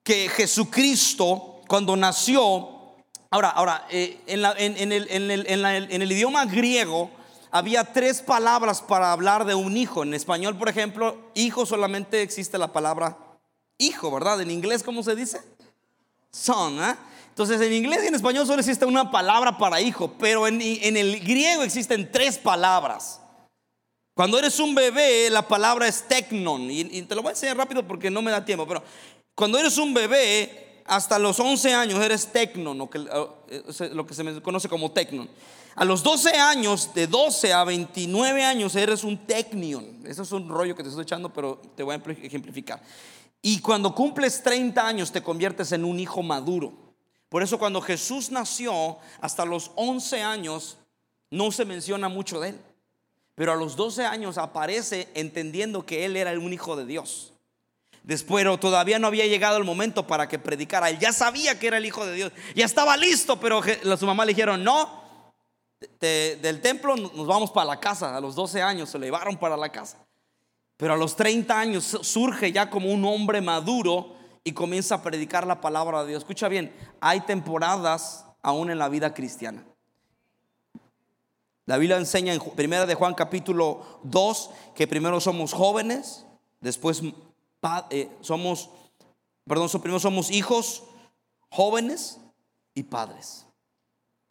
que 0.04 0.30
Jesucristo 0.30 1.62
cuando 1.67 1.96
nació, 1.96 2.69
ahora, 3.32 3.50
ahora 3.50 3.88
eh, 3.89 4.19
en, 4.28 4.91
el, 4.91 6.12
idioma 6.12 6.46
griego 6.46 7.10
había 7.52 7.84
tres 7.86 8.22
palabras 8.22 8.82
para 8.82 9.12
hablar 9.12 9.46
de 9.46 9.56
un 9.56 9.76
hijo. 9.78 10.04
En 10.04 10.13
español, 10.13 10.58
por 10.58 10.69
ejemplo, 10.69 11.17
hijo 11.34 11.65
solamente 11.65 12.22
existe 12.22 12.58
la 12.58 12.72
palabra 12.74 13.17
hijo, 13.78 14.12
¿verdad? 14.12 14.41
En 14.41 14.52
inglés, 14.52 14.84
¿cómo 14.84 15.04
se 15.04 15.15
dice? 15.15 15.41
Son. 16.32 16.84
¿eh? 16.84 16.96
Entonces, 17.30 17.60
en 17.62 17.74
inglés 17.74 18.02
y 18.04 18.08
en 18.08 18.15
español 18.15 18.46
solo 18.46 18.60
existe 18.60 18.86
una 18.86 19.10
palabra 19.10 19.58
para 19.58 19.82
hijo, 19.82 20.13
pero 20.19 20.48
en, 20.48 20.62
el 20.62 21.19
griego 21.22 21.63
existen 21.63 22.12
tres 22.12 22.38
palabras. 22.38 23.19
Cuando 24.13 24.38
eres 24.38 24.60
un 24.60 24.76
bebé, 24.76 25.30
la 25.30 25.47
palabra 25.47 25.88
es 25.88 26.08
tecnon. 26.08 26.69
Y, 26.69 27.02
te 27.04 27.15
lo 27.15 27.23
voy 27.23 27.30
a 27.30 27.34
enseñar 27.34 27.58
rápido 27.58 27.88
porque 27.88 28.12
no 28.12 28.21
me 28.21 28.32
da 28.32 28.45
tiempo. 28.45 28.67
Pero 28.67 28.84
cuando 29.34 29.58
eres 29.58 29.78
un 29.78 29.93
bebé, 29.93 30.84
hasta 30.86 31.17
los 31.17 31.39
11 31.39 31.73
años 31.73 31.99
eres 32.04 32.32
tecnon, 32.32 32.89
eh, 32.93 33.89
lo 33.91 34.06
que, 34.06 34.13
se 34.13 34.23
me 34.23 34.39
conoce 34.41 34.69
como 34.69 34.91
tecnon. 34.91 35.28
A 35.76 35.86
los 35.86 36.04
12 36.04 36.30
años, 36.38 36.93
de 36.93 37.08
12 37.08 37.52
a 37.54 37.63
29 37.63 38.43
años, 38.43 38.76
eres 38.76 39.04
un 39.04 39.26
tecnion. 39.26 40.04
Eso 40.06 40.21
es 40.21 40.32
un 40.32 40.47
rollo 40.47 40.76
que 40.76 40.84
te 40.84 40.89
estoy 40.89 41.04
echando, 41.04 41.34
pero 41.34 41.60
te 41.76 41.82
voy 41.82 41.95
a 41.95 42.12
ejemplificar. 42.21 42.82
Y 43.41 43.60
cuando 43.60 43.95
cumples 43.95 44.43
30 44.43 44.88
años, 44.88 45.12
te 45.12 45.23
conviertes 45.23 45.71
en 45.71 45.84
un 45.84 45.99
hijo 45.99 46.21
maduro. 46.21 46.71
Por 47.30 47.41
eso 47.41 47.58
cuando 47.58 47.82
Jesús 47.82 48.30
nació, 48.30 48.99
hasta 49.19 49.43
los 49.43 49.71
11 49.76 50.21
años, 50.21 50.78
no 51.32 51.52
se 51.52 51.65
menciona 51.65 52.08
mucho 52.08 52.39
de 52.39 52.49
él. 52.49 52.60
Pero 53.36 53.54
a 53.54 53.56
los 53.56 53.76
12 53.76 54.06
años 54.06 54.38
aparece 54.38 55.10
entendiendo 55.15 55.86
que 55.86 56.06
él 56.06 56.15
era 56.15 56.32
un 56.32 56.54
hijo 56.54 56.76
de 56.76 56.86
Dios. 56.86 57.34
Después 58.04 58.46
todavía 58.60 59.00
no 59.00 59.08
había 59.08 59.26
llegado 59.26 59.58
el 59.58 59.63
momento 59.63 60.06
para 60.06 60.28
que 60.28 60.38
predicara. 60.38 60.89
Él 60.89 61.00
ya 61.00 61.13
sabía 61.13 61.58
que 61.58 61.67
era 61.67 61.78
el 61.78 61.86
Hijo 61.86 62.06
de 62.06 62.13
Dios. 62.13 62.32
Ya 62.54 62.65
estaba 62.65 62.98
listo, 62.98 63.39
pero 63.39 63.62
su 63.98 64.06
mamá 64.06 64.26
le 64.26 64.34
dijeron, 64.34 64.62
no, 64.62 65.32
del 66.00 66.60
templo 66.62 66.98
nos 66.98 67.26
vamos 67.26 67.50
para 67.52 67.65
la 67.65 67.80
casa. 67.80 68.15
A 68.15 68.19
los 68.19 68.36
12 68.36 68.62
años 68.62 68.89
se 68.89 69.00
le 69.00 69.08
llevaron 69.08 69.38
para 69.38 69.56
la 69.56 69.69
casa. 69.69 70.06
Pero 70.76 70.96
a 70.96 70.98
los 70.98 71.15
30 71.15 71.58
años 71.58 71.98
surge 72.02 72.52
ya 72.52 72.69
como 72.69 72.91
un 72.91 73.06
hombre 73.06 73.39
maduro 73.39 74.17
y 74.43 74.52
comienza 74.52 74.96
a 74.96 75.02
predicar 75.02 75.48
la 75.48 75.62
palabra 75.62 76.02
de 76.04 76.10
Dios. 76.10 76.24
Escucha 76.24 76.50
bien, 76.50 76.76
hay 77.00 77.22
temporadas 77.22 78.26
aún 78.41 78.69
en 78.69 78.80
la 78.80 78.89
vida 78.89 79.13
cristiana. 79.13 79.63
La 81.65 81.78
Biblia 81.78 81.97
enseña 81.97 82.34
en 82.34 82.41
primera 82.41 82.86
de 82.86 82.95
Juan 82.95 83.13
capítulo 83.13 83.99
2 84.04 84.49
que 84.76 84.86
primero 84.86 85.21
somos 85.21 85.54
jóvenes, 85.54 86.26
después 86.60 87.02
eh, 87.89 88.10
somos, 88.19 88.69
perdón, 89.45 89.69
primero 89.82 89.99
somos 89.99 90.30
hijos, 90.30 90.84
jóvenes 91.49 92.19
y 92.73 92.84
padres. 92.84 93.45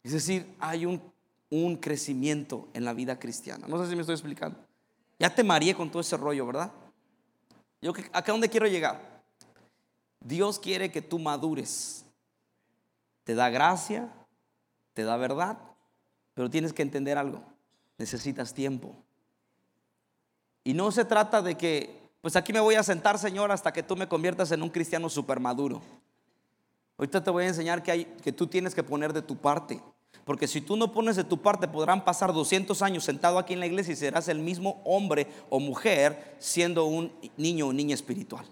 Es 0.03 0.11
decir, 0.11 0.55
hay 0.59 0.85
un, 0.85 1.01
un 1.49 1.77
crecimiento 1.77 2.67
en 2.73 2.85
la 2.85 2.93
vida 2.93 3.17
cristiana. 3.17 3.67
No 3.67 3.81
sé 3.81 3.89
si 3.89 3.95
me 3.95 4.01
estoy 4.01 4.13
explicando. 4.13 4.59
Ya 5.17 5.33
te 5.33 5.43
mareé 5.43 5.73
con 5.73 5.89
todo 5.89 6.01
ese 6.01 6.17
rollo, 6.17 6.45
¿verdad? 6.45 6.71
Yo 7.81 7.93
acá 8.11 8.31
donde 8.31 8.49
quiero 8.49 8.67
llegar. 8.67 9.23
Dios 10.19 10.59
quiere 10.59 10.91
que 10.91 11.01
tú 11.01 11.17
madures. 11.17 12.05
Te 13.23 13.33
da 13.33 13.49
gracia, 13.49 14.13
te 14.93 15.03
da 15.03 15.17
verdad, 15.17 15.57
pero 16.33 16.49
tienes 16.49 16.73
que 16.73 16.81
entender 16.81 17.17
algo. 17.17 17.43
Necesitas 17.97 18.53
tiempo. 18.53 18.95
Y 20.63 20.73
no 20.73 20.91
se 20.91 21.05
trata 21.05 21.41
de 21.41 21.55
que 21.55 22.03
pues 22.23 22.37
aquí 22.37 22.53
me 22.53 22.61
voy 22.61 22.75
a 22.75 22.83
sentar, 22.83 23.19
Señor, 23.19 23.51
hasta 23.51 23.73
que 23.73 23.83
tú 23.83 23.97
me 23.97 24.07
conviertas 24.07 24.49
en 24.53 24.63
un 24.63 24.69
cristiano 24.69 25.09
super 25.09 25.41
maduro. 25.41 25.81
Ahorita 26.97 27.21
te 27.21 27.29
voy 27.29 27.43
a 27.43 27.47
enseñar 27.49 27.83
que, 27.83 27.91
hay, 27.91 28.05
que 28.05 28.31
tú 28.31 28.47
tienes 28.47 28.73
que 28.73 28.81
poner 28.81 29.11
de 29.11 29.21
tu 29.21 29.35
parte. 29.35 29.81
Porque 30.23 30.47
si 30.47 30.61
tú 30.61 30.77
no 30.77 30.93
pones 30.93 31.17
de 31.17 31.25
tu 31.25 31.41
parte, 31.41 31.67
podrán 31.67 32.05
pasar 32.05 32.31
200 32.31 32.81
años 32.81 33.03
sentado 33.03 33.37
aquí 33.37 33.51
en 33.51 33.59
la 33.59 33.65
iglesia 33.65 33.91
y 33.91 33.97
serás 33.97 34.29
el 34.29 34.39
mismo 34.39 34.81
hombre 34.85 35.27
o 35.49 35.59
mujer 35.59 36.37
siendo 36.39 36.85
un 36.85 37.11
niño 37.35 37.67
o 37.67 37.73
niña 37.73 37.93
espiritual. 37.93 38.45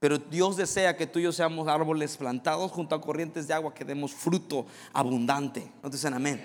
Pero 0.00 0.16
Dios 0.16 0.56
desea 0.56 0.96
que 0.96 1.06
tú 1.06 1.18
y 1.18 1.24
yo 1.24 1.32
seamos 1.32 1.68
árboles 1.68 2.16
plantados 2.16 2.72
junto 2.72 2.94
a 2.94 3.00
corrientes 3.00 3.46
de 3.46 3.52
agua 3.52 3.74
que 3.74 3.84
demos 3.84 4.12
fruto 4.12 4.64
abundante. 4.94 5.70
¿No 5.82 5.90
dicen 5.90 6.14
amén? 6.14 6.42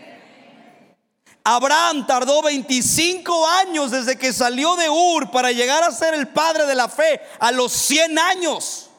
Abraham 1.41 2.06
tardó 2.06 2.41
25 2.41 3.48
años 3.48 3.91
desde 3.91 4.18
que 4.18 4.34
salió 4.34 4.76
de 4.76 4.89
Ur 4.89 5.32
para 5.32 5.54
llegar 5.54 5.84
a 5.84 5.91
ser 5.91 6.13
el 6.15 6.28
padre 6.28 6.65
de 6.65 6.76
la 6.76 6.89
fe 6.89 7.22
a 7.39 7.52
los 7.54 7.72
100 7.72 8.20
años. 8.20 8.89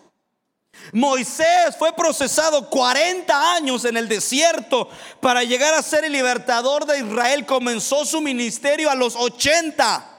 Moisés 0.92 1.76
fue 1.78 1.92
procesado 1.92 2.70
40 2.70 3.54
años 3.56 3.84
en 3.84 3.98
el 3.98 4.08
desierto 4.08 4.88
para 5.20 5.44
llegar 5.44 5.74
a 5.74 5.82
ser 5.82 6.04
el 6.04 6.12
libertador 6.12 6.86
de 6.86 7.00
Israel. 7.00 7.44
Comenzó 7.44 8.06
su 8.06 8.22
ministerio 8.22 8.90
a 8.90 8.94
los 8.94 9.16
80. 9.16 10.12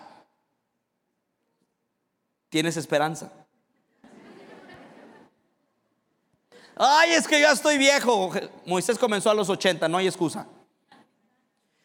¿Tienes 2.49 2.77
esperanza? 2.77 3.31
Ay, 6.79 7.13
es 7.13 7.27
que 7.27 7.39
ya 7.39 7.51
estoy 7.51 7.77
viejo. 7.77 8.31
Moisés 8.65 8.97
comenzó 8.97 9.29
a 9.29 9.33
los 9.33 9.49
80, 9.49 9.87
no 9.87 9.97
hay 9.97 10.07
excusa. 10.07 10.47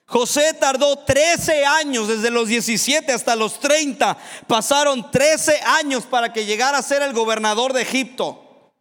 José 0.07 0.52
tardó 0.61 0.96
13 0.96 1.64
años, 1.64 2.09
desde 2.09 2.31
los 2.31 2.48
17 2.48 3.12
hasta 3.12 3.35
los 3.35 3.59
30. 3.61 4.18
Pasaron 4.46 5.11
13 5.11 5.61
años 5.64 6.05
para 6.05 6.33
que 6.33 6.44
llegara 6.44 6.78
a 6.78 6.83
ser 6.83 7.00
el 7.00 7.14
gobernador 7.14 7.72
de 7.72 7.83
Egipto. 7.83 8.72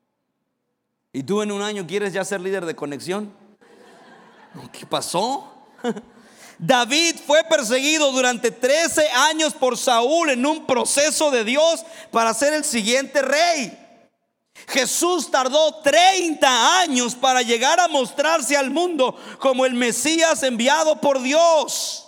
¿Y 1.14 1.24
tú 1.24 1.42
en 1.42 1.52
un 1.52 1.62
año 1.62 1.88
quieres 1.88 2.12
ya 2.12 2.26
ser 2.26 2.42
líder 2.42 2.66
de 2.66 2.76
conexión? 2.76 3.34
¿Qué 4.74 4.86
pasó? 4.86 5.50
David 6.60 7.16
fue 7.26 7.44
perseguido 7.46 8.12
durante 8.12 8.52
13 8.52 9.10
años 9.10 9.54
por 9.54 9.78
Saúl 9.78 10.32
en 10.32 10.46
un 10.46 10.68
proceso 10.68 11.32
de 11.32 11.44
Dios 11.44 11.86
para 12.12 12.34
ser 12.34 12.54
el 12.54 12.66
siguiente 12.66 13.22
rey. 13.22 13.81
Jesús 14.68 15.30
tardó 15.32 15.82
30 15.82 16.80
años 16.80 17.16
para 17.16 17.42
llegar 17.42 17.80
a 17.80 17.88
mostrarse 17.88 18.56
al 18.56 18.70
mundo 18.70 19.16
como 19.40 19.66
el 19.66 19.74
Mesías 19.74 20.44
enviado 20.44 21.00
por 21.02 21.22
Dios. 21.22 22.08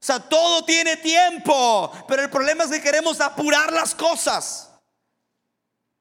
O 0.00 0.04
sea, 0.06 0.20
todo 0.20 0.64
tiene 0.64 0.96
tiempo, 0.96 1.90
pero 2.06 2.22
el 2.22 2.30
problema 2.30 2.64
es 2.64 2.70
que 2.70 2.80
queremos 2.80 3.20
apurar 3.20 3.72
las 3.72 3.94
cosas. 3.94 4.70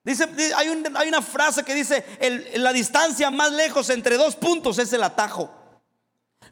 Dice, 0.04 0.30
hay, 0.56 0.69
una 0.69 1.21
frase 1.23 1.63
que 1.63 1.73
dice, 1.73 2.06
la 2.56 2.71
distancia 2.71 3.32
más 3.32 3.51
lejos 3.51 3.89
entre 3.89 4.17
dos 4.17 4.36
puntos 4.36 4.78
es 4.78 4.93
el 4.93 5.01
atajo. 5.01 5.49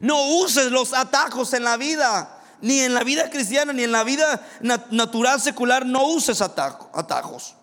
No 0.00 0.20
uses 0.38 0.72
los 0.72 0.92
atajos 0.92 1.52
en 1.52 1.62
la 1.62 1.76
vida, 1.76 2.42
ni 2.60 2.80
en 2.80 2.92
la 2.94 3.04
vida 3.04 3.30
cristiana, 3.30 3.72
ni 3.72 3.84
en 3.84 3.92
la 3.92 4.02
vida 4.02 4.44
natural 4.90 5.40
secular, 5.40 5.86
no 5.86 6.04
uses 6.06 6.40
atajos. 6.40 7.54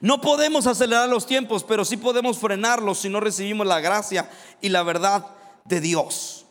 No 0.00 0.20
podemos 0.20 0.66
acelerar 0.66 1.08
los 1.08 1.26
tiempos, 1.26 1.64
pero 1.64 1.84
sí 1.84 1.96
podemos 1.96 2.38
frenarlos 2.38 2.98
si 2.98 3.08
no 3.08 3.20
recibimos 3.20 3.66
la 3.66 3.80
gracia 3.80 4.28
y 4.60 4.68
la 4.68 4.82
verdad 4.82 5.26
de 5.64 5.80
Dios. 5.80 6.46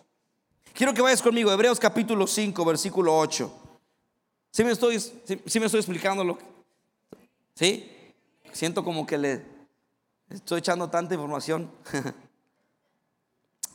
Quiero 0.74 0.94
que 0.94 1.02
vayas 1.02 1.22
conmigo, 1.22 1.52
Hebreos 1.52 1.80
capítulo 1.80 2.28
5, 2.28 2.66
versículo 2.66 3.18
8. 3.18 3.52
Si 4.52 4.64
me 4.64 4.72
estoy, 4.72 5.00
si, 5.00 5.60
me 5.60 5.66
estoy 5.66 5.80
explicando 5.80 6.24
lo 6.24 6.38
que... 6.38 6.46
¿Sí? 7.56 7.92
Siento 8.52 8.84
como 8.84 9.06
que 9.06 9.18
le 9.18 9.46
estoy 10.30 10.60
echando 10.60 10.90
tanta 10.90 11.14
información. 11.14 11.70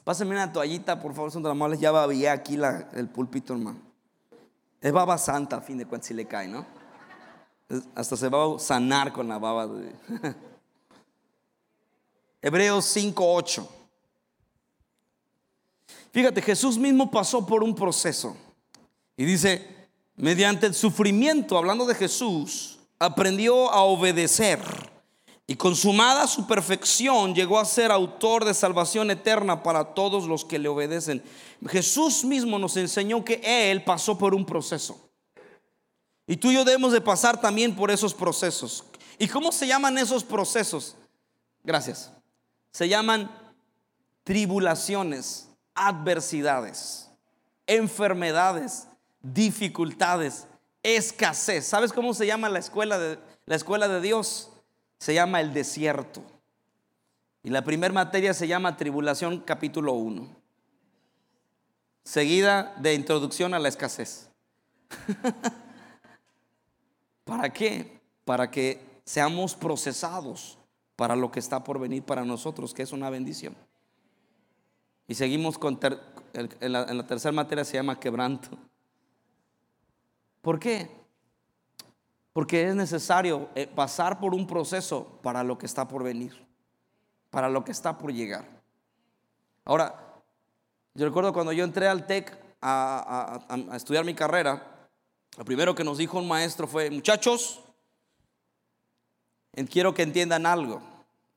Pásenme 0.05 0.33
una 0.33 0.53
toallita, 0.53 1.01
por 1.01 1.15
favor, 1.15 1.31
son 1.31 1.43
tan. 1.43 1.79
Ya 1.79 1.91
babé 1.91 2.29
aquí 2.29 2.59
el 2.95 3.09
púlpito, 3.09 3.53
hermano. 3.53 3.79
Es 4.81 4.93
baba 4.93 5.19
santa, 5.19 5.57
a 5.57 5.61
fin 5.61 5.79
de 5.79 5.87
cuentas, 5.87 6.09
si 6.09 6.15
le 6.15 6.27
cae, 6.27 6.49
¿no? 6.49 6.65
Hasta 7.95 8.17
se 8.17 8.29
va 8.29 8.57
a 8.57 8.59
sanar 8.59 9.13
con 9.13 9.29
la 9.29 9.39
baba 9.39 9.67
de... 9.67 9.95
Hebreos 12.43 12.97
5:8. 12.97 13.67
Fíjate, 16.13 16.43
Jesús 16.43 16.77
mismo 16.79 17.11
pasó 17.11 17.47
por 17.47 17.63
un 17.63 17.75
proceso. 17.75 18.37
Y 19.17 19.25
dice, 19.25 19.89
mediante 20.17 20.67
el 20.67 20.75
sufrimiento, 20.75 21.57
hablando 21.57 21.87
de 21.87 21.95
Jesús, 21.95 22.79
aprendió 22.99 23.71
a 23.71 23.83
obedecer. 23.83 24.61
Y 25.47 25.57
consumada 25.57 26.27
su 26.27 26.47
perfección, 26.47 27.35
llegó 27.35 27.59
a 27.59 27.65
ser 27.65 27.91
autor 27.91 28.45
de 28.45 28.55
salvación 28.55 29.11
eterna 29.11 29.63
para 29.63 29.95
todos 29.95 30.27
los 30.27 30.45
que 30.45 30.59
le 30.59 30.69
obedecen. 30.69 31.23
Jesús 31.69 32.25
mismo 32.25 32.59
nos 32.59 32.77
enseñó 32.77 33.25
que 33.25 33.41
Él 33.45 33.85
pasó 33.85 34.17
por 34.17 34.35
un 34.35 34.47
proceso. 34.47 35.10
Y 36.31 36.37
tú 36.37 36.53
y 36.53 36.55
yo 36.55 36.65
debemos 36.65 36.93
de 36.93 37.01
pasar 37.01 37.41
también 37.41 37.75
por 37.75 37.91
esos 37.91 38.15
procesos. 38.15 38.85
¿Y 39.19 39.27
cómo 39.27 39.51
se 39.51 39.67
llaman 39.67 39.99
esos 39.99 40.23
procesos? 40.23 40.95
Gracias. 41.65 42.13
Se 42.71 42.89
llaman 42.89 43.29
tribulaciones, 44.23 45.49
adversidades, 45.75 47.11
enfermedades, 47.67 48.87
dificultades, 49.21 50.47
escasez. 50.85 51.67
¿Sabes 51.67 51.93
cómo 51.93 52.15
se 52.15 52.29
llama 52.29 52.49
la 52.49 52.61
escuela 52.61 52.97
de, 52.97 53.19
la 53.47 53.57
escuela 53.57 53.89
de 53.89 54.01
Dios? 54.01 54.53
Se 55.01 55.13
llama 55.13 55.41
el 55.41 55.53
desierto. 55.53 56.23
Y 57.43 57.51
la 57.51 57.65
primera 57.65 57.93
materia 57.93 58.35
se 58.35 58.47
llama 58.47 58.77
tribulación 58.77 59.41
capítulo 59.41 59.95
1. 59.95 60.29
Seguida 62.05 62.73
de 62.79 62.95
introducción 62.95 63.53
a 63.53 63.59
la 63.59 63.69
escasez. 63.69 64.29
¿Para 67.31 67.53
qué? 67.53 68.01
Para 68.25 68.51
que 68.51 68.85
seamos 69.05 69.55
procesados 69.55 70.59
para 70.97 71.15
lo 71.15 71.31
que 71.31 71.39
está 71.39 71.63
por 71.63 71.79
venir 71.79 72.03
para 72.03 72.25
nosotros, 72.25 72.75
que 72.75 72.83
es 72.83 72.91
una 72.91 73.09
bendición. 73.09 73.55
Y 75.07 75.15
seguimos 75.15 75.57
con 75.57 75.79
en, 76.33 76.73
la, 76.73 77.07
tercera 77.07 77.31
materia 77.31 77.65
se 77.65 77.75
llama 77.75 78.01
quebranto. 78.01 78.49
¿Por 80.43 80.59
qué? 80.59 80.91
Porque 82.33 82.67
es 82.67 82.75
necesario 82.75 83.49
eh, 83.55 83.69
pasar 83.69 84.19
por 84.19 84.35
un 84.35 84.49
proceso 84.49 85.21
para 85.23 85.45
lo 85.45 85.57
que 85.57 85.67
está 85.67 85.87
por 85.87 86.03
venir, 86.03 86.35
para 87.31 87.49
lo 87.49 87.65
que 87.65 87.71
está 87.71 87.97
por 87.97 88.13
llegar. 88.13 88.45
Ahora, 89.65 90.21
yo 90.95 91.07
recuerdo 91.07 91.33
cuando 91.33 91.53
yo 91.53 91.63
entré 91.63 91.87
al 91.87 92.09
TEC 92.09 92.37
a 92.61 93.41
estudiar 93.77 94.05
mi 94.05 94.15
carrera, 94.15 94.80
lo 95.37 95.45
primero 95.45 95.75
que 95.75 95.85
nos 95.85 95.99
dijo 95.99 96.19
un 96.19 96.29
maestro 96.29 96.67
fue, 96.67 96.91
muchachos, 96.91 97.61
quiero 99.71 99.95
que 99.95 100.03
entiendan 100.03 100.47
algo. 100.47 100.83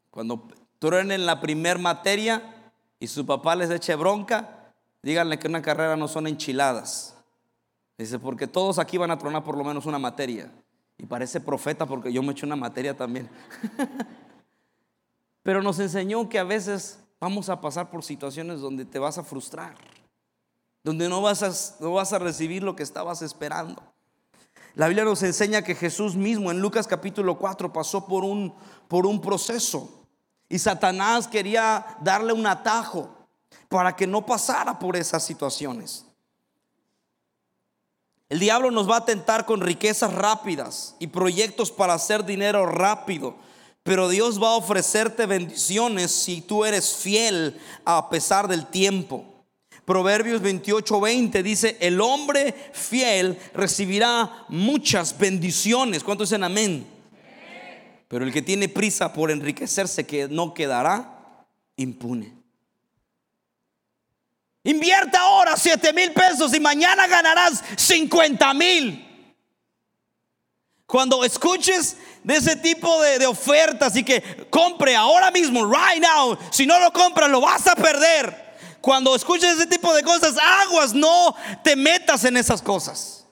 Cuando 0.10 0.47
truenen 0.79 1.25
la 1.25 1.41
primer 1.41 1.79
materia 1.79 2.71
y 2.99 3.08
su 3.08 3.25
papá 3.25 3.56
les 3.56 3.69
eche 3.69 3.95
bronca, 3.95 4.73
díganle 5.01 5.39
que 5.39 5.47
una 5.47 5.62
carrera 5.62 5.95
no 5.95 6.08
son 6.08 6.27
enchiladas. 6.27 7.15
Dice, 7.97 8.19
porque 8.19 8.47
todos 8.47 8.79
aquí 8.79 8.97
van 8.97 9.12
a 9.12 9.17
tronar 9.17 9.43
por 9.43 9.58
lo 9.58 9.63
menos 9.63 9.86
una 9.86 9.99
materia. 9.99 10.51
Y 10.97 11.06
parece 11.06 11.39
profeta 11.39 11.86
porque 11.86 12.12
yo 12.12 12.23
me 12.23 12.32
eché 12.32 12.45
una 12.45 12.56
materia 12.56 12.95
también. 12.95 13.29
Pero 15.43 15.62
nos 15.62 15.79
enseñó 15.79 16.29
que 16.29 16.39
a 16.39 16.43
veces 16.43 16.99
vamos 17.19 17.49
a 17.49 17.60
pasar 17.60 17.89
por 17.89 18.03
situaciones 18.03 18.62
donde 18.62 18.86
te 18.86 18.99
vas 18.99 19.17
a 19.17 19.23
frustrar 19.23 19.75
donde 20.84 21.08
no 21.08 21.22
vas, 21.22 21.43
a, 21.43 21.52
no 21.82 21.93
vas 21.93 22.13
a 22.13 22.19
recibir 22.19 22.63
lo 22.63 22.76
que 22.76 22.84
estabas 22.84 23.22
esperando. 23.22 23.82
La 24.76 24.88
Biblia 24.88 25.06
nos 25.06 25.24
enseña 25.24 25.62
que 25.62 25.76
Jesús 25.76 26.15
mismo 26.15 26.52
en 26.52 26.60
Lucas 26.60 26.88
capítulo 26.88 27.38
4 27.38 27.72
pasó 27.72 28.06
por 28.08 28.24
un, 28.24 28.54
por 28.88 29.06
un 29.06 29.22
proceso 29.22 30.08
y 30.50 30.60
Satanás 30.60 31.28
quería 31.28 31.86
darle 32.02 32.34
un 32.34 32.46
atajo 32.46 33.10
para 33.69 33.96
que 33.96 34.08
no 34.08 34.26
pasara 34.26 34.78
por 34.78 34.96
esas 34.96 35.24
situaciones. 35.24 36.06
El 38.30 38.39
diablo 38.39 38.72
nos 38.72 38.89
va 38.89 38.98
a 38.98 39.06
tentar 39.06 39.46
con 39.46 39.62
riquezas 39.62 40.13
rápidas 40.13 40.96
y 41.00 41.08
proyectos 41.08 41.72
para 41.72 41.93
hacer 41.93 42.26
dinero 42.26 42.65
rápido, 42.65 43.36
pero 43.84 44.10
Dios 44.10 44.41
va 44.41 44.50
a 44.50 44.56
ofrecerte 44.56 45.28
bendiciones 45.28 46.12
si 46.12 46.41
tú 46.41 46.65
eres 46.65 46.96
fiel 46.96 47.60
a 47.86 48.10
pesar 48.10 48.48
del 48.48 48.65
tiempo. 48.65 49.33
Proverbios 49.86 50.41
28, 50.41 51.02
20 51.02 51.43
dice, 51.43 51.78
el 51.82 52.00
hombre 52.00 52.54
fiel 52.72 53.38
recibirá 53.54 54.46
muchas 54.48 55.17
bendiciones. 55.17 56.04
¿Cuántos 56.04 56.30
dicen 56.30 56.43
amén? 56.43 56.88
Pero 58.08 58.24
el 58.24 58.32
que 58.32 58.41
tiene 58.41 58.69
prisa 58.69 59.12
por 59.12 59.30
enriquecerse 59.30 60.06
que 60.06 60.30
no 60.30 60.54
quedará 60.54 61.46
impune. 61.76 62.34
Invierta 64.63 65.19
ahora 65.19 65.58
7 65.58 65.91
mil 65.91 66.13
pesos 66.13 66.54
y 66.54 66.60
mañana 66.62 67.06
ganarás 67.08 67.62
50 67.76 68.54
mil. 68.54 69.10
Cuando 70.86 71.26
escuches 71.26 71.98
de 72.24 72.36
ese 72.38 72.56
tipo 72.56 73.02
de, 73.02 73.19
de, 73.19 73.26
ofertas 73.26 73.96
y 73.98 74.04
que 74.04 74.48
compre 74.50 74.96
ahora 74.96 75.30
mismo, 75.32 75.65
right 75.65 76.02
now, 76.02 76.38
si 76.52 76.65
no 76.65 76.80
lo 76.80 76.93
compras 76.93 77.30
lo 77.30 77.41
vas 77.41 77.67
a 77.67 77.76
perder. 77.76 78.42
Cuando 78.84 79.15
escuches 79.15 79.54
ese 79.54 79.65
tipo 79.65 79.93
de 79.93 80.04
cosas, 80.04 80.36
aguas, 80.38 80.93
no 80.93 81.34
te 81.63 81.74
metas 81.78 82.26
en 82.26 82.36
esas 82.36 82.62
cosas. 82.62 83.26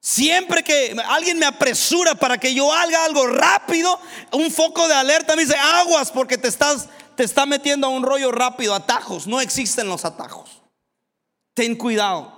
Siempre 0.00 0.64
que 0.64 0.96
alguien 1.10 1.38
me 1.38 1.44
apresura 1.44 2.14
para 2.14 2.38
que 2.38 2.54
yo 2.54 2.72
haga 2.72 3.04
algo 3.04 3.26
rápido, 3.26 4.00
un 4.32 4.50
foco 4.50 4.88
de 4.88 4.94
alerta 4.94 5.36
me 5.36 5.42
dice 5.44 5.58
aguas 5.58 6.10
porque 6.10 6.38
te 6.38 6.48
estás 6.48 6.88
te 7.16 7.22
está 7.22 7.44
metiendo 7.44 7.86
a 7.86 7.90
un 7.90 8.02
rollo 8.02 8.32
rápido, 8.32 8.74
atajos. 8.74 9.26
No 9.26 9.42
existen 9.42 9.88
los 9.88 10.06
atajos. 10.06 10.62
Ten 11.52 11.76
cuidado. 11.76 12.33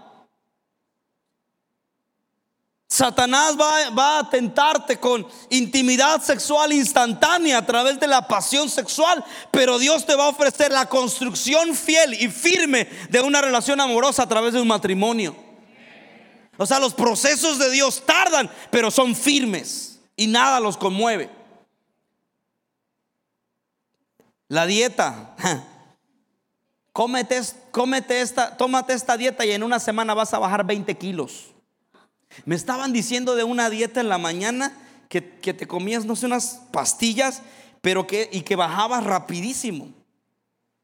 Satanás 2.88 3.56
va, 3.60 3.90
va, 3.90 4.18
a 4.20 4.30
tentarte 4.30 4.98
con 4.98 5.26
intimidad 5.50 6.22
sexual 6.22 6.72
instantánea 6.72 7.58
a 7.58 7.66
través 7.66 7.98
de 7.98 8.06
la 8.06 8.28
pasión 8.28 8.70
sexual, 8.70 9.24
pero 9.50 9.78
Dios 9.78 10.06
te 10.06 10.14
va 10.14 10.26
a 10.26 10.28
ofrecer 10.28 10.70
la 10.70 10.88
construcción 10.88 11.74
fiel 11.74 12.14
y 12.14 12.28
firme 12.28 12.88
de 13.10 13.20
una 13.20 13.40
relación 13.40 13.80
amorosa 13.80 14.22
a 14.22 14.28
través 14.28 14.52
de 14.52 14.60
un 14.60 14.68
matrimonio. 14.68 15.34
O 16.56 16.64
sea, 16.64 16.78
los 16.78 16.94
procesos 16.94 17.58
de 17.58 17.70
Dios 17.70 18.04
tardan, 18.06 18.50
pero 18.70 18.90
son 18.90 19.16
firmes 19.16 19.98
y 20.14 20.28
nada 20.28 20.60
los 20.60 20.76
conmueve. 20.76 21.28
La 24.48 24.64
dieta. 24.64 25.34
Cómete, 26.92 27.42
cómete 27.72 28.22
esta, 28.22 28.56
tómate 28.56 28.94
esta 28.94 29.18
dieta 29.18 29.44
y 29.44 29.52
en 29.52 29.62
una 29.62 29.78
semana 29.78 30.14
vas 30.14 30.32
a 30.32 30.38
bajar 30.38 30.64
20 30.64 30.96
kilos. 30.96 31.55
Me 32.44 32.54
estaban 32.54 32.92
diciendo 32.92 33.34
de 33.34 33.44
una 33.44 33.70
dieta 33.70 34.00
en 34.00 34.08
la 34.08 34.18
mañana 34.18 34.72
que, 35.08 35.20
te 35.20 35.66
comías, 35.66 36.04
no 36.04 36.16
sé, 36.16 36.26
unas 36.26 36.62
pastillas, 36.72 37.42
pero 37.80 38.06
que, 38.06 38.28
y 38.32 38.42
que 38.42 38.56
bajabas 38.56 39.04
rapidísimo. 39.04 39.88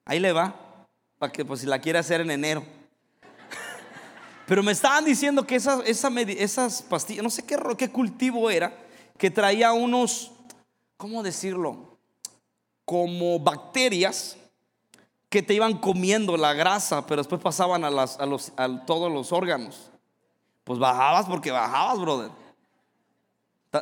Ahí 0.04 0.20
le 0.20 0.32
va, 0.32 0.54
para 1.18 1.32
que 1.32 1.44
pues 1.44 1.60
si 1.60 1.66
la 1.66 1.80
quiere 1.80 1.98
hacer 1.98 2.20
en 2.20 2.30
enero. 2.30 2.64
Pero 4.46 4.62
me 4.62 4.72
estaban 4.72 5.04
diciendo 5.04 5.46
que 5.46 5.54
esas, 5.54 5.80
esas 5.86 6.82
pastillas, 6.82 7.22
no 7.22 7.30
sé 7.30 7.44
qué, 7.44 7.56
qué 7.78 7.90
cultivo 7.90 8.50
era, 8.50 8.76
que 9.16 9.30
traía 9.30 9.72
unos, 9.72 10.32
¿cómo 10.96 11.22
decirlo? 11.22 11.96
Como 12.84 13.38
bacterias 13.38 14.36
que 15.28 15.42
te 15.42 15.54
iban 15.54 15.78
comiendo 15.78 16.36
la 16.36 16.52
grasa, 16.52 17.06
pero 17.06 17.22
después 17.22 17.40
pasaban 17.40 17.84
a, 17.84 17.90
las, 17.90 18.18
a, 18.18 18.26
los, 18.26 18.52
a 18.56 18.84
todos 18.84 19.10
los 19.10 19.32
órganos. 19.32 19.91
Pues 20.72 20.80
bajabas 20.80 21.26
porque 21.26 21.50
bajabas, 21.50 22.00
brother. 22.00 22.30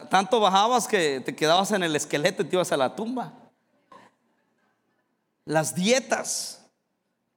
tanto 0.08 0.40
bajabas 0.40 0.88
que 0.88 1.20
te 1.20 1.36
quedabas 1.36 1.70
en 1.70 1.84
el 1.84 1.94
esqueleto 1.94 2.42
y 2.42 2.46
te 2.46 2.56
ibas 2.56 2.72
a 2.72 2.76
la 2.76 2.96
tumba. 2.96 3.32
Las 5.44 5.76
dietas 5.76 6.66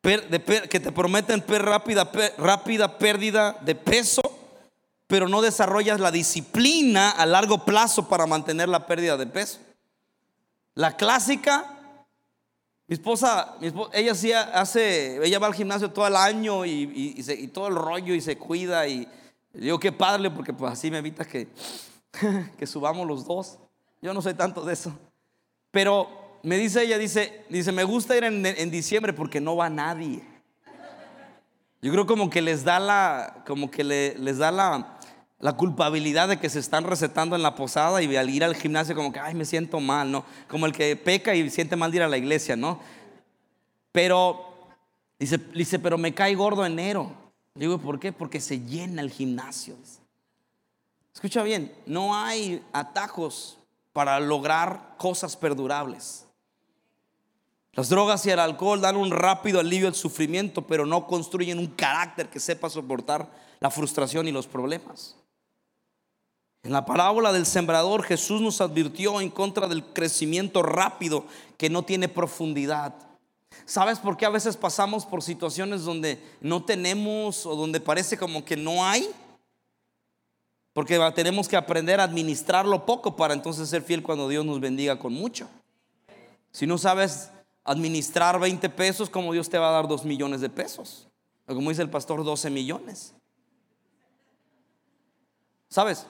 que 0.02 0.80
te 0.80 0.92
prometen 0.92 1.46
rápida, 1.60 2.98
pérdida 2.98 3.56
de 3.62 3.76
peso, 3.76 4.24
pero 5.06 5.30
no 5.30 5.44
desarrollas 5.44 6.00
la 6.00 6.10
disciplina 6.10 7.12
a 7.12 7.28
largo 7.28 7.64
plazo 7.64 8.10
para 8.10 8.26
mantener 8.26 8.70
la 8.70 8.88
pérdida 8.88 9.18
de 9.18 9.28
peso. 9.28 9.60
La 10.74 10.98
clásica, 10.98 11.78
mi 12.88 12.96
esposa, 12.96 13.54
ella 13.94 14.14
hace, 14.56 15.24
ella 15.24 15.38
va 15.38 15.46
al 15.46 15.54
gimnasio 15.54 15.92
todo 15.92 16.08
el 16.08 16.16
año 16.16 16.66
y, 16.66 17.14
y 17.16 17.48
todo 17.50 17.68
el 17.68 17.76
rollo 17.76 18.16
y 18.16 18.22
se 18.22 18.36
cuida 18.40 18.88
y 18.88 19.08
Digo 19.54 19.80
que 19.80 19.92
padre 19.92 20.32
porque 20.32 20.52
pues 20.52 20.74
así 20.74 20.90
me 20.90 20.98
evita 20.98 21.26
que, 21.26 21.48
que 22.58 22.68
subamos 22.68 23.08
los 23.08 23.26
dos. 23.26 23.60
Yo 24.02 24.14
no 24.14 24.22
soy 24.22 24.34
tanto 24.34 24.66
de 24.66 24.74
eso. 24.74 24.98
Pero 25.72 26.40
me 26.44 26.58
dice 26.58 26.84
ella, 26.84 26.98
dice, 26.98 27.46
dice, 27.50 27.72
me 27.72 27.84
gusta 27.84 28.18
ir 28.18 28.24
en, 28.26 28.72
diciembre 28.72 29.14
porque 29.14 29.40
no 29.40 29.56
va 29.56 29.70
nadie. 29.70 30.22
Yo 31.82 31.92
creo 31.92 32.06
como 32.06 32.30
que 32.30 32.42
les 32.42 32.64
da 32.64 32.80
la, 32.80 33.44
como 33.46 33.70
que 33.70 33.84
les 33.84 34.38
da 34.38 34.52
la, 34.52 34.98
la 35.40 35.54
culpabilidad 35.58 36.30
de 36.30 36.40
que 36.40 36.50
se 36.50 36.60
están 36.60 36.86
recetando 36.86 37.36
en 37.36 37.44
la 37.44 37.56
posada 37.56 38.02
y 38.02 38.16
al 38.16 38.30
ir 38.30 38.44
al 38.44 38.56
gimnasio 38.56 38.96
como 38.96 39.12
que, 39.12 39.20
ay, 39.20 39.36
me 39.36 39.46
siento 39.46 39.80
mal, 39.80 40.12
¿no? 40.12 40.26
Como 40.48 40.66
el 40.66 40.72
que 40.72 40.96
peca 40.96 41.36
y 41.36 41.50
siente 41.50 41.76
mal 41.76 41.92
de 41.92 41.98
ir 41.98 42.04
a 42.04 42.08
la 42.08 42.18
iglesia, 42.18 42.56
¿no? 42.56 42.80
Pero, 43.92 44.54
dice, 45.20 45.38
dice, 45.54 45.80
pero 45.80 45.98
me 45.98 46.14
cae 46.14 46.36
gordo 46.36 46.66
enero. 46.66 47.23
Digo, 47.56 47.78
¿por 47.78 48.00
qué? 48.00 48.12
Porque 48.12 48.40
se 48.40 48.60
llena 48.62 49.02
el 49.02 49.12
gimnasio. 49.12 49.76
Escucha 51.14 51.44
bien, 51.44 51.74
no 51.86 52.16
hay 52.16 52.64
atajos 52.74 53.58
para 53.94 54.20
lograr 54.20 54.96
cosas 54.98 55.38
perdurables. 55.38 56.26
Las 57.74 57.90
drogas 57.90 58.26
y 58.26 58.32
el 58.32 58.40
alcohol 58.40 58.82
dan 58.82 58.96
un 58.96 59.12
rápido 59.12 59.60
alivio 59.60 59.88
al 59.88 59.96
sufrimiento, 59.96 60.66
pero 60.66 60.86
no 60.86 61.08
construyen 61.08 61.60
un 61.60 61.68
carácter 61.68 62.30
que 62.30 62.40
sepa 62.40 62.70
soportar 62.70 63.30
la 63.60 63.70
frustración 63.72 64.28
y 64.28 64.32
los 64.32 64.48
problemas. 64.48 65.16
En 66.64 66.72
la 66.72 66.86
parábola 66.86 67.34
del 67.34 67.46
sembrador 67.46 68.04
Jesús 68.04 68.42
nos 68.42 68.62
advirtió 68.62 69.20
en 69.22 69.30
contra 69.30 69.68
del 69.68 69.84
crecimiento 69.84 70.64
rápido 70.64 71.26
que 71.58 71.70
no 71.70 71.84
tiene 71.84 72.08
profundidad. 72.08 72.96
¿Sabes 73.66 74.00
por 74.00 74.18
qué 74.18 74.26
a 74.26 74.30
veces 74.30 74.58
pasamos 74.58 75.06
por 75.06 75.24
situaciones 75.24 75.84
donde 75.84 76.22
no 76.42 76.64
tenemos 76.64 77.46
o 77.46 77.56
donde 77.56 77.80
parece 77.80 78.18
como 78.18 78.44
que 78.44 78.58
no 78.58 78.86
hay? 78.86 79.10
Porque 80.74 81.00
tenemos 81.16 81.48
que 81.48 81.56
aprender 81.56 82.00
a 82.00 82.04
administrarlo 82.04 82.86
poco 82.86 83.16
para 83.16 83.34
entonces 83.34 83.70
ser 83.70 83.84
fiel 83.84 84.04
cuando 84.04 84.28
Dios 84.28 84.44
nos 84.44 84.60
bendiga 84.60 84.98
con 84.98 85.14
mucho. 85.14 85.48
Si 86.52 86.66
no 86.66 86.78
sabes 86.78 87.30
administrar 87.64 88.40
20 88.40 88.70
pesos, 88.70 89.10
como 89.10 89.34
Dios 89.34 89.50
te 89.50 89.58
va 89.58 89.70
a 89.70 89.74
dar 89.74 89.88
2 89.88 90.06
millones 90.06 90.42
de 90.42 90.50
pesos? 90.50 91.08
O 91.48 91.54
como 91.54 91.70
dice 91.70 91.82
el 91.82 91.90
pastor, 91.90 92.24
12 92.24 92.50
millones. 92.50 93.14
¿Sabes? 95.70 96.06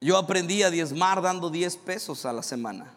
Yo 0.00 0.18
aprendí 0.18 0.62
a 0.62 0.70
diezmar 0.70 1.22
dando 1.22 1.50
10 1.50 1.76
pesos 1.78 2.26
a 2.26 2.32
la 2.32 2.42
semana. 2.42 2.93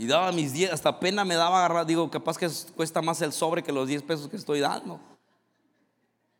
Y 0.00 0.06
daba 0.06 0.30
mis 0.30 0.52
10, 0.52 0.72
hasta 0.72 1.00
pena 1.00 1.24
me 1.24 1.34
daba 1.34 1.58
agarrar, 1.58 1.84
digo, 1.84 2.08
capaz 2.08 2.38
que 2.38 2.48
cuesta 2.76 3.02
más 3.02 3.20
el 3.20 3.32
sobre 3.32 3.64
que 3.64 3.72
los 3.72 3.88
10 3.88 4.04
pesos 4.04 4.28
que 4.28 4.36
estoy 4.36 4.60
dando. 4.60 5.00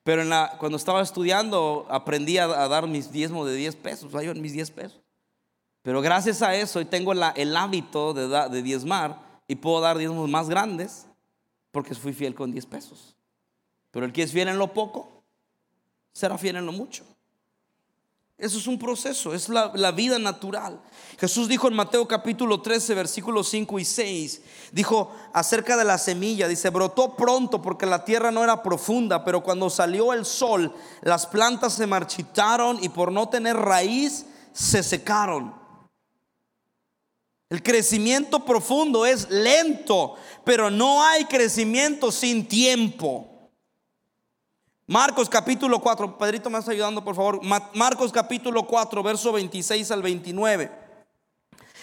Pero 0.05 0.23
cuando 0.59 0.77
estaba 0.77 1.03
estudiando 1.03 1.85
aprendí 1.91 2.39
a, 2.39 2.47
dar 2.47 2.87
mis 2.87 3.11
diezmos 3.11 3.49
de 3.49 3.57
10 3.57 3.77
pesos, 3.77 4.15
ahí 4.15 4.29
en 4.29 4.41
mis 4.41 4.53
10 4.53 4.71
pesos. 4.71 5.01
Pero 5.83 6.01
gracias 6.01 6.41
a 6.41 6.55
eso 6.55 6.79
hoy 6.79 6.85
tengo 6.85 7.13
el 7.13 7.57
hábito 7.57 8.15
de, 8.15 8.29
de 8.29 8.63
diezmar 8.63 9.41
y 9.49 9.57
puedo 9.57 9.81
dar 9.81 9.99
diezmos 9.99 10.31
más 10.31 10.49
grandes 10.49 11.09
porque 11.73 11.97
fui 11.97 12.13
fiel 12.13 12.37
con 12.37 12.53
10 12.53 12.65
pesos. 12.67 13.17
Pero 13.91 14.07
el 14.07 14.13
que 14.13 14.23
es 14.23 14.33
fiel 14.33 14.47
en 14.47 14.59
lo 14.59 14.73
poco, 14.73 15.25
será 16.13 16.39
fiel 16.39 16.57
en 16.57 16.67
lo 16.67 16.73
mucho. 16.73 17.05
Eso 18.39 18.59
es 18.59 18.69
un 18.69 18.79
proceso, 18.79 19.35
es 19.35 19.49
la, 19.49 19.91
vida 19.91 20.17
natural. 20.17 20.81
Jesús 21.19 21.49
dijo 21.49 21.67
en 21.67 21.75
Mateo 21.75 22.07
capítulo 22.07 22.63
13, 22.63 22.95
versículos 22.95 23.49
5 23.49 23.81
y 23.81 23.85
6, 23.85 24.43
dijo 24.71 25.13
acerca 25.33 25.77
de 25.77 25.85
la 25.85 25.99
semilla, 25.99 26.47
dice, 26.47 26.71
brotó 26.71 27.17
pronto 27.17 27.61
porque 27.61 27.85
la 27.85 28.05
tierra 28.05 28.31
no 28.31 28.45
era 28.45 28.63
profunda, 28.63 29.25
pero 29.25 29.43
cuando 29.43 29.69
salió 29.69 30.13
el 30.13 30.25
sol, 30.25 30.73
las 31.03 31.27
plantas 31.27 31.73
se 31.73 31.89
marchitaron 31.89 32.79
y 32.81 32.89
por 32.91 33.11
no 33.11 33.29
tener 33.29 33.57
raíz, 33.57 34.25
se 34.53 34.85
secaron. 34.85 35.53
El 37.51 37.61
crecimiento 37.65 38.45
profundo 38.45 39.05
es 39.05 39.29
lento, 39.31 40.15
pero 40.45 40.71
no 40.71 41.03
hay 41.03 41.25
crecimiento 41.25 42.13
sin 42.13 42.47
tiempo. 42.47 43.38
Marcos 44.89 45.29
capítulo 45.29 45.81
4, 45.81 46.17
Pedrito 46.17 46.49
me 46.49 46.59
está 46.59 46.71
ayudando 46.71 47.05
por 47.05 47.15
favor. 47.15 47.43
Marcos 47.75 48.11
capítulo 48.11 48.67
4, 48.67 49.03
verso 49.03 49.33
26 49.33 49.91
al 49.91 50.01
29. 50.01 50.73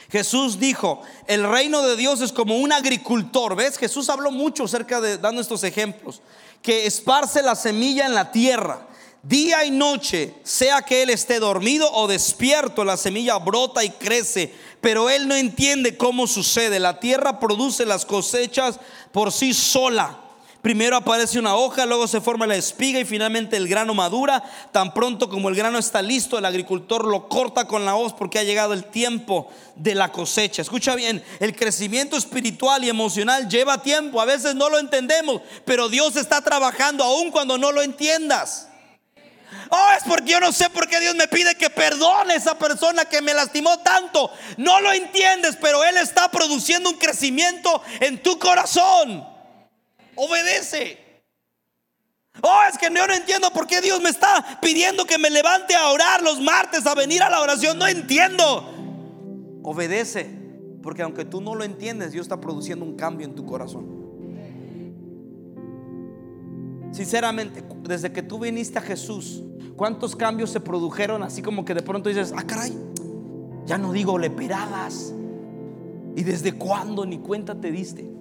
Jesús 0.10 0.58
dijo, 0.60 1.04
el 1.28 1.48
reino 1.48 1.84
de 1.84 1.98
Dios 1.98 2.22
es 2.22 2.32
como 2.32 2.58
un 2.58 2.72
agricultor, 2.72 3.56
¿ves? 3.56 3.78
Jesús 3.78 4.10
habló 4.10 4.32
mucho 4.32 4.64
acerca 4.64 5.00
de, 5.02 5.20
dando 5.20 5.40
estos 5.40 5.64
ejemplos, 5.64 6.24
que 6.64 6.88
esparce 6.88 7.44
la 7.44 7.54
semilla 7.54 8.08
en 8.08 8.16
la 8.16 8.32
tierra. 8.32 8.88
Día 9.22 9.64
y 9.66 9.70
noche, 9.70 10.34
sea 10.42 10.82
que 10.82 11.04
él 11.04 11.12
esté 11.12 11.40
dormido 11.40 11.92
o 11.94 12.08
despierto, 12.08 12.84
la 12.84 12.98
semilla 12.98 13.38
brota 13.38 13.84
y 13.84 13.92
crece, 13.92 14.52
pero 14.82 15.12
él 15.12 15.28
no 15.28 15.36
entiende 15.36 15.96
cómo 15.96 16.26
sucede. 16.26 16.80
La 16.80 17.00
tierra 17.00 17.40
produce 17.40 17.86
las 17.86 18.04
cosechas 18.04 18.80
por 19.12 19.32
sí 19.32 19.54
sola. 19.54 20.25
Primero 20.66 20.98
aparece 20.98 21.38
una 21.38 21.56
hoja, 21.56 21.86
luego 21.86 22.08
se 22.08 22.22
forma 22.22 22.48
la 22.48 22.56
espiga 22.56 23.00
y 23.00 23.06
finalmente 23.06 23.56
el 23.56 23.68
grano 23.68 23.94
madura. 23.94 24.42
Tan 24.72 24.96
pronto 24.96 25.30
como 25.30 25.48
el 25.48 25.56
grano 25.56 25.78
está 25.78 26.02
listo, 26.02 26.40
el 26.40 26.46
agricultor 26.46 27.06
lo 27.06 27.30
corta 27.30 27.68
con 27.68 27.86
la 27.86 27.94
hoz 27.94 28.14
porque 28.14 28.40
ha 28.40 28.44
llegado 28.44 28.74
el 28.74 28.86
tiempo 28.86 29.48
de 29.76 29.94
la 29.94 30.12
cosecha. 30.12 30.64
Escucha 30.64 30.96
bien, 30.96 31.24
el 31.40 31.56
crecimiento 31.56 32.18
espiritual 32.18 32.84
y 32.84 32.90
emocional 32.90 33.48
lleva 33.48 33.84
tiempo. 33.84 34.20
A 34.20 34.26
veces 34.26 34.56
no 34.56 34.68
lo 34.72 34.80
entendemos, 34.80 35.40
pero 35.66 35.88
Dios 35.88 36.16
está 36.16 36.42
trabajando 36.42 37.04
aún 37.04 37.30
cuando 37.30 37.60
no 37.60 37.72
lo 37.72 37.84
entiendas. 37.84 38.68
Oh, 39.70 39.90
es 39.96 40.04
porque 40.04 40.32
yo 40.32 40.40
no 40.40 40.52
sé 40.52 40.72
por 40.72 40.88
qué 40.88 41.00
Dios 41.00 41.14
me 41.14 41.28
pide 41.28 41.54
que 41.54 41.70
perdone 41.70 42.34
a 42.34 42.38
esa 42.38 42.58
persona 42.58 43.06
que 43.06 43.22
me 43.22 43.36
lastimó 43.36 43.78
tanto. 43.82 44.32
No 44.58 44.82
lo 44.82 44.92
entiendes, 44.94 45.60
pero 45.62 45.84
Él 45.84 45.98
está 45.98 46.32
produciendo 46.32 46.90
un 46.90 46.98
crecimiento 46.98 47.84
en 48.00 48.18
tu 48.24 48.40
corazón. 48.40 49.35
Obedece. 50.16 51.00
Oh, 52.42 52.62
es 52.70 52.78
que 52.78 52.88
yo 52.94 53.08
no 53.08 53.14
entiendo 53.14 53.50
por 53.52 53.66
qué 53.66 53.82
Dios 53.82 54.02
me 54.02 54.10
está 54.10 54.60
pidiendo 54.62 55.06
que 55.06 55.18
me 55.18 55.30
levante 55.30 55.76
a 55.76 55.90
orar 55.90 56.22
los 56.22 56.42
martes, 56.42 56.86
a 56.86 56.94
venir 56.94 57.24
a 57.24 57.30
la 57.30 57.42
oración. 57.42 57.78
No 57.78 57.88
entiendo. 57.88 58.72
Obedece. 59.64 60.30
Porque 60.84 61.02
aunque 61.02 61.26
tú 61.26 61.42
no 61.42 61.56
lo 61.56 61.64
entiendes, 61.64 62.12
Dios 62.12 62.26
está 62.26 62.40
produciendo 62.40 62.86
un 62.86 62.96
cambio 62.96 63.26
en 63.26 63.36
tu 63.36 63.46
corazón. 63.46 63.96
sinceramente, 66.96 67.62
desde 67.84 68.14
que 68.14 68.24
tú 68.24 68.40
viniste 68.40 68.80
a 68.80 68.82
Jesús, 68.82 69.44
¿cuántos 69.76 70.16
cambios 70.16 70.50
se 70.50 70.62
produjeron? 70.62 71.24
Así 71.24 71.42
como 71.42 71.66
que 71.66 71.74
de 71.74 71.82
pronto 71.82 72.08
dices, 72.08 72.34
ah, 72.36 72.44
caray, 72.44 72.74
ya 73.66 73.78
no 73.78 73.92
digo 73.92 74.18
leperadas. 74.18 75.14
¿Y 76.16 76.24
desde 76.24 76.54
cuándo 76.54 77.06
ni 77.06 77.18
cuenta 77.18 77.60
te 77.60 77.70
diste? 77.70 78.15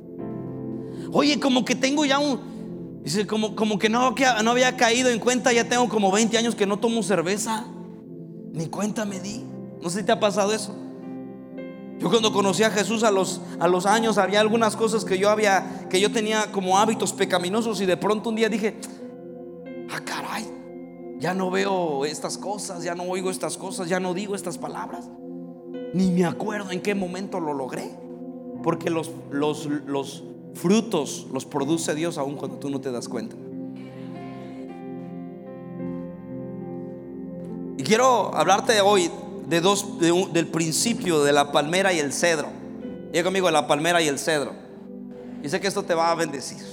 Oye, 1.13 1.41
como 1.41 1.65
que 1.65 1.75
tengo 1.75 2.05
ya 2.05 2.19
un... 2.19 3.03
Dice, 3.03 3.27
como, 3.27 3.55
como 3.55 3.79
que 3.79 3.89
no, 3.89 4.15
no 4.43 4.51
había 4.51 4.77
caído 4.77 5.11
en 5.11 5.19
cuenta, 5.19 5.53
ya 5.53 5.69
tengo 5.69 5.89
como 5.89 6.11
20 6.11 6.39
años 6.39 6.55
que 6.55 6.67
no 6.67 6.79
tomo 6.79 7.03
cerveza. 7.03 7.67
Ni 8.53 8.67
cuenta 8.67 9.05
me 9.05 9.21
di. 9.21 9.45
No 9.83 9.91
sé 9.91 10.01
si 10.01 10.07
te 10.07 10.13
ha 10.13 10.21
pasado 10.21 10.53
eso. 10.53 10.75
Yo 11.99 12.11
cuando 12.11 12.33
conocí 12.33 12.63
a 12.63 12.71
Jesús 12.71 13.03
a 13.03 13.11
los, 13.11 13.41
a 13.61 13.69
los 13.69 13.87
años 13.87 14.19
había 14.19 14.41
algunas 14.41 14.77
cosas 14.77 15.05
que 15.05 15.19
yo 15.19 15.31
había, 15.31 15.87
que 15.89 16.01
yo 16.01 16.11
tenía 16.11 16.51
como 16.51 16.79
hábitos 16.79 17.13
pecaminosos 17.13 17.81
y 17.81 17.87
de 17.87 17.97
pronto 17.97 18.31
un 18.31 18.37
día 18.37 18.49
dije, 18.49 18.77
ah 19.91 20.01
caray, 20.05 20.45
ya 21.19 21.35
no 21.35 21.51
veo 21.51 22.05
estas 22.05 22.37
cosas, 22.37 22.83
ya 22.83 22.95
no 22.95 23.05
oigo 23.05 23.31
estas 23.31 23.57
cosas, 23.57 23.89
ya 23.89 24.01
no 24.01 24.13
digo 24.13 24.35
estas 24.35 24.59
palabras. 24.59 25.09
Ni 25.93 26.11
me 26.11 26.25
acuerdo 26.25 26.73
en 26.73 26.83
qué 26.83 26.95
momento 26.95 27.39
lo 27.39 27.55
logré. 27.55 27.91
Porque 28.63 28.91
los, 28.91 29.11
los, 29.31 29.67
los 29.67 30.25
frutos 30.55 31.27
los 31.33 31.45
produce 31.45 31.95
Dios 31.95 32.19
aun 32.19 32.37
cuando 32.37 32.59
tú 32.59 32.71
no 32.71 32.81
te 32.81 32.91
das 32.91 33.09
cuenta. 33.09 33.37
Y 37.77 37.83
quiero 37.83 38.35
hablarte 38.35 38.81
hoy 38.81 39.11
de 39.49 39.61
dos, 39.61 39.99
del 40.33 40.47
principio 40.49 41.23
de 41.23 41.33
la 41.33 41.53
palmera 41.53 41.93
y 41.93 41.99
el 41.99 42.13
cedro. 42.13 42.49
Llega 43.13 43.25
conmigo 43.25 43.51
la 43.51 43.67
palmera 43.67 44.01
y 44.01 44.09
el 44.09 44.19
cedro. 44.19 44.53
Y 45.43 45.49
sé 45.49 45.61
que 45.61 45.67
esto 45.67 45.83
te 45.83 45.95
va 45.95 46.11
a 46.11 46.15
bendecir. 46.15 46.65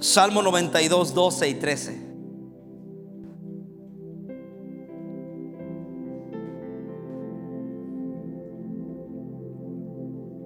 Salmo 0.00 0.42
92, 0.42 1.12
12 1.12 1.48
y 1.48 1.54
13. 1.54 2.10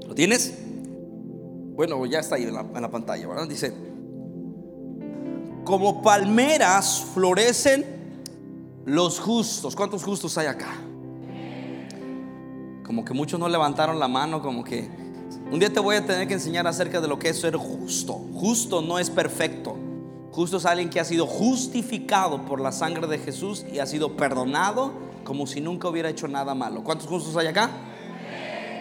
¿Lo 0.08 0.14
tienes? 0.14 0.58
Bueno, 1.74 2.06
ya 2.06 2.20
está 2.20 2.36
ahí 2.36 2.44
en 2.44 2.54
la, 2.54 2.90
pantalla, 2.90 3.26
¿verdad? 3.26 3.48
Dice, 3.48 3.74
como 5.64 6.02
palmeras 6.02 7.04
florecen 7.12 7.84
los 8.84 9.18
justos. 9.18 9.74
¿Cuántos 9.74 10.04
justos 10.04 10.38
hay 10.38 10.46
acá? 10.46 10.72
Como 12.84 13.04
que 13.04 13.12
muchos 13.12 13.40
no 13.40 13.48
levantaron 13.48 13.98
la 13.98 14.06
mano, 14.06 14.40
como 14.40 14.62
que 14.62 14.88
un 15.50 15.58
día 15.58 15.72
te 15.72 15.80
voy 15.80 15.96
a 15.96 16.06
tener 16.06 16.28
que 16.28 16.34
enseñar 16.34 16.66
acerca 16.68 17.00
de 17.00 17.08
lo 17.08 17.18
que 17.18 17.30
es 17.30 17.40
ser 17.40 17.56
justo. 17.56 18.14
Justo 18.34 18.80
no 18.80 19.00
es 19.00 19.10
perfecto. 19.10 19.76
Justo 20.30 20.58
es 20.58 20.66
alguien 20.66 20.90
que 20.90 21.00
ha 21.00 21.04
sido 21.04 21.26
justificado 21.26 22.44
por 22.44 22.60
la 22.60 22.70
sangre 22.70 23.08
de 23.08 23.18
Jesús 23.18 23.64
y 23.72 23.80
ha 23.80 23.86
sido 23.86 24.16
perdonado 24.16 24.92
como 25.24 25.46
si 25.48 25.60
nunca 25.60 25.88
hubiera 25.88 26.08
hecho 26.08 26.28
nada 26.28 26.54
malo. 26.54 26.84
¿Cuántos 26.84 27.08
justos 27.08 27.36
hay 27.36 27.48
acá? 27.48 27.70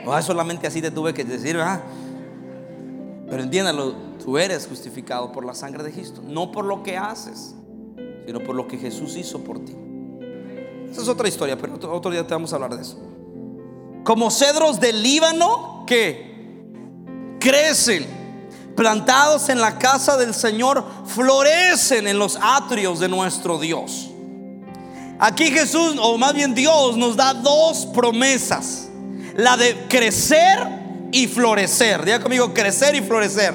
No, 0.05 0.21
solamente 0.21 0.67
así 0.67 0.79
te 0.79 0.91
tuve 0.91 1.13
que 1.13 1.23
decir, 1.23 1.55
¿verdad? 1.55 1.81
Pero 3.33 3.45
entiéndalo, 3.45 3.95
tú 4.23 4.37
eres 4.37 4.67
justificado 4.67 5.31
por 5.31 5.43
la 5.43 5.55
sangre 5.55 5.81
de 5.81 5.91
Cristo, 5.91 6.21
no 6.23 6.51
por 6.51 6.65
lo 6.65 6.83
que 6.83 6.97
haces, 6.97 7.55
sino 8.27 8.39
por 8.41 8.55
lo 8.55 8.67
que 8.67 8.77
Jesús 8.77 9.17
hizo 9.17 9.43
por 9.43 9.57
ti. 9.65 9.73
Esa 10.91 11.01
es 11.01 11.07
otra 11.07 11.27
historia, 11.27 11.57
pero 11.57 11.73
otro 11.91 12.11
día 12.11 12.27
te 12.27 12.35
vamos 12.35 12.53
a 12.53 12.57
hablar 12.57 12.75
de 12.75 12.83
eso 12.83 12.95
como 14.03 14.29
cedros 14.29 14.79
del 14.79 15.01
Líbano 15.01 15.83
que 15.87 16.31
crecen, 17.39 18.05
plantados 18.75 19.49
en 19.49 19.59
la 19.59 19.79
casa 19.79 20.17
del 20.17 20.33
Señor, 20.33 20.83
florecen 21.05 22.07
en 22.07 22.19
los 22.19 22.37
atrios 22.39 22.99
de 22.99 23.09
nuestro 23.09 23.57
Dios. 23.57 24.09
Aquí 25.19 25.45
Jesús, 25.45 25.95
o 25.99 26.17
más 26.17 26.33
bien 26.33 26.53
Dios, 26.53 26.97
nos 26.97 27.15
da 27.15 27.33
dos 27.33 27.87
promesas. 27.87 28.89
La 29.37 29.57
de 29.57 29.87
crecer 29.87 30.82
y 31.13 31.27
florecer. 31.27 32.03
Diga 32.03 32.19
conmigo, 32.19 32.53
crecer 32.53 32.95
y 32.95 33.01
florecer. 33.01 33.53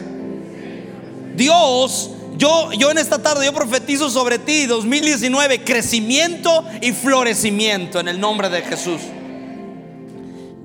Dios, 1.36 2.10
yo, 2.38 2.72
yo 2.72 2.90
en 2.90 2.98
esta 2.98 3.22
tarde, 3.22 3.44
yo 3.44 3.52
profetizo 3.52 4.08
sobre 4.08 4.38
ti 4.38 4.64
2019, 4.64 5.64
crecimiento 5.64 6.64
y 6.80 6.92
florecimiento 6.92 8.00
en 8.00 8.08
el 8.08 8.18
nombre 8.18 8.48
de 8.48 8.62
Jesús. 8.62 9.00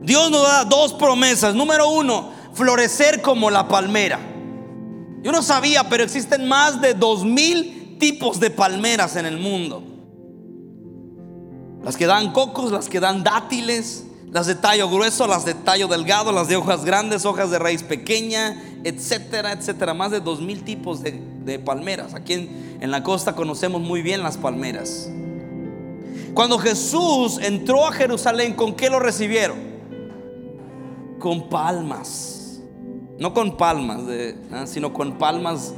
Dios 0.01 0.31
nos 0.31 0.43
da 0.43 0.65
dos 0.65 0.93
promesas. 0.93 1.55
Número 1.55 1.89
uno, 1.89 2.31
florecer 2.53 3.21
como 3.21 3.49
la 3.49 3.67
palmera. 3.67 4.19
Yo 5.23 5.31
no 5.31 5.41
sabía, 5.41 5.89
pero 5.89 6.03
existen 6.03 6.47
más 6.47 6.79
de 6.81 6.93
dos 6.93 7.23
mil 7.23 7.97
tipos 7.97 8.39
de 8.39 8.49
palmeras 8.49 9.15
en 9.15 9.25
el 9.25 9.37
mundo. 9.37 9.83
Las 11.83 11.97
que 11.97 12.05
dan 12.05 12.31
cocos, 12.31 12.71
las 12.71 12.89
que 12.89 12.99
dan 12.99 13.23
dátiles, 13.23 14.05
las 14.33 14.47
de 14.47 14.55
tallo 14.55 14.89
grueso, 14.89 15.27
las 15.27 15.45
de 15.45 15.53
tallo 15.53 15.87
delgado, 15.87 16.31
las 16.31 16.49
de 16.49 16.57
hojas 16.57 16.83
grandes, 16.83 17.25
hojas 17.25 17.51
de 17.51 17.59
raíz 17.59 17.83
pequeña, 17.83 18.61
etcétera, 18.83 19.53
etcétera. 19.53 19.93
Más 19.93 20.11
de 20.11 20.19
dos 20.19 20.41
mil 20.41 20.63
tipos 20.63 21.01
de, 21.01 21.59
palmeras. 21.63 22.13
Aquí 22.13 22.33
en, 22.33 22.77
en 22.81 22.91
la 22.91 23.03
costa 23.03 23.35
conocemos 23.35 23.81
muy 23.81 24.01
bien 24.01 24.23
las 24.23 24.37
palmeras. 24.37 25.09
Cuando 26.33 26.57
Jesús 26.57 27.39
entró 27.41 27.85
a 27.85 27.91
Jerusalén, 27.91 28.53
¿con 28.53 28.75
qué 28.75 28.89
lo 28.89 28.99
recibieron? 28.99 29.73
con 31.23 31.47
palmas. 31.47 32.59
No 33.17 33.33
con 33.33 33.55
palmas, 33.55 34.01
¿ah? 34.51 34.67
sino 34.67 34.91
con 34.91 35.17
palmas 35.17 35.73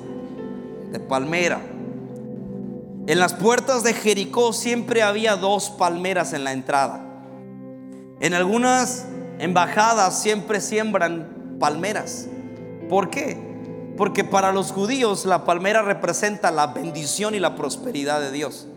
de 0.92 1.00
palmera. 1.00 1.62
En 3.06 3.20
las 3.20 3.36
puertas 3.36 3.84
de 3.84 3.94
Jericó 3.94 4.54
siempre 4.54 5.04
había 5.04 5.36
dos 5.36 5.70
palmeras 5.70 6.34
en 6.34 6.46
la 6.46 6.52
entrada. 6.52 7.05
En 8.20 8.34
algunas 8.34 9.06
embajadas 9.40 10.22
siempre 10.22 10.62
siembran 10.62 11.58
palmeras. 11.60 12.28
¿Por 12.90 13.10
qué? 13.10 13.38
Porque 13.98 14.24
para 14.24 14.52
los 14.52 14.72
judíos 14.72 15.26
la 15.26 15.46
palmera 15.46 15.82
representa 15.82 16.52
la 16.52 16.68
bendición 16.68 17.36
y 17.36 17.40
la 17.40 17.56
prosperidad 17.56 18.22
de 18.22 18.32
Dios. 18.32 18.68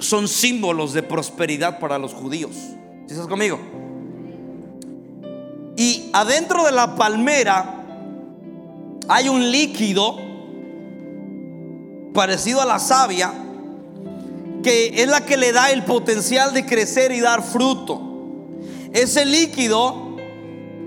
Son 0.00 0.28
símbolos 0.28 0.92
de 0.92 1.02
prosperidad 1.02 1.78
para 1.78 1.98
los 1.98 2.12
judíos. 2.12 2.56
¿Estás 3.08 3.26
conmigo? 3.26 3.58
Y 5.76 6.10
adentro 6.12 6.64
de 6.64 6.72
la 6.72 6.94
palmera 6.94 7.76
hay 9.08 9.28
un 9.28 9.50
líquido 9.50 10.16
parecido 12.12 12.60
a 12.60 12.66
la 12.66 12.78
savia 12.78 13.32
que 14.62 15.02
es 15.02 15.08
la 15.08 15.24
que 15.24 15.36
le 15.36 15.52
da 15.52 15.70
el 15.70 15.84
potencial 15.84 16.52
de 16.52 16.66
crecer 16.66 17.12
y 17.12 17.20
dar 17.20 17.42
fruto. 17.42 18.09
Ese 18.92 19.24
líquido 19.24 20.16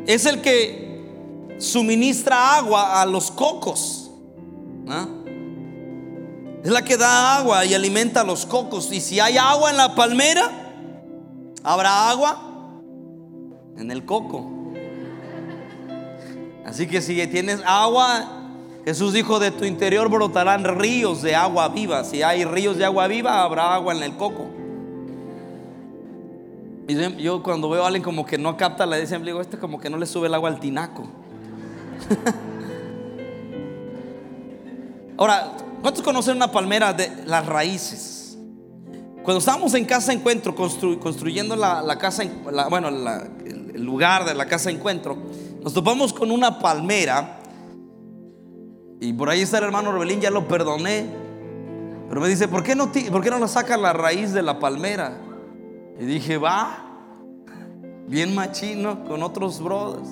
es 0.06 0.26
el 0.26 0.42
que 0.42 1.56
suministra 1.58 2.58
agua 2.58 3.02
a 3.02 3.06
los 3.06 3.32
cocos. 3.32 4.12
Es 6.64 6.72
la 6.72 6.84
que 6.84 6.98
da 6.98 7.38
agua 7.38 7.66
y 7.66 7.74
alimenta 7.74 8.22
a 8.22 8.24
los 8.24 8.46
cocos. 8.46 8.92
Y 8.92 9.02
si 9.02 9.20
hay 9.20 9.38
agua 9.38 9.72
en 9.72 9.78
la 9.78 9.96
palmera, 9.96 10.50
habrá 11.64 12.10
agua 12.10 12.82
en 13.78 13.92
el 13.92 14.06
coco. 14.06 14.50
Así 16.66 16.88
que 16.88 17.02
si 17.02 17.26
tienes 17.28 17.62
agua, 17.66 18.50
Jesús 18.86 19.14
dijo, 19.14 19.40
de 19.40 19.52
tu 19.52 19.66
interior 19.66 20.10
brotarán 20.10 20.64
ríos 20.64 21.22
de 21.22 21.36
agua 21.36 21.70
viva. 21.70 22.04
Si 22.04 22.22
hay 22.22 22.44
ríos 22.46 22.78
de 22.78 22.86
agua 22.86 23.08
viva, 23.08 23.44
habrá 23.44 23.74
agua 23.76 23.94
en 23.94 24.04
el 24.04 24.18
coco. 24.18 24.63
Yo 26.88 27.44
cuando 27.44 27.70
veo 27.70 27.84
a 27.84 27.88
alguien 27.88 28.04
como 28.04 28.26
que 28.26 28.38
no 28.38 28.58
capta 28.58 28.86
la 28.86 28.98
decisión, 28.98 29.24
digo, 29.24 29.40
este 29.40 29.58
como 29.58 29.80
que 29.80 29.90
no 29.90 29.98
le 29.98 30.06
sube 30.06 30.28
el 30.28 30.34
agua 30.34 30.50
al 30.50 30.60
tinaco. 30.60 31.08
Ahora, 35.18 35.54
¿cuántos 35.82 36.04
conocen 36.04 36.36
una 36.36 36.52
palmera 36.52 36.94
de 36.94 37.10
las 37.26 37.46
raíces? 37.46 38.38
Cuando 39.24 39.40
estábamos 39.40 39.74
en 39.76 39.86
casa 39.86 40.12
encuentro, 40.12 40.54
construyendo 40.54 41.56
la, 41.56 41.98
casa, 41.98 42.24
bueno, 42.70 42.90
el 42.90 43.82
lugar 43.82 44.26
de 44.26 44.34
la 44.34 44.48
casa 44.48 44.70
encuentro, 44.70 45.18
nos 45.62 45.74
topamos 45.74 46.12
con 46.12 46.30
una 46.30 46.60
palmera. 46.60 47.40
Y 49.00 49.14
por 49.14 49.30
ahí 49.30 49.42
está 49.42 49.60
el 49.60 49.66
hermano 49.66 49.94
Rebelín, 49.94 50.20
ya 50.20 50.30
lo 50.30 50.48
perdoné. 50.48 51.06
Pero 52.10 52.20
me 52.20 52.28
dice, 52.28 52.50
¿por 52.50 52.64
qué 52.64 52.76
no, 52.76 52.92
por 52.92 53.24
qué 53.24 53.30
no 53.30 53.40
la 53.40 53.48
saca 53.48 53.78
la 53.78 53.94
raíz 53.94 54.34
de 54.34 54.42
la 54.42 54.60
palmera? 54.60 55.18
Y 56.00 56.06
dije, 56.06 56.38
va, 56.38 56.86
bien 58.08 58.34
machino, 58.36 59.04
con 59.06 59.24
otros 59.24 59.62
brothers. 59.62 60.10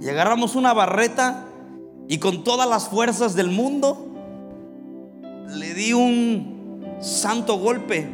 Y 0.00 0.08
agarramos 0.08 0.54
una 0.54 0.72
barreta 0.72 1.46
y 2.08 2.18
con 2.18 2.44
todas 2.44 2.68
las 2.68 2.88
fuerzas 2.88 3.34
del 3.34 3.50
mundo 3.50 4.06
le 5.54 5.74
di 5.74 5.92
un 5.92 6.96
santo 7.00 7.58
golpe, 7.58 8.08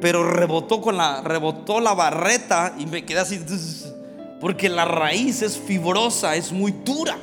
pero 0.00 0.28
rebotó 0.28 0.80
con 0.80 0.96
la 0.96 1.22
rebotó 1.22 1.80
la 1.80 1.94
barreta 1.94 2.74
y 2.78 2.86
me 2.86 3.04
quedé 3.04 3.20
así 3.20 3.38
porque 4.40 4.68
la 4.68 4.84
raíz 4.86 5.42
es 5.42 5.58
fibrosa, 5.58 6.34
es 6.36 6.52
muy 6.52 6.72
dura. 6.72 7.18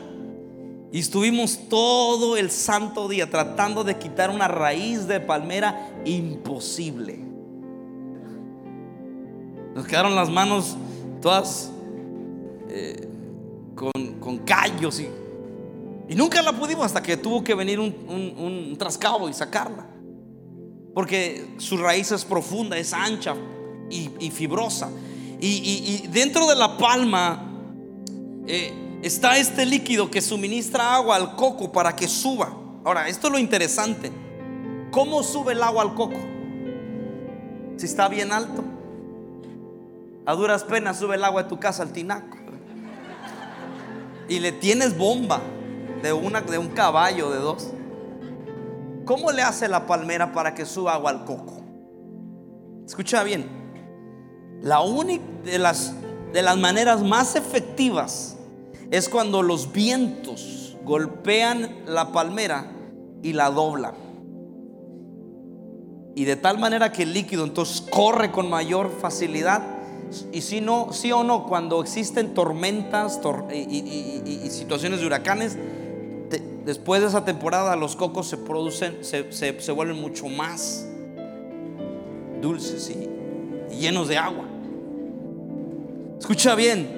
Y 0.91 0.99
estuvimos 0.99 1.59
todo 1.67 2.37
el 2.37 2.49
santo 2.49 3.09
día 3.09 3.29
tratando 3.29 3.83
de 3.83 3.97
quitar 3.97 4.29
una 4.29 4.47
raíz 4.47 5.07
de 5.07 5.19
palmera 5.19 5.89
imposible. 6.05 7.26
Nos 9.77 9.85
quedaron 9.85 10.15
las 10.15 10.27
manos 10.31 10.75
todas 11.21 11.69
eh, 12.67 13.07
con, 13.75 14.39
callos 14.39 14.99
y, 14.99 15.07
y, 16.09 16.15
nunca 16.15 16.41
la 16.41 16.51
pudimos 16.51 16.87
hasta 16.87 17.03
que 17.03 17.15
tuvo 17.15 17.43
que 17.43 17.53
venir 17.53 17.79
un, 17.79 17.93
un, 18.39 18.75
trascabo 18.75 19.29
y 19.29 19.33
sacarla. 19.33 19.85
Porque 20.95 21.53
su 21.59 21.77
raíz 21.77 22.11
es 22.11 22.25
profunda, 22.25 22.75
es 22.75 22.91
ancha 22.91 23.35
y, 23.91 24.31
fibrosa. 24.31 24.89
Y, 25.39 26.07
dentro 26.07 26.47
de 26.47 26.55
la 26.55 26.75
palma... 26.75 27.43
Eh, 28.47 28.73
está 29.03 29.37
este 29.37 29.63
líquido 29.63 30.09
que 30.09 30.21
suministra 30.21 30.95
agua 30.95 31.17
al 31.17 31.35
coco 31.35 31.71
para 31.71 31.95
que 31.95 32.07
suba. 32.07 32.51
Ahora, 32.83 33.07
esto 33.09 33.27
es 33.27 33.33
lo 33.33 33.37
interesante. 33.37 34.11
¿Cómo 34.89 35.21
sube 35.21 35.53
el 35.53 35.61
agua 35.61 35.83
al 35.83 35.93
coco? 35.93 36.17
Si 37.75 37.85
está 37.85 38.07
bien 38.07 38.31
alto. 38.31 38.63
A 40.27 40.35
duras 40.35 40.65
penas 40.65 40.99
sube 40.99 41.15
el 41.15 41.23
agua 41.23 41.43
de 41.43 41.49
tu 41.49 41.57
casa 41.57 41.83
al 41.83 41.93
tinaco. 41.93 42.35
Y 44.27 44.41
le 44.41 44.51
tienes 44.51 44.97
bomba 44.97 45.39
de, 46.03 46.11
una, 46.11 46.41
de 46.41 46.57
un 46.57 46.67
caballo, 46.67 47.31
de 47.31 47.39
dos. 47.39 47.69
¿Cómo 49.05 49.31
le 49.31 49.41
hace 49.41 49.69
la 49.69 49.87
palmera 49.87 50.33
para 50.33 50.53
que 50.53 50.65
suba 50.65 50.95
agua 50.95 51.11
al 51.11 51.23
coco? 51.23 51.61
Escucha 52.85 53.23
bien. 53.23 53.47
La 54.61 54.81
única 54.81 55.23
de 55.45 55.59
las, 55.59 55.93
de 56.33 56.41
las 56.41 56.57
maneras 56.57 57.01
más 57.03 57.37
efectivas 57.37 58.35
es 58.91 59.07
cuando 59.07 59.41
los 59.41 59.71
vientos 59.71 60.75
golpean 60.83 61.85
la 61.85 62.11
palmera 62.11 62.69
y 63.23 63.31
la 63.31 63.49
doblan. 63.49 63.95
Y 66.15 66.25
de 66.25 66.35
tal 66.35 66.59
manera 66.59 66.91
que 66.91 67.03
el 67.03 67.13
líquido 67.13 67.45
entonces 67.45 67.79
corre 67.79 68.29
con 68.29 68.49
mayor 68.49 68.91
facilidad. 68.91 69.76
Y 70.31 70.41
si 70.41 70.61
no, 70.61 70.93
sí 70.93 71.11
o 71.11 71.23
no, 71.23 71.45
cuando 71.45 71.81
existen 71.81 72.33
tormentas 72.33 73.19
y, 73.53 74.49
situaciones 74.49 74.99
de 74.99 75.05
huracanes, 75.05 75.57
después 76.65 77.01
de 77.01 77.07
esa 77.07 77.25
temporada 77.25 77.75
los 77.75 77.95
cocos 77.95 78.27
se 78.27 78.37
producen, 78.37 78.97
se 79.03 79.71
vuelven 79.71 79.99
mucho 79.99 80.27
más 80.27 80.87
dulces 82.41 82.89
y 82.89 83.75
llenos 83.75 84.07
de 84.07 84.17
agua. 84.17 84.45
Escucha 86.19 86.55
bien, 86.55 86.96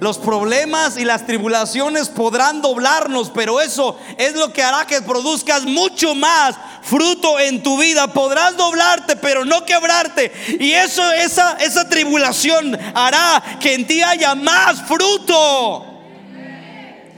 los 0.00 0.18
problemas 0.18 0.96
y 0.98 1.04
las 1.04 1.26
tribulaciones 1.26 2.08
podrán 2.08 2.60
doblarnos, 2.60 3.30
pero 3.30 3.60
eso 3.60 3.98
es 4.18 4.34
lo 4.34 4.52
que 4.52 4.62
hará 4.62 4.86
que 4.86 5.02
produzcas 5.02 5.64
mucho 5.64 6.14
más 6.14 6.54
fruto 6.82 7.38
en 7.40 7.62
tu 7.62 7.78
vida. 7.78 8.06
Podrás 8.08 8.56
doblarte, 8.56 9.16
pero 9.16 9.44
no 9.44 9.64
quebrarte. 9.64 10.32
Y 10.60 10.72
eso, 10.72 11.10
esa, 11.12 11.54
esa 11.54 11.88
tribulación 11.88 12.78
hará 12.94 13.42
que 13.60 13.74
en 13.74 13.86
ti 13.86 14.02
haya 14.02 14.34
más 14.34 14.82
fruto. 14.82 15.95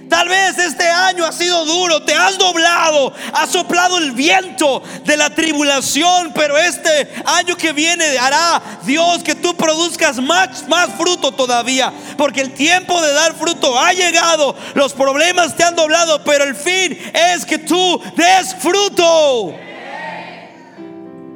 Tal 0.08 0.28
vez 0.28 0.56
este 0.58 0.88
año 0.88 1.26
ha 1.26 1.32
sido 1.32 1.64
duro, 1.66 2.02
te 2.02 2.14
has 2.14 2.38
doblado, 2.38 3.12
ha 3.32 3.46
soplado 3.46 3.98
el 3.98 4.12
viento 4.12 4.82
de 5.04 5.16
la 5.16 5.28
tribulación, 5.30 6.32
pero 6.34 6.56
este 6.56 7.08
año 7.26 7.56
que 7.56 7.72
viene 7.72 8.18
hará 8.18 8.62
Dios 8.84 9.22
que 9.22 9.34
tú 9.34 9.54
produzcas 9.54 10.16
más, 10.18 10.66
más 10.66 10.88
fruto 10.96 11.32
todavía, 11.32 11.92
porque 12.16 12.40
el 12.40 12.54
tiempo 12.54 13.00
de 13.02 13.12
dar 13.12 13.34
fruto 13.34 13.78
ha 13.78 13.92
llegado, 13.92 14.56
los 14.74 14.94
problemas 14.94 15.54
te 15.54 15.64
han 15.64 15.76
doblado, 15.76 16.24
pero 16.24 16.44
el 16.44 16.54
fin 16.54 16.98
es 17.12 17.44
que 17.44 17.58
tú 17.58 18.00
des 18.16 18.54
fruto, 18.54 19.54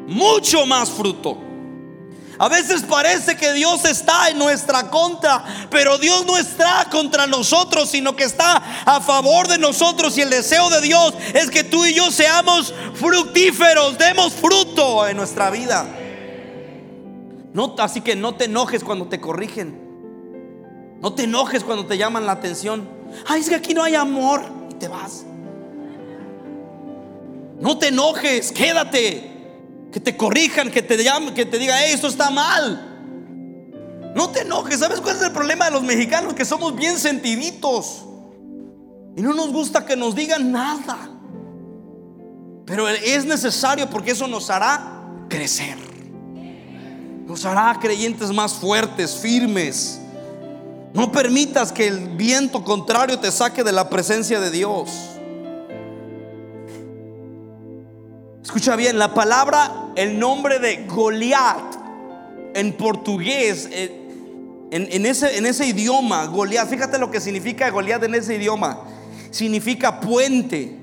mucho 0.06 0.64
más 0.64 0.90
fruto. 0.90 1.51
A 2.42 2.48
veces 2.48 2.82
parece 2.82 3.36
que 3.36 3.52
Dios 3.52 3.84
está 3.84 4.28
en 4.28 4.36
nuestra 4.36 4.90
contra, 4.90 5.44
pero 5.70 5.96
Dios 5.96 6.26
no 6.26 6.36
está 6.36 6.88
contra 6.90 7.24
nosotros, 7.28 7.88
sino 7.88 8.16
que 8.16 8.24
está 8.24 8.56
a 8.84 9.00
favor 9.00 9.46
de 9.46 9.58
nosotros. 9.58 10.18
Y 10.18 10.22
el 10.22 10.30
deseo 10.30 10.68
de 10.68 10.80
Dios 10.80 11.14
es 11.34 11.48
que 11.52 11.62
tú 11.62 11.84
y 11.84 11.94
yo 11.94 12.10
seamos 12.10 12.74
fructíferos, 12.94 13.96
demos 13.96 14.32
fruto 14.32 15.06
en 15.06 15.18
nuestra 15.18 15.50
vida. 15.50 15.86
No, 17.52 17.76
así 17.78 18.00
que 18.00 18.16
no 18.16 18.34
te 18.34 18.46
enojes 18.46 18.82
cuando 18.82 19.06
te 19.06 19.20
corrigen. 19.20 20.98
No 21.00 21.14
te 21.14 21.22
enojes 21.22 21.62
cuando 21.62 21.86
te 21.86 21.96
llaman 21.96 22.26
la 22.26 22.32
atención. 22.32 22.88
Ay, 23.24 23.42
es 23.42 23.48
que 23.48 23.54
aquí 23.54 23.72
no 23.72 23.84
hay 23.84 23.94
amor 23.94 24.42
y 24.68 24.74
te 24.74 24.88
vas. 24.88 25.22
No 27.60 27.78
te 27.78 27.86
enojes, 27.86 28.50
quédate 28.50 29.31
que 29.92 30.00
te 30.00 30.16
corrijan, 30.16 30.70
que 30.70 30.82
te 30.82 31.02
llamen, 31.02 31.34
que 31.34 31.44
te 31.44 31.58
digan, 31.58 31.78
esto 31.84 32.08
está 32.08 32.30
mal. 32.30 32.88
No 34.16 34.30
te 34.30 34.40
enojes, 34.40 34.80
¿sabes 34.80 35.00
cuál 35.00 35.16
es 35.16 35.22
el 35.22 35.32
problema 35.32 35.66
de 35.66 35.70
los 35.70 35.82
mexicanos? 35.82 36.34
Que 36.34 36.44
somos 36.44 36.74
bien 36.74 36.98
sentiditos. 36.98 38.04
Y 39.16 39.20
no 39.20 39.34
nos 39.34 39.52
gusta 39.52 39.84
que 39.84 39.94
nos 39.94 40.14
digan 40.14 40.50
nada. 40.50 41.10
Pero 42.64 42.88
es 42.88 43.24
necesario 43.26 43.88
porque 43.90 44.12
eso 44.12 44.26
nos 44.26 44.48
hará 44.48 45.02
crecer. 45.28 45.76
Nos 47.26 47.44
hará 47.44 47.78
creyentes 47.78 48.30
más 48.32 48.54
fuertes, 48.54 49.16
firmes. 49.16 50.00
No 50.94 51.12
permitas 51.12 51.72
que 51.72 51.88
el 51.88 52.16
viento 52.16 52.64
contrario 52.64 53.18
te 53.18 53.30
saque 53.30 53.62
de 53.62 53.72
la 53.72 53.90
presencia 53.90 54.40
de 54.40 54.50
Dios. 54.50 55.11
Escucha 58.42 58.74
bien, 58.74 58.98
la 58.98 59.14
palabra, 59.14 59.92
el 59.94 60.18
nombre 60.18 60.58
de 60.58 60.84
Goliat 60.86 61.76
en 62.54 62.72
portugués, 62.72 63.68
eh, 63.70 63.98
en, 64.72 65.06
ese, 65.06 65.36
en 65.38 65.46
ese 65.46 65.66
idioma, 65.66 66.26
Goliat, 66.26 66.68
fíjate 66.68 66.98
lo 66.98 67.10
que 67.10 67.20
significa 67.20 67.70
Goliat 67.70 68.02
en 68.02 68.14
ese 68.14 68.34
idioma. 68.34 68.80
Significa 69.30 70.00
puente 70.00 70.76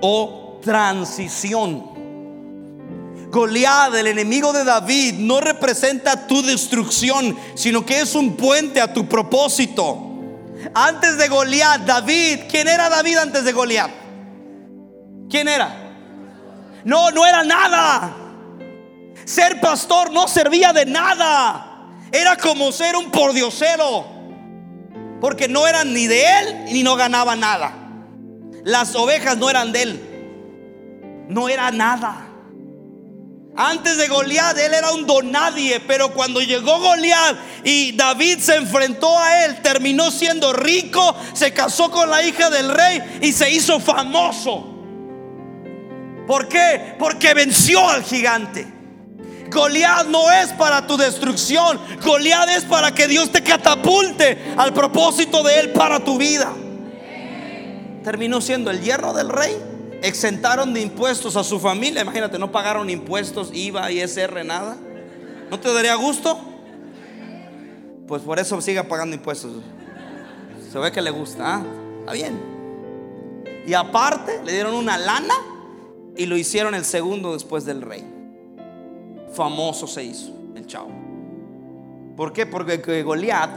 o 0.00 0.58
transición. 0.62 1.90
Goliat, 3.30 3.94
el 3.94 4.06
enemigo 4.06 4.52
de 4.52 4.64
David, 4.64 5.14
no 5.18 5.40
representa 5.40 6.26
tu 6.26 6.42
destrucción, 6.42 7.36
sino 7.54 7.84
que 7.84 8.00
es 8.00 8.14
un 8.14 8.36
puente 8.36 8.80
a 8.80 8.92
tu 8.92 9.06
propósito. 9.06 10.06
Antes 10.72 11.18
de 11.18 11.28
Goliat, 11.28 11.82
David, 11.82 12.40
¿quién 12.48 12.68
era 12.68 12.88
David 12.88 13.16
antes 13.18 13.44
de 13.44 13.52
Goliat? 13.52 13.90
¿Quién 15.28 15.46
era? 15.46 15.89
No, 16.84 17.10
no 17.10 17.26
era 17.26 17.44
nada. 17.44 18.12
Ser 19.24 19.60
pastor 19.60 20.10
no 20.12 20.26
servía 20.28 20.72
de 20.72 20.86
nada. 20.86 21.88
Era 22.12 22.36
como 22.36 22.72
ser 22.72 22.96
un 22.96 23.10
pordiosero. 23.10 24.06
Porque 25.20 25.48
no 25.48 25.66
eran 25.66 25.92
ni 25.92 26.06
de 26.06 26.24
él 26.38 26.64
ni 26.72 26.82
no 26.82 26.96
ganaba 26.96 27.36
nada. 27.36 27.74
Las 28.64 28.94
ovejas 28.94 29.36
no 29.36 29.50
eran 29.50 29.72
de 29.72 29.82
él. 29.82 31.26
No 31.28 31.48
era 31.48 31.70
nada. 31.70 32.26
Antes 33.56 33.98
de 33.98 34.08
Goliat, 34.08 34.56
él 34.58 34.72
era 34.72 34.92
un 34.92 35.06
donadie, 35.06 35.80
pero 35.80 36.14
cuando 36.14 36.40
llegó 36.40 36.78
Goliat 36.78 37.36
y 37.64 37.92
David 37.92 38.38
se 38.38 38.56
enfrentó 38.56 39.18
a 39.18 39.44
él, 39.44 39.60
terminó 39.60 40.10
siendo 40.10 40.52
rico, 40.52 41.14
se 41.34 41.52
casó 41.52 41.90
con 41.90 42.08
la 42.08 42.22
hija 42.22 42.48
del 42.48 42.70
rey 42.70 43.18
y 43.20 43.32
se 43.32 43.50
hizo 43.50 43.78
famoso. 43.80 44.79
¿Por 46.30 46.46
qué? 46.46 46.94
Porque 46.96 47.34
venció 47.34 47.88
al 47.88 48.04
gigante. 48.04 48.64
Goliat 49.50 50.06
no 50.06 50.30
es 50.30 50.52
para 50.52 50.86
tu 50.86 50.96
destrucción. 50.96 51.80
Goliat 52.04 52.50
es 52.50 52.64
para 52.66 52.94
que 52.94 53.08
Dios 53.08 53.32
te 53.32 53.42
catapulte 53.42 54.38
al 54.56 54.72
propósito 54.72 55.42
de 55.42 55.58
Él 55.58 55.72
para 55.72 56.04
tu 56.04 56.18
vida. 56.18 56.52
Terminó 58.04 58.40
siendo 58.40 58.70
el 58.70 58.80
hierro 58.80 59.12
del 59.12 59.28
rey. 59.28 59.56
Exentaron 60.02 60.72
de 60.72 60.82
impuestos 60.82 61.34
a 61.34 61.42
su 61.42 61.58
familia. 61.58 62.02
Imagínate, 62.02 62.38
no 62.38 62.52
pagaron 62.52 62.90
impuestos, 62.90 63.50
IVA, 63.52 63.90
ISR, 63.90 64.44
nada. 64.44 64.76
¿No 65.50 65.58
te 65.58 65.74
daría 65.74 65.96
gusto? 65.96 66.38
Pues 68.06 68.22
por 68.22 68.38
eso 68.38 68.60
siga 68.60 68.84
pagando 68.84 69.16
impuestos. 69.16 69.50
Se 70.70 70.78
ve 70.78 70.92
que 70.92 71.02
le 71.02 71.10
gusta. 71.10 71.56
¿ah? 71.56 71.62
Está 71.98 72.12
bien. 72.12 72.40
Y 73.66 73.74
aparte, 73.74 74.40
le 74.44 74.52
dieron 74.52 74.74
una 74.74 74.96
lana 74.96 75.34
y 76.16 76.26
lo 76.26 76.36
hicieron 76.36 76.74
el 76.74 76.84
segundo 76.84 77.32
después 77.32 77.64
del 77.64 77.82
rey. 77.82 78.04
Famoso 79.32 79.86
se 79.86 80.04
hizo 80.04 80.32
el 80.54 80.66
chavo. 80.66 80.90
¿Por 82.16 82.32
qué? 82.32 82.46
Porque 82.46 83.02
Goliat 83.02 83.50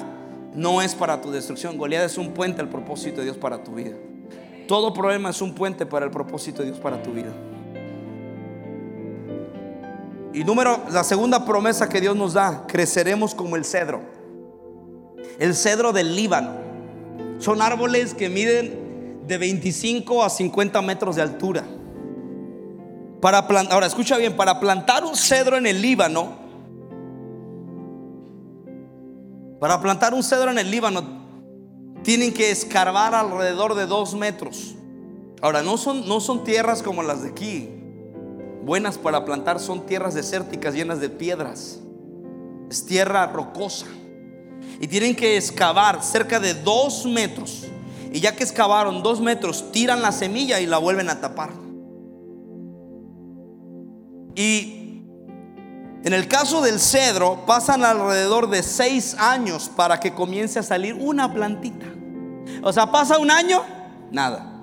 no 0.53 0.81
es 0.81 0.95
para 0.95 1.21
tu 1.21 1.31
destrucción. 1.31 1.77
Goliat 1.77 2.05
es 2.05 2.17
un 2.17 2.33
puente 2.33 2.61
al 2.61 2.69
propósito 2.69 3.17
de 3.17 3.25
Dios 3.25 3.37
para 3.37 3.63
tu 3.63 3.73
vida. 3.73 3.95
Todo 4.67 4.93
problema 4.93 5.29
es 5.29 5.41
un 5.41 5.53
puente 5.53 5.85
para 5.85 6.05
el 6.05 6.11
propósito 6.11 6.61
de 6.61 6.69
Dios 6.69 6.79
para 6.79 7.01
tu 7.01 7.11
vida. 7.11 7.33
Y 10.33 10.43
número, 10.43 10.79
la 10.91 11.03
segunda 11.03 11.45
promesa 11.45 11.89
que 11.89 12.01
Dios 12.01 12.15
nos 12.15 12.33
da, 12.33 12.65
creceremos 12.67 13.35
como 13.35 13.55
el 13.55 13.65
cedro. 13.65 14.01
El 15.37 15.53
cedro 15.53 15.91
del 15.91 16.15
Líbano. 16.15 16.51
Son 17.39 17.61
árboles 17.61 18.13
que 18.13 18.29
miden 18.29 19.23
de 19.27 19.37
25 19.37 20.23
a 20.23 20.29
50 20.29 20.81
metros 20.81 21.17
de 21.17 21.21
altura. 21.21 21.63
Para 23.23 23.37
ahora 23.37 23.85
escucha 23.85 24.17
bien, 24.17 24.35
para 24.35 24.59
plantar 24.59 25.05
un 25.05 25.15
cedro 25.15 25.55
en 25.55 25.65
el 25.65 25.81
Líbano, 25.81 26.33
para 29.61 29.79
plantar 29.79 30.13
un 30.13 30.21
cedro 30.21 30.51
en 30.51 30.59
el 30.59 30.69
Líbano, 30.69 31.01
tienen 32.03 32.33
que 32.33 32.51
escarbar 32.51 33.15
alrededor 33.15 33.75
de 33.75 33.85
dos 33.85 34.13
metros. 34.13 34.75
Ahora, 35.41 35.61
no 35.61 35.77
son, 35.77 36.05
no 36.05 36.19
son 36.19 36.43
tierras 36.43 36.83
como 36.83 37.01
las 37.01 37.23
de 37.23 37.29
aquí, 37.29 37.69
buenas 38.65 38.97
para 38.97 39.23
plantar, 39.23 39.61
son 39.61 39.85
tierras 39.85 40.15
desérticas 40.15 40.73
llenas 40.73 40.99
de 40.99 41.07
piedras. 41.07 41.79
Es 42.69 42.85
tierra 42.85 43.25
rocosa. 43.27 43.85
Y 44.81 44.87
tienen 44.89 45.15
que 45.15 45.37
excavar 45.37 46.03
cerca 46.03 46.41
de 46.41 46.55
dos 46.55 47.05
metros. 47.05 47.63
Y 48.11 48.19
ya 48.19 48.35
que 48.35 48.43
excavaron 48.43 49.01
dos 49.01 49.21
metros, 49.21 49.71
tiran 49.71 50.01
la 50.01 50.11
semilla 50.11 50.59
y 50.59 50.65
la 50.65 50.77
vuelven 50.77 51.07
a 51.07 51.21
tapar. 51.21 51.62
Y 54.35 54.83
en 56.03 56.13
el 56.13 56.27
caso 56.27 56.61
del 56.61 56.79
cedro, 56.79 57.45
pasan 57.45 57.85
alrededor 57.85 58.49
de 58.49 58.61
seis 58.61 59.15
años 59.17 59.69
para 59.73 59.99
que 59.99 60.13
comience 60.13 60.59
a 60.59 60.63
salir 60.63 60.95
una 60.95 61.33
plantita. 61.33 61.85
O 62.61 62.73
sea, 62.73 62.91
pasa 62.91 63.17
un 63.19 63.31
año, 63.31 63.61
nada. 64.11 64.53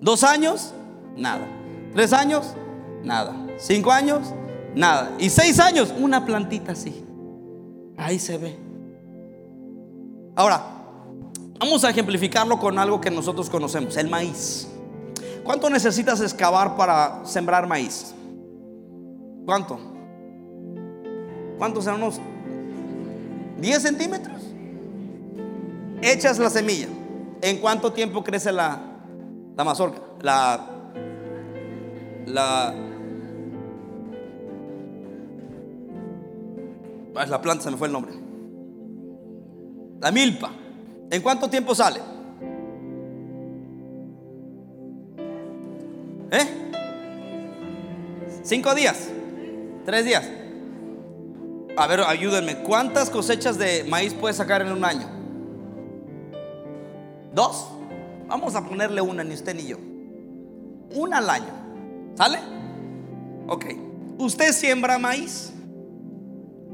Dos 0.00 0.24
años, 0.24 0.74
nada. 1.16 1.46
Tres 1.94 2.12
años, 2.12 2.54
nada. 3.02 3.34
Cinco 3.58 3.90
años, 3.92 4.34
nada. 4.74 5.12
Y 5.18 5.30
seis 5.30 5.58
años, 5.58 5.92
una 5.98 6.26
plantita 6.26 6.72
así. 6.72 7.04
Ahí 7.96 8.18
se 8.18 8.36
ve. 8.36 8.58
Ahora, 10.36 10.62
vamos 11.58 11.84
a 11.84 11.90
ejemplificarlo 11.90 12.58
con 12.58 12.78
algo 12.78 13.00
que 13.00 13.10
nosotros 13.10 13.48
conocemos, 13.48 13.96
el 13.96 14.08
maíz. 14.08 14.68
¿Cuánto 15.44 15.68
necesitas 15.70 16.20
excavar 16.20 16.76
para 16.76 17.22
sembrar 17.24 17.66
maíz? 17.66 18.14
¿Cuánto? 19.50 19.80
¿Cuántos 21.58 21.82
serán 21.82 22.00
unos 22.00 22.20
10 23.58 23.82
centímetros? 23.82 24.40
Echas 26.00 26.38
la 26.38 26.48
semilla. 26.50 26.86
¿En 27.42 27.58
cuánto 27.58 27.92
tiempo 27.92 28.22
crece 28.22 28.52
la, 28.52 28.80
la 29.56 29.64
mazorca? 29.64 30.02
La, 30.22 30.70
la, 32.26 32.68
ah, 37.16 37.26
la 37.26 37.42
planta, 37.42 37.64
se 37.64 37.72
me 37.72 37.76
fue 37.76 37.88
el 37.88 37.92
nombre. 37.92 38.12
La 39.98 40.12
milpa. 40.12 40.52
¿En 41.10 41.20
cuánto 41.22 41.50
tiempo 41.50 41.74
sale? 41.74 41.98
¿Eh? 46.30 46.70
¿Cinco 48.44 48.76
días? 48.76 49.10
¿Tres 49.90 50.04
días? 50.04 50.30
A 51.76 51.86
ver, 51.88 52.02
ayúdenme. 52.02 52.58
¿Cuántas 52.62 53.10
cosechas 53.10 53.58
de 53.58 53.82
maíz 53.82 54.14
puedes 54.14 54.36
sacar 54.36 54.62
en 54.62 54.70
un 54.70 54.84
año? 54.84 55.08
¿Dos? 57.34 57.66
Vamos 58.28 58.54
a 58.54 58.64
ponerle 58.64 59.00
una, 59.00 59.24
ni 59.24 59.34
usted 59.34 59.52
ni 59.52 59.66
yo. 59.66 59.78
Una 60.94 61.18
al 61.18 61.28
año. 61.28 61.52
¿Sale? 62.14 62.38
Ok. 63.48 63.64
Usted 64.18 64.52
siembra 64.52 64.96
maíz 64.96 65.52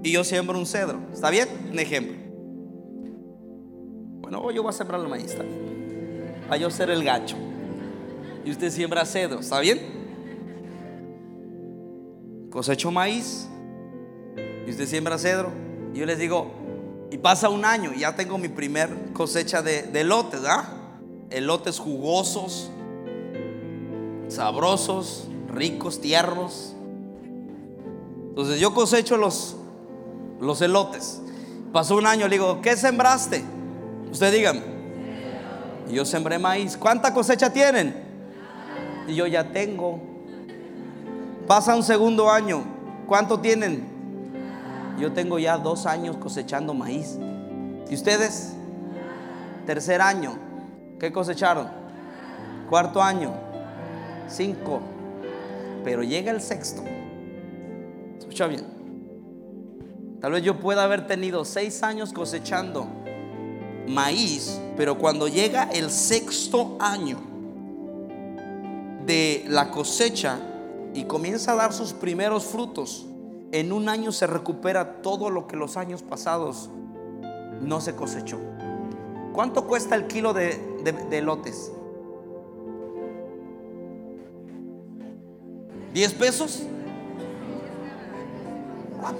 y 0.03 0.13
yo 0.13 0.23
siembro 0.23 0.59
un 0.59 0.67
cedro. 0.67 1.01
¿Está 1.11 1.31
bien? 1.31 1.49
Un 1.73 1.79
ejemplo. 1.79 2.17
Bueno, 4.21 4.51
yo 4.51 4.63
voy 4.63 4.69
a 4.69 4.73
sembrar 4.75 5.01
el 5.01 5.09
maíz 5.09 5.35
también. 5.35 6.35
Para 6.49 6.59
yo 6.59 6.69
ser 6.69 6.91
el 6.91 7.03
gacho. 7.03 7.39
Y 8.45 8.51
usted 8.51 8.71
siembra 8.71 9.07
cedro. 9.07 9.41
¿Está 9.41 9.61
bien? 9.61 9.96
Cosecho 12.57 12.91
maíz 12.91 13.47
y 14.67 14.71
usted 14.71 14.87
siembra 14.87 15.19
cedro. 15.19 15.53
Y 15.93 15.99
yo 15.99 16.07
les 16.07 16.17
digo, 16.17 16.53
y 17.11 17.19
pasa 17.19 17.51
un 17.51 17.67
año 17.67 17.93
ya 17.93 18.17
tengo 18.17 18.39
mi 18.39 18.49
primer 18.49 19.13
cosecha 19.13 19.61
de, 19.61 19.83
de 19.83 20.01
elotes, 20.01 20.41
¿ah? 20.47 20.65
Elotes 21.29 21.79
jugosos, 21.79 22.71
sabrosos, 24.29 25.29
ricos, 25.53 26.01
tiernos. 26.01 26.75
Entonces 28.31 28.59
yo 28.59 28.73
cosecho 28.73 29.19
los, 29.19 29.57
los 30.41 30.63
elotes. 30.63 31.21
Pasó 31.75 31.95
un 31.97 32.07
año, 32.07 32.27
le 32.27 32.37
digo, 32.37 32.63
¿qué 32.63 32.75
sembraste? 32.75 33.45
Usted 34.11 34.33
dígame. 34.33 34.63
Y 35.91 35.93
yo 35.93 36.07
sembré 36.07 36.39
maíz. 36.39 36.79
¿Cuánta 36.79 37.13
cosecha 37.13 37.53
tienen? 37.53 37.95
Y 39.09 39.15
yo 39.15 39.27
ya 39.27 39.53
tengo. 39.53 40.16
Pasa 41.47 41.77
un 41.77 41.85
segundo 41.85 42.29
año. 42.29 42.65
¿Cuánto 43.07 43.39
tienen? 43.39 43.87
Yo 44.99 45.13
tengo 45.13 45.39
ya 45.39 45.57
dos 45.59 45.87
años 45.87 46.17
cosechando 46.17 46.75
maíz. 46.75 47.19
¿Y 47.89 47.95
ustedes? 47.95 48.55
Tercer 49.65 50.01
año. 50.01 50.37
¿Qué 50.99 51.13
cosecharon? 51.13 51.69
Cuarto 52.69 53.01
año. 53.01 53.33
Cinco. 54.29 54.81
Pero 55.85 56.03
llega 56.03 56.33
el 56.33 56.41
sexto. 56.41 56.83
Escucha 58.19 58.49
bien. 58.49 58.65
Tal 60.21 60.33
vez 60.33 60.43
yo 60.43 60.59
pueda 60.59 60.83
haber 60.83 61.07
tenido 61.07 61.45
seis 61.45 61.85
años 61.85 62.13
cosechando 62.13 62.89
maíz, 63.87 64.61
pero 64.77 64.99
cuando 64.99 65.29
llega 65.29 65.65
el 65.65 65.91
sexto 65.91 66.77
año 66.81 67.19
de 69.07 69.45
la 69.47 69.71
cosecha 69.71 70.41
y 70.97 71.05
comienza 71.05 71.53
a 71.53 71.57
dar 71.57 71.75
sus 71.75 71.93
primeros 71.93 72.47
frutos, 72.47 73.07
en 73.53 73.71
un 73.71 73.91
año 73.91 74.13
se 74.13 74.27
recupera 74.27 75.03
todo 75.03 75.29
lo 75.29 75.47
que 75.47 75.55
los 75.55 75.77
años 75.77 76.03
pasados 76.03 76.71
no 77.61 77.83
se 77.83 77.95
cosechó. 77.95 78.39
¿Cuánto 79.35 79.67
cuesta 79.67 79.95
el 79.95 80.07
kilo 80.07 80.33
de, 80.33 81.21
lotes? 81.23 81.71
¿10 85.95 86.15
pesos? 86.15 86.63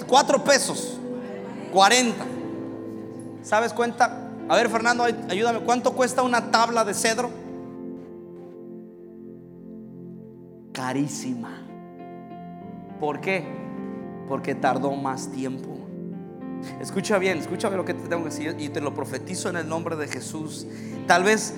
¿Cuatro 0.09 0.43
pesos? 0.43 0.99
40. 1.75 2.25
¿Sabes 3.43 3.75
cuenta? 3.75 4.31
A 4.49 4.57
ver, 4.57 4.71
Fernando, 4.71 5.05
ayúdame. 5.05 5.61
¿Cuánto 5.61 5.93
cuesta 5.93 6.23
una 6.23 6.51
tabla 6.51 6.87
de 6.87 6.95
cedro? 6.95 7.31
Carísima. 10.73 11.66
¿Por 13.01 13.21
qué? 13.21 13.45
Porque 14.29 14.55
tardó 14.55 14.93
más 14.93 15.31
tiempo. 15.31 15.77
Escucha 16.81 17.19
bien, 17.19 17.39
escúchame 17.39 17.77
lo 17.77 17.85
que 17.85 17.95
te 17.95 18.09
tengo 18.09 18.25
que 18.25 18.31
decir 18.31 18.57
y 18.59 18.71
te 18.71 18.81
lo 18.81 18.95
profetizo 18.95 19.49
en 19.49 19.57
el 19.57 19.69
nombre 19.69 19.97
de 19.97 20.09
Jesús. 20.09 20.67
Tal 21.07 21.23
vez 21.23 21.55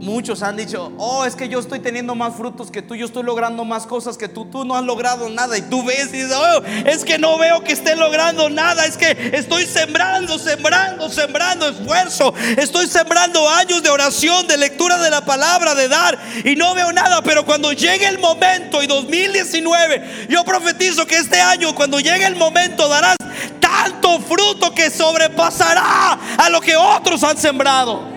Muchos 0.00 0.42
han 0.42 0.56
dicho, 0.56 0.92
oh, 0.98 1.24
es 1.24 1.36
que 1.36 1.48
yo 1.48 1.60
estoy 1.60 1.78
teniendo 1.78 2.16
más 2.16 2.34
frutos 2.34 2.72
que 2.72 2.82
tú, 2.82 2.96
yo 2.96 3.06
estoy 3.06 3.22
logrando 3.22 3.64
más 3.64 3.86
cosas 3.86 4.18
que 4.18 4.28
tú, 4.28 4.46
tú 4.46 4.64
no 4.64 4.74
has 4.74 4.84
logrado 4.84 5.28
nada. 5.28 5.56
Y 5.56 5.62
tú 5.62 5.84
ves 5.84 6.08
y 6.08 6.22
dices, 6.22 6.32
oh, 6.34 6.62
es 6.84 7.04
que 7.04 7.18
no 7.18 7.38
veo 7.38 7.62
que 7.62 7.72
esté 7.72 7.94
logrando 7.94 8.50
nada, 8.50 8.84
es 8.84 8.96
que 8.96 9.30
estoy 9.32 9.64
sembrando, 9.64 10.38
sembrando, 10.40 11.08
sembrando 11.08 11.68
esfuerzo, 11.68 12.34
estoy 12.56 12.88
sembrando 12.88 13.48
años 13.48 13.82
de 13.82 13.90
oración, 13.90 14.46
de 14.48 14.58
lectura 14.58 14.98
de 14.98 15.10
la 15.10 15.24
palabra, 15.24 15.74
de 15.76 15.86
dar, 15.88 16.18
y 16.44 16.56
no 16.56 16.74
veo 16.74 16.92
nada. 16.92 17.22
Pero 17.22 17.44
cuando 17.44 17.72
llegue 17.72 18.06
el 18.06 18.18
momento, 18.18 18.82
y 18.82 18.88
2019, 18.88 20.26
yo 20.28 20.44
profetizo 20.44 21.06
que 21.06 21.16
este 21.16 21.40
año, 21.40 21.74
cuando 21.74 22.00
llegue 22.00 22.26
el 22.26 22.36
momento, 22.36 22.88
darás 22.88 23.16
tanto 23.60 24.20
fruto 24.20 24.74
que 24.74 24.90
sobrepasará 24.90 26.18
a 26.38 26.50
lo 26.50 26.60
que 26.60 26.76
otros 26.76 27.22
han 27.22 27.38
sembrado. 27.38 28.11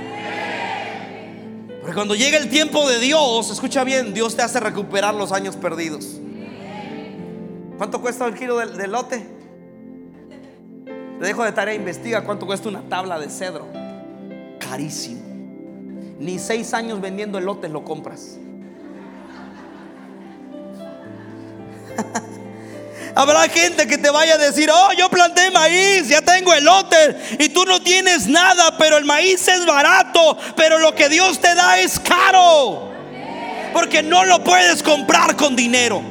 Porque 1.86 1.94
cuando 1.98 2.16
llega 2.16 2.40
el 2.40 2.50
tiempo 2.50 2.90
de 2.90 2.98
Dios, 2.98 3.52
escucha 3.52 3.84
bien, 3.84 4.12
Dios 4.12 4.36
te 4.36 4.42
hace 4.42 4.60
recuperar 4.60 5.14
los 5.14 5.32
años 5.32 5.56
perdidos. 5.56 6.20
¿Cuánto 7.78 8.02
cuesta 8.02 8.26
el 8.26 8.34
kilo 8.34 8.58
del, 8.58 8.92
lote? 8.92 9.24
Te 11.20 11.24
dejo 11.24 11.44
de 11.44 11.52
tarea, 11.52 11.76
investiga 11.76 12.24
cuánto 12.24 12.48
cuesta 12.48 12.70
una 12.70 12.82
tabla 12.90 13.20
de 13.20 13.30
cedro. 13.30 13.68
Carísimo. 14.58 15.22
Ni 16.18 16.40
seis 16.40 16.74
años 16.74 17.00
vendiendo 17.00 17.38
elotes 17.38 17.70
lo 17.70 17.84
compras. 17.84 18.40
Habrá 23.16 23.48
gente 23.48 23.88
que 23.88 23.98
te 23.98 24.10
vaya 24.10 24.36
a 24.36 24.38
decir, 24.38 24.70
oh, 24.70 24.92
yo 24.98 25.10
planté 25.10 25.50
maíz, 25.50 26.10
ya 26.10 26.22
tengo 26.22 26.54
elote 26.54 27.38
y 27.40 27.48
tú 27.50 27.64
no 27.66 27.82
tienes 27.82 28.28
nada, 28.28 28.78
pero 28.78 28.98
el 28.98 29.06
maíz 29.06 29.48
es 29.48 29.66
barato, 29.66 30.38
pero 30.58 30.80
lo 30.80 30.94
que 30.94 31.08
Dios 31.08 31.40
te 31.40 31.56
da 31.56 31.80
es 31.80 31.98
caro. 31.98 32.92
Porque 33.72 34.04
no 34.04 34.26
lo 34.26 34.44
puedes 34.44 34.84
comprar 34.84 35.38
con 35.38 35.56
dinero. 35.56 36.02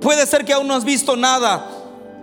Puede 0.00 0.26
ser 0.26 0.46
que 0.46 0.54
aún 0.54 0.66
no 0.66 0.74
has 0.74 0.84
visto 0.84 1.14
nada, 1.14 1.68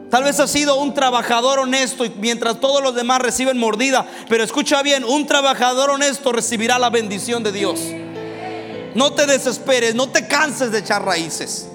Tal 0.10 0.24
vez 0.24 0.40
has 0.40 0.50
sido 0.50 0.80
un 0.80 0.96
trabajador 0.96 1.60
honesto 1.60 2.04
y 2.04 2.10
mientras 2.10 2.60
todos 2.60 2.82
los 2.82 2.96
demás 2.96 3.22
reciben 3.22 3.60
mordida, 3.60 4.08
pero 4.28 4.44
escucha 4.44 4.82
bien, 4.82 5.04
un 5.04 5.28
trabajador 5.28 5.92
honesto 5.92 6.32
recibirá 6.32 6.80
la 6.80 6.90
bendición 6.90 7.44
de 7.44 7.52
Dios. 7.52 7.80
No 8.96 9.14
te 9.14 9.28
desesperes, 9.28 9.94
no 9.94 10.10
te 10.10 10.28
canses 10.28 10.72
de 10.72 10.80
echar 10.80 11.06
raíces. 11.06 11.69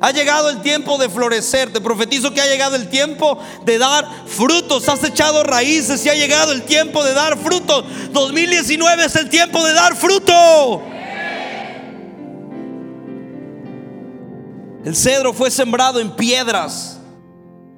Ha 0.00 0.12
llegado 0.12 0.48
el 0.48 0.62
tiempo 0.62 0.96
de 0.98 1.08
florecer. 1.08 1.72
Te 1.72 1.80
profetizo 1.80 2.32
que 2.32 2.40
ha 2.40 2.46
llegado 2.46 2.76
el 2.76 2.88
tiempo 2.88 3.38
de 3.64 3.78
dar 3.78 4.06
frutos. 4.26 4.88
Has 4.88 5.02
echado 5.04 5.42
raíces 5.42 6.04
y 6.06 6.08
ha 6.08 6.14
llegado 6.14 6.52
el 6.52 6.62
tiempo 6.62 7.02
de 7.02 7.14
dar 7.14 7.36
frutos. 7.38 7.84
2019 8.12 9.04
es 9.04 9.16
el 9.16 9.28
tiempo 9.28 9.64
de 9.64 9.72
dar 9.72 9.96
fruto. 9.96 10.82
El 14.84 14.94
cedro 14.94 15.32
fue 15.32 15.50
sembrado 15.50 16.00
en 16.00 16.14
piedras. 16.14 16.98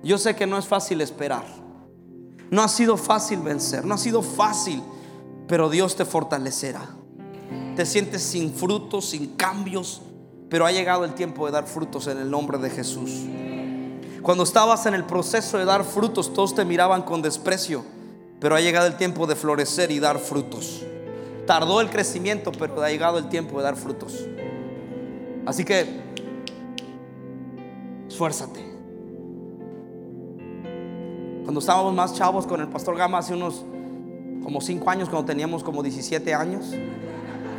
Yo 0.03 0.19
sé 0.19 0.37
que 0.37 0.47
no 0.47 0.59
es 0.59 0.67
fácil 0.67 1.01
esperar. 1.01 1.45
No 2.51 2.63
ha 2.63 2.69
sido 2.69 2.97
fácil 2.97 3.41
vencer. 3.41 3.85
No 3.85 3.95
ha 3.95 3.99
sido 3.99 4.23
fácil. 4.23 4.83
Pero 5.49 5.71
Dios 5.71 5.97
te 5.97 6.05
fortalecerá. 6.05 6.83
Te 7.77 7.87
sientes 7.87 8.23
sin 8.23 8.53
frutos, 8.53 9.11
sin 9.11 9.37
cambios 9.37 10.03
pero 10.51 10.67
ha 10.67 10.73
llegado 10.73 11.05
el 11.05 11.15
tiempo 11.15 11.47
de 11.47 11.53
dar 11.53 11.67
frutos 11.67 12.09
en 12.09 12.19
el 12.19 12.29
nombre 12.29 12.59
de 12.59 12.69
Jesús. 12.69 13.23
Cuando 14.21 14.43
estabas 14.43 14.85
en 14.85 14.95
el 14.95 15.05
proceso 15.05 15.57
de 15.57 15.65
dar 15.65 15.85
frutos, 15.85 16.35
todos 16.35 16.55
te 16.55 16.65
miraban 16.65 17.03
con 17.03 17.23
desprecio, 17.23 17.85
pero 18.41 18.57
ha 18.57 18.61
llegado 18.61 18.89
el 18.89 18.97
tiempo 18.97 19.27
de 19.27 19.37
florecer 19.37 19.93
y 19.93 20.01
dar 20.01 20.19
frutos. 20.19 20.83
Tardó 21.47 21.81
el 21.81 21.89
crecimiento, 21.89 22.53
pero 22.53 22.83
ha 22.83 22.91
llegado 22.91 23.19
el 23.19 23.29
tiempo 23.29 23.59
de 23.59 23.63
dar 23.63 23.77
frutos. 23.77 24.27
Así 25.47 25.65
que, 25.65 25.87
esfuérzate. 28.09 28.61
Cuando 31.45 31.61
estábamos 31.61 31.95
más 31.95 32.15
chavos 32.15 32.47
con 32.47 32.61
el 32.61 32.69
pastor 32.69 32.97
Gama 32.97 33.19
hace 33.19 33.35
unos 33.35 33.65
como 34.43 34.61
5 34.61 34.91
años, 34.91 35.09
cuando 35.09 35.27
teníamos 35.27 35.63
como 35.63 35.83
17 35.83 36.35
años, 36.35 36.73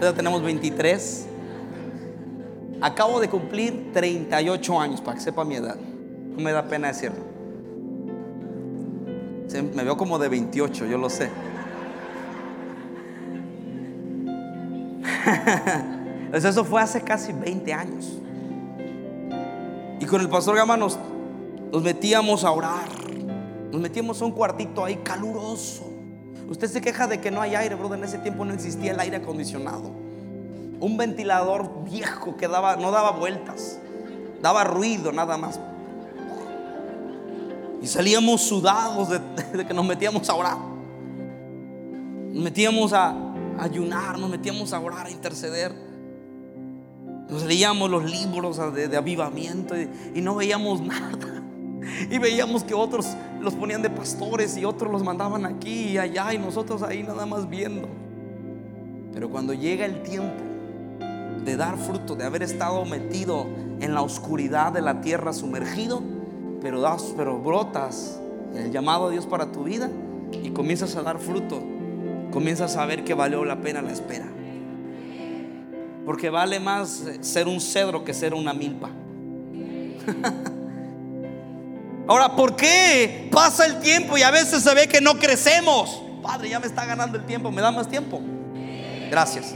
ya 0.02 0.14
tenemos 0.14 0.42
23. 0.44 1.28
Acabo 2.82 3.20
de 3.20 3.30
cumplir 3.30 3.92
38 3.94 4.80
años, 4.80 5.02
para 5.02 5.16
que 5.16 5.24
sepa 5.24 5.46
mi 5.46 5.54
edad. 5.56 5.76
No 5.76 6.42
me 6.44 6.52
da 6.52 6.64
pena 6.64 6.88
decirlo. 6.88 7.30
Me 9.76 9.84
veo 9.84 9.96
como 9.96 10.18
de 10.18 10.28
28, 10.30 10.88
yo 10.88 10.98
lo 10.98 11.08
sé. 11.10 11.30
eso 16.34 16.66
fue 16.66 16.82
hace 16.82 17.02
casi 17.02 17.34
20 17.34 17.72
años. 17.72 18.18
Y 20.00 20.06
con 20.06 20.20
el 20.22 20.30
pastor 20.30 20.56
Gama 20.56 20.76
nos, 20.76 20.98
nos 21.72 21.84
metíamos 21.84 22.44
a 22.44 22.52
orar. 22.52 22.88
Nos 23.72 23.80
metíamos 23.80 24.20
a 24.24 24.26
un 24.26 24.32
cuartito 24.32 24.84
ahí 24.84 24.96
caluroso. 25.04 25.84
Usted 26.50 26.68
se 26.68 26.82
queja 26.82 27.06
de 27.06 27.22
que 27.22 27.30
no 27.30 27.42
hay 27.42 27.54
aire, 27.54 27.76
brother. 27.76 28.00
En 28.00 28.06
ese 28.06 28.18
tiempo 28.18 28.44
no 28.44 28.54
existía 28.54 28.94
el 28.94 29.00
aire 29.00 29.18
acondicionado 29.18 30.11
un 30.82 30.98
ventilador 30.98 31.84
viejo 31.84 32.36
que 32.36 32.48
daba, 32.48 32.76
no 32.76 32.92
daba 32.92 33.12
vueltas, 33.12 33.80
daba 34.42 34.64
ruido 34.64 35.12
nada 35.12 35.38
más. 35.38 35.60
Y 37.82 37.88
salíamos 37.88 38.42
sudados 38.42 39.10
de, 39.10 39.66
que 39.68 39.74
nos 39.74 39.86
metíamos 39.86 40.28
a 40.28 40.36
orar. 40.36 40.58
Nos 42.32 42.44
metíamos 42.44 42.94
a, 42.94 43.16
ayunar, 43.60 44.18
nos 44.18 44.30
metíamos 44.30 44.74
a 44.74 44.80
orar, 44.80 45.06
a 45.06 45.12
interceder. 45.12 45.72
Nos 47.30 47.44
leíamos 47.44 47.90
los 47.90 48.04
libros 48.04 48.60
de, 48.74 48.98
avivamiento 48.98 49.76
y 49.80 50.22
no 50.22 50.36
veíamos 50.36 50.82
nada. 50.86 51.44
Y 52.10 52.18
veíamos 52.18 52.64
que 52.64 52.74
otros 52.74 53.08
los 53.40 53.54
ponían 53.54 53.84
de 53.84 53.90
pastores 53.92 54.58
y 54.58 54.66
otros 54.66 54.92
los 54.92 55.04
mandaban 55.04 55.46
aquí 55.46 55.90
y 55.90 55.98
allá 56.00 56.34
y 56.34 56.40
nosotros 56.40 56.82
ahí 56.82 57.04
nada 57.04 57.28
más 57.28 57.48
viendo. 57.48 57.88
Pero 59.14 59.30
cuando 59.30 59.54
llega 59.54 59.86
el 59.86 60.02
tiempo 60.02 60.51
de 61.44 61.58
dar 61.58 61.78
fruto, 61.78 62.16
de 62.16 62.24
haber 62.24 62.44
estado 62.44 62.86
metido 62.86 63.48
en 63.80 63.94
la 63.94 64.02
oscuridad 64.02 64.72
de 64.72 64.82
la 64.82 65.02
tierra 65.02 65.34
sumergido, 65.34 66.02
pero 66.62 66.82
das, 66.82 67.14
pero 67.18 67.39
brotas 67.39 68.20
el 68.56 68.72
llamado 68.72 69.08
de 69.08 69.14
Dios 69.14 69.26
para 69.26 69.52
tu 69.52 69.64
vida 69.64 69.89
y 70.44 70.52
comienzas 70.52 70.96
a 70.96 71.04
dar 71.04 71.20
fruto, 71.20 71.62
comienzas 72.32 72.78
a 72.78 72.86
ver 72.86 73.04
que 73.04 73.14
valió 73.14 73.44
la 73.46 73.62
pena 73.62 73.82
la 73.82 73.92
espera. 73.92 74.26
Porque 76.06 76.30
vale 76.30 76.60
más 76.60 77.04
ser 77.22 77.48
un 77.48 77.62
cedro 77.62 78.04
que 78.04 78.14
ser 78.14 78.34
una 78.34 78.54
milpa. 78.54 78.89
Ahora, 82.08 82.36
¿por 82.36 82.56
qué 82.56 83.30
pasa 83.32 83.66
el 83.66 83.80
tiempo 83.80 84.18
y 84.18 84.24
a 84.24 84.32
veces 84.32 84.64
se 84.64 84.74
ve 84.74 84.88
que 84.88 85.00
no 85.00 85.20
crecemos? 85.20 86.02
Padre, 86.22 86.50
ya 86.50 86.60
me 86.60 86.68
está 86.68 86.86
ganando 86.86 87.18
el 87.18 87.26
tiempo, 87.26 87.52
¿me 87.52 87.62
da 87.62 87.72
más 87.72 87.88
tiempo? 87.88 88.20
Gracias. 89.10 89.56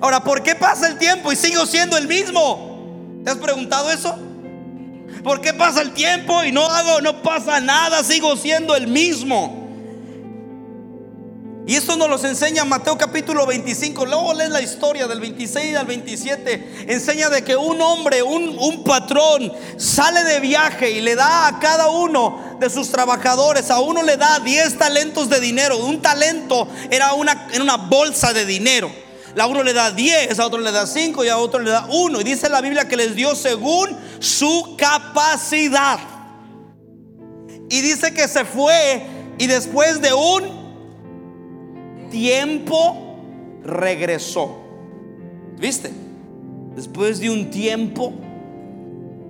Ahora, 0.00 0.22
¿por 0.22 0.42
qué 0.42 0.54
pasa 0.54 0.88
el 0.88 0.98
tiempo 0.98 1.32
y 1.32 1.36
sigo 1.36 1.66
siendo 1.66 1.96
el 1.96 2.06
mismo? 2.06 3.20
¿Te 3.24 3.30
has 3.30 3.38
preguntado 3.38 3.90
eso? 3.90 4.16
¿Por 5.24 5.40
qué 5.40 5.52
pasa 5.52 5.82
el 5.82 5.92
tiempo 5.92 6.44
y 6.44 6.52
no 6.52 6.64
hago, 6.66 7.00
no 7.00 7.22
pasa 7.22 7.60
nada, 7.60 8.04
sigo 8.04 8.36
siendo 8.36 8.76
el 8.76 8.86
mismo? 8.86 9.66
Y 11.68 11.74
esto 11.74 11.96
nos 11.96 12.08
lo 12.08 12.28
enseña 12.28 12.64
Mateo 12.64 12.96
capítulo 12.96 13.44
25. 13.44 14.06
Luego 14.06 14.32
lees 14.34 14.50
la 14.50 14.62
historia 14.62 15.08
del 15.08 15.18
26 15.18 15.76
al 15.76 15.86
27. 15.86 16.84
Enseña 16.86 17.28
de 17.28 17.42
que 17.42 17.56
un 17.56 17.82
hombre, 17.82 18.22
un, 18.22 18.56
un, 18.56 18.84
patrón, 18.84 19.52
sale 19.76 20.22
de 20.22 20.38
viaje 20.38 20.92
y 20.92 21.00
le 21.00 21.16
da 21.16 21.48
a 21.48 21.58
cada 21.58 21.88
uno 21.88 22.56
de 22.60 22.70
sus 22.70 22.92
trabajadores, 22.92 23.68
a 23.72 23.80
uno 23.80 24.04
le 24.04 24.16
da 24.16 24.38
10 24.38 24.78
talentos 24.78 25.28
de 25.28 25.40
dinero. 25.40 25.78
Un 25.78 26.00
talento 26.00 26.68
era 26.88 27.14
una, 27.14 27.48
era 27.52 27.64
una 27.64 27.78
bolsa 27.78 28.32
de 28.32 28.46
dinero. 28.46 29.05
A 29.38 29.46
uno 29.46 29.62
le 29.62 29.74
da 29.74 29.90
10, 29.90 30.38
a 30.38 30.46
otro 30.46 30.60
le 30.60 30.72
da 30.72 30.86
5 30.86 31.24
y 31.24 31.28
a 31.28 31.36
otro 31.36 31.60
le 31.60 31.70
da 31.70 31.86
1. 31.90 32.20
Y 32.20 32.24
dice 32.24 32.48
la 32.48 32.62
Biblia 32.62 32.88
que 32.88 32.96
les 32.96 33.14
dio 33.14 33.34
según 33.34 33.90
su 34.18 34.76
capacidad. 34.78 35.98
Y 37.68 37.82
dice 37.82 38.14
que 38.14 38.28
se 38.28 38.44
fue 38.46 39.02
y 39.38 39.46
después 39.46 40.00
de 40.00 40.14
un 40.14 42.08
tiempo 42.10 43.18
regresó. 43.62 44.56
¿Viste? 45.58 45.90
Después 46.74 47.20
de 47.20 47.28
un 47.28 47.50
tiempo 47.50 48.14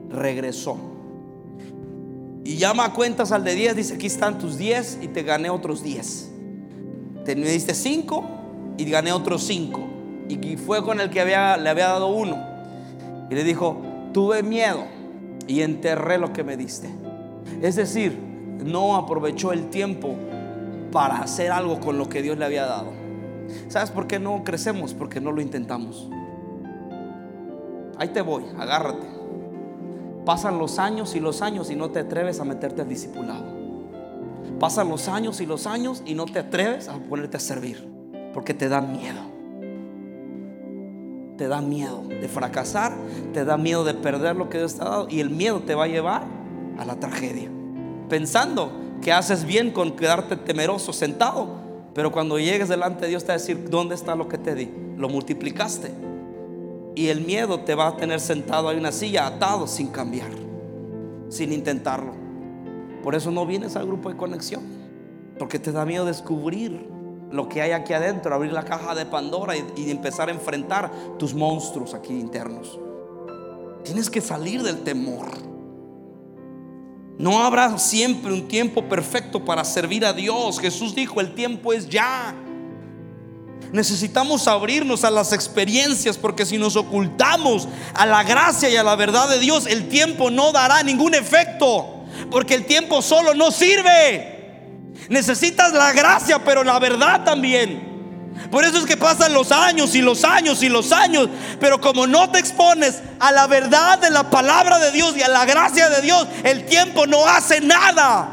regresó. 0.08 0.76
Y 2.44 2.58
llama 2.58 2.84
a 2.84 2.92
cuentas 2.92 3.32
al 3.32 3.42
de 3.42 3.56
10, 3.56 3.74
dice, 3.74 3.94
aquí 3.94 4.06
están 4.06 4.38
tus 4.38 4.56
10 4.56 4.98
y 5.02 5.08
te 5.08 5.24
gané 5.24 5.50
otros 5.50 5.82
10. 5.82 6.28
Te 7.24 7.34
me 7.34 7.48
diste 7.48 7.74
5 7.74 8.24
y 8.78 8.84
gané 8.84 9.12
otros 9.12 9.42
5 9.42 9.95
y 10.28 10.56
fue 10.56 10.82
con 10.82 11.00
el 11.00 11.10
que 11.10 11.24
le 11.24 11.34
había 11.34 11.88
dado 11.88 12.08
uno. 12.08 12.36
Y 13.30 13.34
le 13.34 13.44
dijo, 13.44 13.82
tuve 14.12 14.42
miedo 14.42 14.84
y 15.46 15.62
enterré 15.62 16.18
lo 16.18 16.32
que 16.32 16.44
me 16.44 16.56
diste. 16.56 16.88
Es 17.62 17.76
decir, 17.76 18.18
no 18.64 18.96
aprovechó 18.96 19.52
el 19.52 19.68
tiempo 19.70 20.14
para 20.92 21.18
hacer 21.18 21.52
algo 21.52 21.80
con 21.80 21.98
lo 21.98 22.08
que 22.08 22.22
Dios 22.22 22.38
le 22.38 22.44
había 22.44 22.66
dado. 22.66 22.92
¿Sabes 23.68 23.90
por 23.90 24.06
qué 24.06 24.18
no 24.18 24.42
crecemos? 24.44 24.94
Porque 24.94 25.20
no 25.20 25.32
lo 25.32 25.40
intentamos. 25.40 26.08
Ahí 27.98 28.08
te 28.08 28.20
voy, 28.20 28.44
agárrate. 28.58 29.06
Pasan 30.24 30.58
los 30.58 30.78
años 30.78 31.14
y 31.14 31.20
los 31.20 31.40
años 31.40 31.70
y 31.70 31.76
no 31.76 31.90
te 31.90 32.00
atreves 32.00 32.40
a 32.40 32.44
meterte 32.44 32.82
al 32.82 32.88
discipulado. 32.88 33.44
Pasan 34.58 34.88
los 34.88 35.08
años 35.08 35.40
y 35.40 35.46
los 35.46 35.66
años 35.66 36.02
y 36.04 36.14
no 36.14 36.26
te 36.26 36.40
atreves 36.40 36.88
a 36.88 36.94
ponerte 36.94 37.36
a 37.36 37.40
servir 37.40 37.86
porque 38.34 38.54
te 38.54 38.68
da 38.68 38.80
miedo 38.80 39.35
te 41.36 41.48
da 41.48 41.60
miedo 41.60 42.02
de 42.08 42.28
fracasar, 42.28 42.96
te 43.32 43.44
da 43.44 43.56
miedo 43.56 43.84
de 43.84 43.94
perder 43.94 44.36
lo 44.36 44.48
que 44.48 44.58
Dios 44.58 44.74
te 44.74 44.82
ha 44.82 44.86
dado 44.86 45.06
y 45.10 45.20
el 45.20 45.30
miedo 45.30 45.60
te 45.60 45.74
va 45.74 45.84
a 45.84 45.88
llevar 45.88 46.22
a 46.78 46.84
la 46.84 46.96
tragedia. 46.96 47.50
Pensando 48.08 48.70
que 49.02 49.12
haces 49.12 49.44
bien 49.44 49.70
con 49.70 49.92
quedarte 49.92 50.36
temeroso 50.36 50.92
sentado, 50.92 51.48
pero 51.94 52.12
cuando 52.12 52.38
llegues 52.38 52.68
delante 52.68 53.02
de 53.02 53.08
Dios 53.08 53.24
te 53.24 53.28
va 53.28 53.34
a 53.34 53.38
decir, 53.38 53.68
¿dónde 53.70 53.94
está 53.94 54.14
lo 54.14 54.28
que 54.28 54.38
te 54.38 54.54
di? 54.54 54.70
Lo 54.96 55.08
multiplicaste. 55.08 55.90
Y 56.94 57.08
el 57.08 57.20
miedo 57.20 57.60
te 57.60 57.74
va 57.74 57.88
a 57.88 57.96
tener 57.96 58.20
sentado 58.20 58.70
en 58.72 58.78
una 58.78 58.92
silla, 58.92 59.26
atado, 59.26 59.66
sin 59.66 59.88
cambiar, 59.88 60.30
sin 61.28 61.52
intentarlo. 61.52 62.12
Por 63.02 63.14
eso 63.14 63.30
no 63.30 63.46
vienes 63.46 63.76
al 63.76 63.86
grupo 63.86 64.08
de 64.08 64.16
conexión, 64.16 64.62
porque 65.38 65.58
te 65.58 65.72
da 65.72 65.84
miedo 65.84 66.06
descubrir 66.06 66.95
lo 67.30 67.48
que 67.48 67.60
hay 67.62 67.72
aquí 67.72 67.92
adentro, 67.92 68.34
abrir 68.34 68.52
la 68.52 68.64
caja 68.64 68.94
de 68.94 69.06
Pandora 69.06 69.54
y, 69.56 69.90
empezar 69.90 70.28
a 70.28 70.32
enfrentar 70.32 70.90
tus 71.18 71.34
monstruos 71.34 71.94
aquí 71.94 72.12
internos. 72.12 72.78
Tienes 73.84 74.10
que 74.10 74.20
salir 74.20 74.62
del 74.62 74.82
temor. 74.82 75.26
No 77.18 77.42
habrá 77.42 77.78
siempre 77.78 78.32
un 78.32 78.46
tiempo 78.46 78.88
perfecto 78.88 79.44
para 79.44 79.64
servir 79.64 80.04
a 80.04 80.12
Dios. 80.12 80.60
Jesús 80.60 80.94
dijo, 80.94 81.20
el 81.20 81.34
tiempo 81.34 81.72
es 81.72 81.88
ya. 81.88 82.34
Necesitamos 83.72 84.46
abrirnos 84.46 85.02
a 85.02 85.10
las 85.10 85.32
experiencias 85.32 86.18
porque 86.18 86.44
si 86.44 86.58
nos 86.58 86.76
ocultamos 86.76 87.68
a 87.94 88.06
la 88.06 88.22
gracia 88.22 88.68
y 88.68 88.76
a 88.76 88.82
la 88.82 88.96
verdad 88.96 89.28
de 89.28 89.38
Dios, 89.40 89.66
el 89.66 89.88
tiempo 89.88 90.30
no 90.30 90.52
dará 90.52 90.82
ningún 90.82 91.14
efecto. 91.14 92.04
Porque 92.30 92.54
el 92.54 92.66
tiempo 92.66 93.02
solo 93.02 93.34
no 93.34 93.50
sirve. 93.50 94.35
Necesitas 95.08 95.72
la 95.72 95.92
gracia, 95.92 96.42
pero 96.44 96.64
la 96.64 96.78
verdad 96.78 97.24
también. 97.24 97.94
Por 98.50 98.64
eso 98.64 98.78
es 98.78 98.84
que 98.84 98.96
pasan 98.96 99.32
los 99.32 99.50
años 99.50 99.94
y 99.94 100.02
los 100.02 100.24
años 100.24 100.62
y 100.62 100.68
los 100.68 100.92
años. 100.92 101.28
Pero 101.58 101.80
como 101.80 102.06
no 102.06 102.30
te 102.30 102.38
expones 102.38 103.02
a 103.18 103.32
la 103.32 103.46
verdad 103.46 103.98
de 103.98 104.10
la 104.10 104.30
palabra 104.30 104.78
de 104.78 104.92
Dios 104.92 105.16
y 105.16 105.22
a 105.22 105.28
la 105.28 105.44
gracia 105.44 105.88
de 105.88 106.02
Dios, 106.02 106.26
el 106.44 106.66
tiempo 106.66 107.06
no 107.06 107.26
hace 107.26 107.60
nada. 107.60 108.28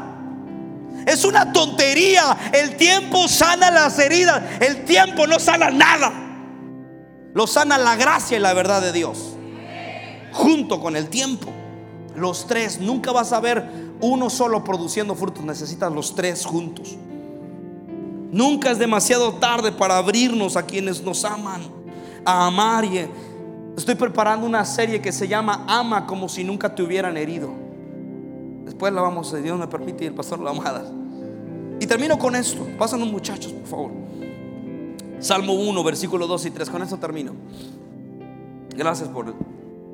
Es 1.06 1.24
una 1.24 1.52
tontería. 1.52 2.36
El 2.52 2.76
tiempo 2.76 3.28
sana 3.28 3.70
las 3.70 3.98
heridas. 3.98 4.42
El 4.60 4.84
tiempo 4.84 5.26
no 5.26 5.38
sana 5.38 5.70
nada. 5.70 6.12
Lo 7.34 7.46
sana 7.46 7.78
la 7.78 7.96
gracia 7.96 8.36
y 8.36 8.40
la 8.40 8.54
verdad 8.54 8.80
de 8.80 8.92
Dios. 8.92 9.36
Junto 10.32 10.80
con 10.80 10.96
el 10.96 11.08
tiempo. 11.08 11.52
Los 12.14 12.46
tres. 12.46 12.80
Nunca 12.80 13.12
vas 13.12 13.32
a 13.32 13.40
ver 13.40 13.64
uno 14.04 14.30
solo 14.30 14.62
produciendo 14.62 15.14
frutos. 15.14 15.44
Necesitas 15.44 15.92
los 15.92 16.14
tres 16.14 16.44
juntos. 16.44 16.96
Nunca 18.30 18.70
es 18.70 18.78
demasiado 18.78 19.34
tarde 19.34 19.72
para 19.72 19.96
abrirnos 19.96 20.56
a 20.56 20.64
quienes 20.64 21.02
nos 21.02 21.24
aman, 21.24 21.62
a 22.24 22.46
amar. 22.46 22.84
Y 22.84 23.08
estoy 23.76 23.94
preparando 23.94 24.46
una 24.46 24.64
serie 24.64 25.00
que 25.00 25.12
se 25.12 25.28
llama 25.28 25.64
Ama 25.68 26.06
como 26.06 26.28
si 26.28 26.44
nunca 26.44 26.74
te 26.74 26.82
hubieran 26.82 27.16
herido. 27.16 27.50
Después 28.64 28.92
la 28.92 29.02
vamos, 29.02 29.30
si 29.30 29.36
Dios 29.36 29.58
me 29.58 29.68
permite, 29.68 30.04
y 30.04 30.06
el 30.08 30.14
pastor 30.14 30.40
la 30.40 30.52
va 30.52 30.68
a 30.68 30.72
dar. 30.72 30.86
Y 31.80 31.86
termino 31.86 32.18
con 32.18 32.34
esto. 32.34 32.66
Pásanos 32.78 33.10
muchachos, 33.10 33.52
por 33.52 33.66
favor. 33.66 33.90
Salmo 35.20 35.54
1, 35.54 35.84
versículo 35.84 36.26
2 36.26 36.46
y 36.46 36.50
3. 36.50 36.70
Con 36.70 36.82
esto 36.82 36.98
termino. 36.98 37.32
Gracias 38.76 39.08
por, 39.08 39.34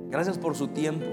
gracias 0.08 0.38
por 0.38 0.56
su 0.56 0.68
tiempo. 0.68 1.04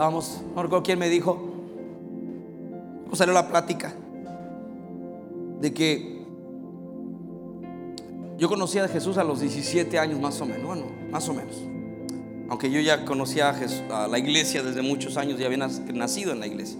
Estábamos, 0.00 0.40
no 0.56 0.62
recuerdo 0.62 0.82
quién 0.82 0.98
me 0.98 1.10
dijo, 1.10 1.34
¿cómo 3.04 3.14
salió 3.14 3.34
la 3.34 3.48
plática? 3.48 3.92
De 5.60 5.74
que 5.74 6.22
yo 8.38 8.48
conocía 8.48 8.84
a 8.84 8.88
Jesús 8.88 9.18
a 9.18 9.24
los 9.24 9.40
17 9.40 9.98
años 9.98 10.18
más 10.18 10.40
o 10.40 10.46
menos, 10.46 10.64
bueno, 10.64 10.84
más 11.10 11.28
o 11.28 11.34
menos. 11.34 11.54
Aunque 12.48 12.70
yo 12.70 12.80
ya 12.80 13.04
conocía 13.04 13.50
a, 13.50 14.08
la 14.08 14.18
iglesia 14.18 14.62
desde 14.62 14.80
muchos 14.80 15.18
años, 15.18 15.38
ya 15.38 15.44
había 15.44 15.58
nacido 15.58 16.32
en 16.32 16.40
la 16.40 16.46
iglesia. 16.46 16.78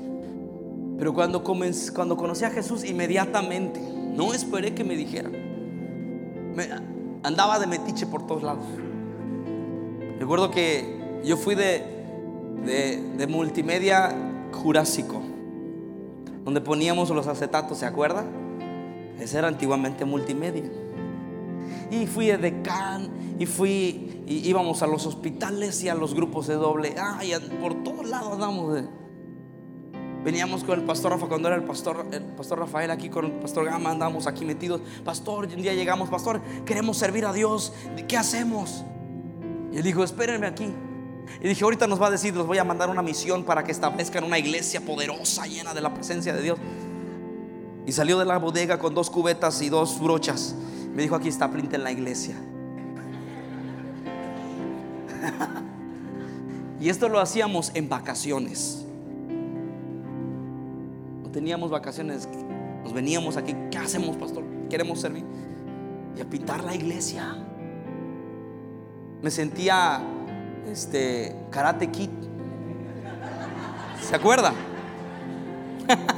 Pero 0.96 1.12
cuando, 1.12 1.44
cuando 1.44 2.16
conocí 2.16 2.46
a 2.46 2.50
Jesús, 2.50 2.84
inmediatamente, 2.84 3.82
no 4.14 4.32
esperé 4.32 4.74
que 4.74 4.82
me 4.82 4.96
dijeran. 4.96 5.32
andaba 7.22 7.58
de 7.58 7.66
metiche 7.66 8.06
por 8.06 8.26
todos 8.26 8.42
lados. 8.42 8.64
Recuerdo 10.18 10.50
que 10.50 11.20
yo 11.22 11.36
fui 11.36 11.54
de, 11.54 11.99
de, 12.64 13.26
multimedia 13.28 14.14
jurásico, 14.52 15.22
donde 16.44 16.60
poníamos 16.60 17.10
los 17.10 17.26
acetatos, 17.26 17.78
¿se 17.78 17.86
acuerda? 17.86 18.24
Ese 19.18 19.38
era 19.38 19.48
antiguamente 19.48 20.04
multimedia. 20.04 20.70
Y 21.90 22.06
fui 22.06 22.26
de 22.26 22.38
decán, 22.38 23.10
y 23.38 23.46
fui, 23.46 24.22
y 24.26 24.48
íbamos 24.48 24.82
a 24.82 24.86
los 24.86 25.06
hospitales 25.06 25.82
y 25.82 25.88
a 25.88 25.94
los 25.94 26.14
grupos 26.14 26.46
de 26.46 26.54
doble 26.54 26.94
A, 26.98 27.24
y 27.24 27.32
por 27.60 27.82
todos 27.82 28.08
lados 28.08 28.34
andamos 28.34 28.84
Veníamos 30.24 30.64
con 30.64 30.78
el 30.78 30.84
pastor 30.84 31.12
Rafa 31.12 31.28
cuando 31.28 31.48
era 31.48 31.56
el 31.56 31.64
pastor, 31.64 32.06
el 32.12 32.22
pastor 32.22 32.58
Rafael 32.58 32.90
aquí 32.90 33.08
con 33.08 33.24
el 33.24 33.32
pastor 33.32 33.64
Gama, 33.64 33.90
andamos 33.90 34.26
aquí 34.26 34.44
metidos. 34.44 34.82
Pastor, 35.02 35.46
un 35.46 35.62
día 35.62 35.72
llegamos, 35.72 36.10
pastor, 36.10 36.42
queremos 36.66 36.98
servir 36.98 37.24
a 37.24 37.32
Dios, 37.32 37.72
¿qué 38.06 38.18
hacemos? 38.18 38.84
Y 39.72 39.78
él 39.78 39.82
dijo, 39.82 40.04
espérenme 40.04 40.46
aquí. 40.46 40.74
Y 41.38 41.48
dije, 41.48 41.64
ahorita 41.64 41.86
nos 41.86 42.00
va 42.00 42.08
a 42.08 42.10
decir, 42.10 42.34
los 42.34 42.46
voy 42.46 42.58
a 42.58 42.64
mandar 42.64 42.90
una 42.90 43.02
misión 43.02 43.44
para 43.44 43.62
que 43.62 43.72
establezcan 43.72 44.24
una 44.24 44.38
iglesia 44.38 44.80
poderosa, 44.80 45.46
llena 45.46 45.72
de 45.72 45.80
la 45.80 45.94
presencia 45.94 46.32
de 46.32 46.42
Dios. 46.42 46.58
Y 47.86 47.92
salió 47.92 48.18
de 48.18 48.24
la 48.24 48.38
bodega 48.38 48.78
con 48.78 48.94
dos 48.94 49.10
cubetas 49.10 49.62
y 49.62 49.68
dos 49.68 50.00
brochas. 50.00 50.54
Me 50.94 51.02
dijo, 51.02 51.14
aquí 51.14 51.28
está, 51.28 51.46
en 51.46 51.84
la 51.84 51.92
iglesia. 51.92 52.34
y 56.80 56.88
esto 56.88 57.08
lo 57.08 57.20
hacíamos 57.20 57.70
en 57.74 57.88
vacaciones. 57.88 58.84
No 61.22 61.30
teníamos 61.30 61.70
vacaciones. 61.70 62.28
Nos 62.82 62.92
veníamos 62.92 63.36
aquí. 63.36 63.54
¿Qué 63.70 63.78
hacemos, 63.78 64.16
pastor? 64.16 64.44
Queremos 64.68 65.00
servir. 65.00 65.24
Y 66.16 66.20
a 66.20 66.28
pintar 66.28 66.64
la 66.64 66.74
iglesia. 66.74 67.36
Me 69.22 69.30
sentía 69.30 70.02
este, 70.68 71.36
Karate 71.50 71.90
Kid. 71.90 72.10
¿Se 74.00 74.16
acuerda? 74.16 74.52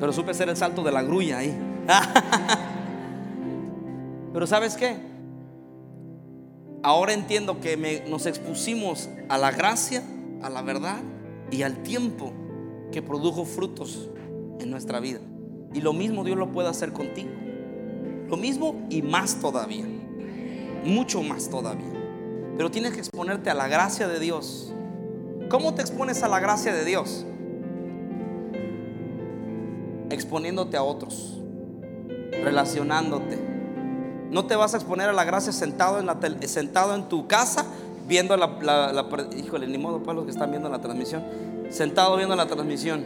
Pero 0.00 0.12
supe 0.12 0.32
hacer 0.32 0.48
el 0.48 0.56
salto 0.56 0.82
de 0.82 0.90
la 0.90 1.02
grulla 1.02 1.38
ahí. 1.38 1.56
Pero 4.32 4.46
¿sabes 4.46 4.76
qué? 4.76 4.96
Ahora 6.82 7.12
entiendo 7.12 7.60
que 7.60 8.04
nos 8.08 8.26
expusimos 8.26 9.08
a 9.28 9.38
la 9.38 9.52
gracia, 9.52 10.02
a 10.42 10.50
la 10.50 10.62
verdad 10.62 10.98
y 11.52 11.62
al 11.62 11.84
tiempo 11.84 12.32
que 12.90 13.02
produjo 13.02 13.44
frutos 13.44 14.08
en 14.58 14.70
nuestra 14.70 14.98
vida. 14.98 15.20
Y 15.72 15.80
lo 15.80 15.92
mismo 15.92 16.24
Dios 16.24 16.36
lo 16.36 16.50
puede 16.50 16.68
hacer 16.68 16.92
contigo. 16.92 17.30
Lo 18.28 18.36
mismo 18.36 18.86
y 18.90 19.02
más 19.02 19.40
todavía. 19.40 19.86
Mucho 20.84 21.22
más 21.22 21.48
todavía. 21.48 21.91
Pero 22.56 22.70
tienes 22.70 22.92
que 22.92 22.98
exponerte 22.98 23.50
a 23.50 23.54
la 23.54 23.68
gracia 23.68 24.08
de 24.08 24.18
Dios. 24.18 24.72
¿Cómo 25.48 25.74
te 25.74 25.82
expones 25.82 26.22
a 26.22 26.28
la 26.28 26.40
gracia 26.40 26.72
de 26.74 26.84
Dios? 26.84 27.24
Exponiéndote 30.10 30.76
a 30.76 30.82
otros, 30.82 31.38
relacionándote. 32.30 33.38
No 34.30 34.46
te 34.46 34.56
vas 34.56 34.74
a 34.74 34.78
exponer 34.78 35.08
a 35.08 35.12
la 35.12 35.24
gracia 35.24 35.52
sentado 35.52 35.98
en, 35.98 36.06
la 36.06 36.18
sentado 36.46 36.94
en 36.94 37.08
tu 37.08 37.26
casa 37.26 37.66
viendo 38.08 38.36
la, 38.36 38.46
la, 38.92 39.06
Híjole, 39.36 39.66
ni 39.66 39.78
modo 39.78 40.02
para 40.02 40.14
los 40.14 40.24
que 40.24 40.30
están 40.30 40.50
viendo 40.50 40.68
la 40.68 40.80
transmisión. 40.80 41.22
Sentado 41.70 42.16
viendo 42.16 42.36
la 42.36 42.46
transmisión. 42.46 43.04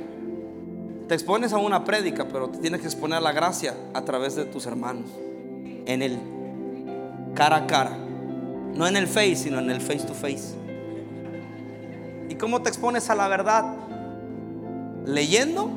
Te 1.09 1.15
expones 1.15 1.53
a 1.53 1.59
una 1.59 1.85
prédica, 1.85 2.27
pero 2.29 2.49
te 2.49 2.59
tienes 2.59 2.81
que 2.81 2.87
exponer 2.87 3.19
a 3.19 3.21
la 3.21 3.33
gracia 3.33 3.75
a 3.95 4.03
través 4.03 4.35
de 4.35 4.45
tus 4.45 4.67
hermanos. 4.67 5.07
En 5.87 6.03
el 6.03 6.19
cara 7.35 7.57
a 7.57 7.67
cara. 7.67 8.06
No 8.77 8.87
en 8.87 8.97
el 8.97 9.07
face, 9.07 9.37
sino 9.37 9.59
en 9.59 9.71
el 9.71 9.81
face 9.81 10.07
to 10.07 10.15
face. 10.15 10.55
¿Y 12.29 12.35
cómo 12.35 12.63
te 12.63 12.69
expones 12.69 13.09
a 13.09 13.15
la 13.15 13.29
verdad? 13.29 13.75
Leyendo 15.07 15.71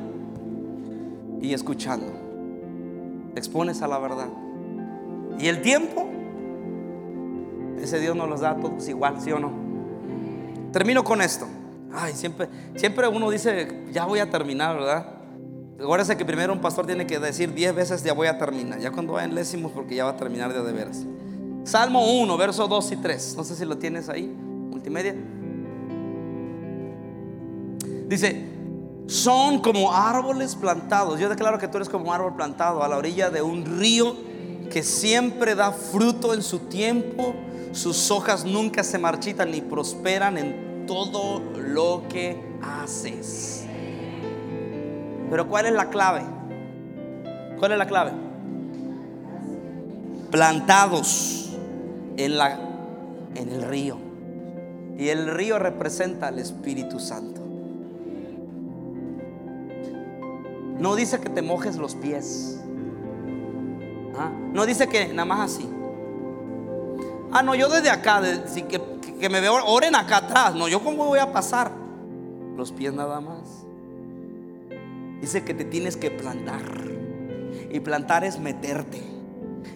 y 1.40 1.54
escuchando. 1.54 2.12
Te 3.32 3.40
expones 3.40 3.80
a 3.80 3.88
la 3.88 3.98
verdad. 3.98 4.28
¿Y 5.38 5.48
el 5.48 5.62
tiempo? 5.62 6.06
Ese 7.80 7.98
Dios 7.98 8.14
nos 8.14 8.28
los 8.28 8.40
da 8.40 8.50
a 8.50 8.56
todos 8.56 8.86
igual, 8.88 9.20
¿sí 9.20 9.32
o 9.32 9.38
no? 9.38 9.52
Termino 10.72 11.02
con 11.02 11.22
esto. 11.22 11.46
Ay, 11.92 12.12
siempre, 12.12 12.48
siempre 12.76 13.08
uno 13.08 13.30
dice, 13.30 13.86
ya 13.90 14.04
voy 14.04 14.18
a 14.18 14.30
terminar, 14.30 14.76
¿verdad? 14.76 15.06
Acuérdense 15.80 16.16
que 16.16 16.26
primero 16.26 16.52
un 16.52 16.60
pastor 16.60 16.86
tiene 16.86 17.06
que 17.06 17.18
decir 17.18 17.54
diez 17.54 17.74
veces, 17.74 18.04
ya 18.04 18.12
voy 18.12 18.26
a 18.26 18.36
terminar. 18.36 18.78
Ya 18.80 18.90
cuando 18.90 19.14
vayan 19.14 19.34
décimos, 19.34 19.72
porque 19.72 19.94
ya 19.94 20.04
va 20.04 20.10
a 20.10 20.16
terminar 20.16 20.52
de, 20.52 20.62
de 20.62 20.72
veras. 20.72 21.06
Salmo 21.64 22.20
1, 22.20 22.36
versos 22.36 22.68
2 22.68 22.92
y 22.92 22.96
3. 22.96 23.36
No 23.36 23.44
sé 23.44 23.54
si 23.54 23.64
lo 23.64 23.76
tienes 23.78 24.08
ahí, 24.08 24.26
multimedia. 24.26 25.14
Dice, 28.08 28.44
son 29.06 29.60
como 29.60 29.92
árboles 29.92 30.56
plantados. 30.56 31.20
Yo 31.20 31.28
declaro 31.28 31.58
que 31.58 31.68
tú 31.68 31.76
eres 31.76 31.88
como 31.88 32.08
un 32.08 32.14
árbol 32.14 32.34
plantado 32.34 32.82
a 32.82 32.88
la 32.88 32.96
orilla 32.96 33.30
de 33.30 33.42
un 33.42 33.78
río 33.78 34.16
que 34.70 34.82
siempre 34.82 35.54
da 35.54 35.72
fruto 35.72 36.32
en 36.32 36.42
su 36.42 36.60
tiempo. 36.60 37.34
Sus 37.72 38.10
hojas 38.10 38.44
nunca 38.44 38.82
se 38.82 38.98
marchitan 38.98 39.50
ni 39.50 39.60
prosperan 39.60 40.38
en 40.38 40.86
todo 40.86 41.40
lo 41.56 42.02
que 42.08 42.40
haces. 42.62 43.64
Pero 45.28 45.46
¿cuál 45.48 45.66
es 45.66 45.72
la 45.72 45.90
clave? 45.90 46.22
¿Cuál 47.58 47.72
es 47.72 47.78
la 47.78 47.86
clave? 47.86 48.12
Plantados 50.30 51.49
en, 52.24 52.38
la, 52.38 52.58
en 53.34 53.48
el 53.48 53.62
río. 53.62 53.96
Y 54.98 55.08
el 55.08 55.28
río 55.28 55.58
representa 55.58 56.28
al 56.28 56.38
Espíritu 56.38 57.00
Santo. 57.00 57.40
No 60.78 60.96
dice 60.96 61.20
que 61.20 61.28
te 61.28 61.42
mojes 61.42 61.76
los 61.76 61.94
pies. 61.94 62.60
¿Ah? 64.18 64.30
No 64.52 64.66
dice 64.66 64.88
que 64.88 65.08
nada 65.08 65.24
más 65.24 65.52
así. 65.52 65.68
Ah, 67.32 67.42
no, 67.42 67.54
yo 67.54 67.68
desde 67.68 67.90
acá, 67.90 68.20
que, 68.22 68.82
que, 69.20 69.28
me 69.28 69.40
veo, 69.40 69.54
oren 69.66 69.94
acá 69.94 70.18
atrás. 70.18 70.54
No, 70.54 70.68
yo 70.68 70.82
cómo 70.82 71.06
voy 71.06 71.18
a 71.18 71.32
pasar. 71.32 71.70
Los 72.56 72.72
pies 72.72 72.92
nada 72.92 73.20
más. 73.20 73.64
Dice 75.20 75.44
que 75.44 75.54
te 75.54 75.64
tienes 75.64 75.96
que 75.96 76.10
plantar. 76.10 76.62
Y 77.70 77.80
plantar 77.80 78.24
es 78.24 78.38
meterte. 78.38 79.09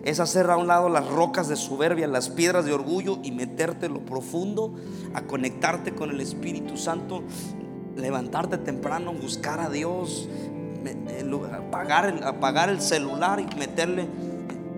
Es 0.04 0.20
hacer 0.20 0.50
a 0.50 0.56
un 0.56 0.66
lado 0.66 0.88
las 0.88 1.08
rocas 1.08 1.48
de 1.48 1.56
soberbia, 1.56 2.06
las 2.06 2.28
piedras 2.28 2.64
de 2.64 2.72
orgullo 2.72 3.18
y 3.22 3.32
meterte 3.32 3.86
en 3.86 3.94
lo 3.94 4.00
profundo 4.00 4.74
a 5.14 5.22
conectarte 5.22 5.94
con 5.94 6.10
el 6.10 6.20
Espíritu 6.20 6.76
Santo, 6.76 7.22
levantarte 7.96 8.58
temprano, 8.58 9.12
buscar 9.12 9.60
a 9.60 9.70
Dios, 9.70 10.28
apagar 11.52 12.06
el, 12.06 12.22
apagar 12.22 12.68
el 12.68 12.80
celular 12.80 13.40
y 13.40 13.46
meterle 13.56 14.06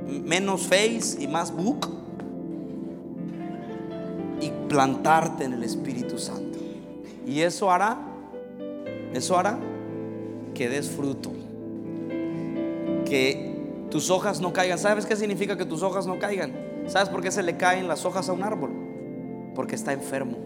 menos 0.06 0.66
face 0.66 1.20
y 1.20 1.26
más 1.26 1.50
book 1.52 1.88
y 4.40 4.50
plantarte 4.68 5.44
en 5.44 5.54
el 5.54 5.64
Espíritu 5.64 6.18
Santo. 6.18 6.58
Y 7.26 7.40
eso 7.40 7.70
hará, 7.70 7.98
eso 9.12 9.38
hará 9.38 9.58
que 10.54 10.68
des 10.68 10.88
fruto. 10.88 11.32
Que 13.04 13.55
tus 13.90 14.10
hojas 14.10 14.40
no 14.40 14.52
caigan. 14.52 14.78
¿Sabes 14.78 15.06
qué 15.06 15.16
significa 15.16 15.56
que 15.56 15.64
tus 15.64 15.82
hojas 15.82 16.06
no 16.06 16.18
caigan? 16.18 16.52
¿Sabes 16.86 17.08
por 17.08 17.22
qué 17.22 17.30
se 17.30 17.42
le 17.42 17.56
caen 17.56 17.88
las 17.88 18.04
hojas 18.04 18.28
a 18.28 18.32
un 18.32 18.42
árbol? 18.42 18.70
Porque 19.54 19.74
está 19.74 19.92
enfermo. 19.92 20.36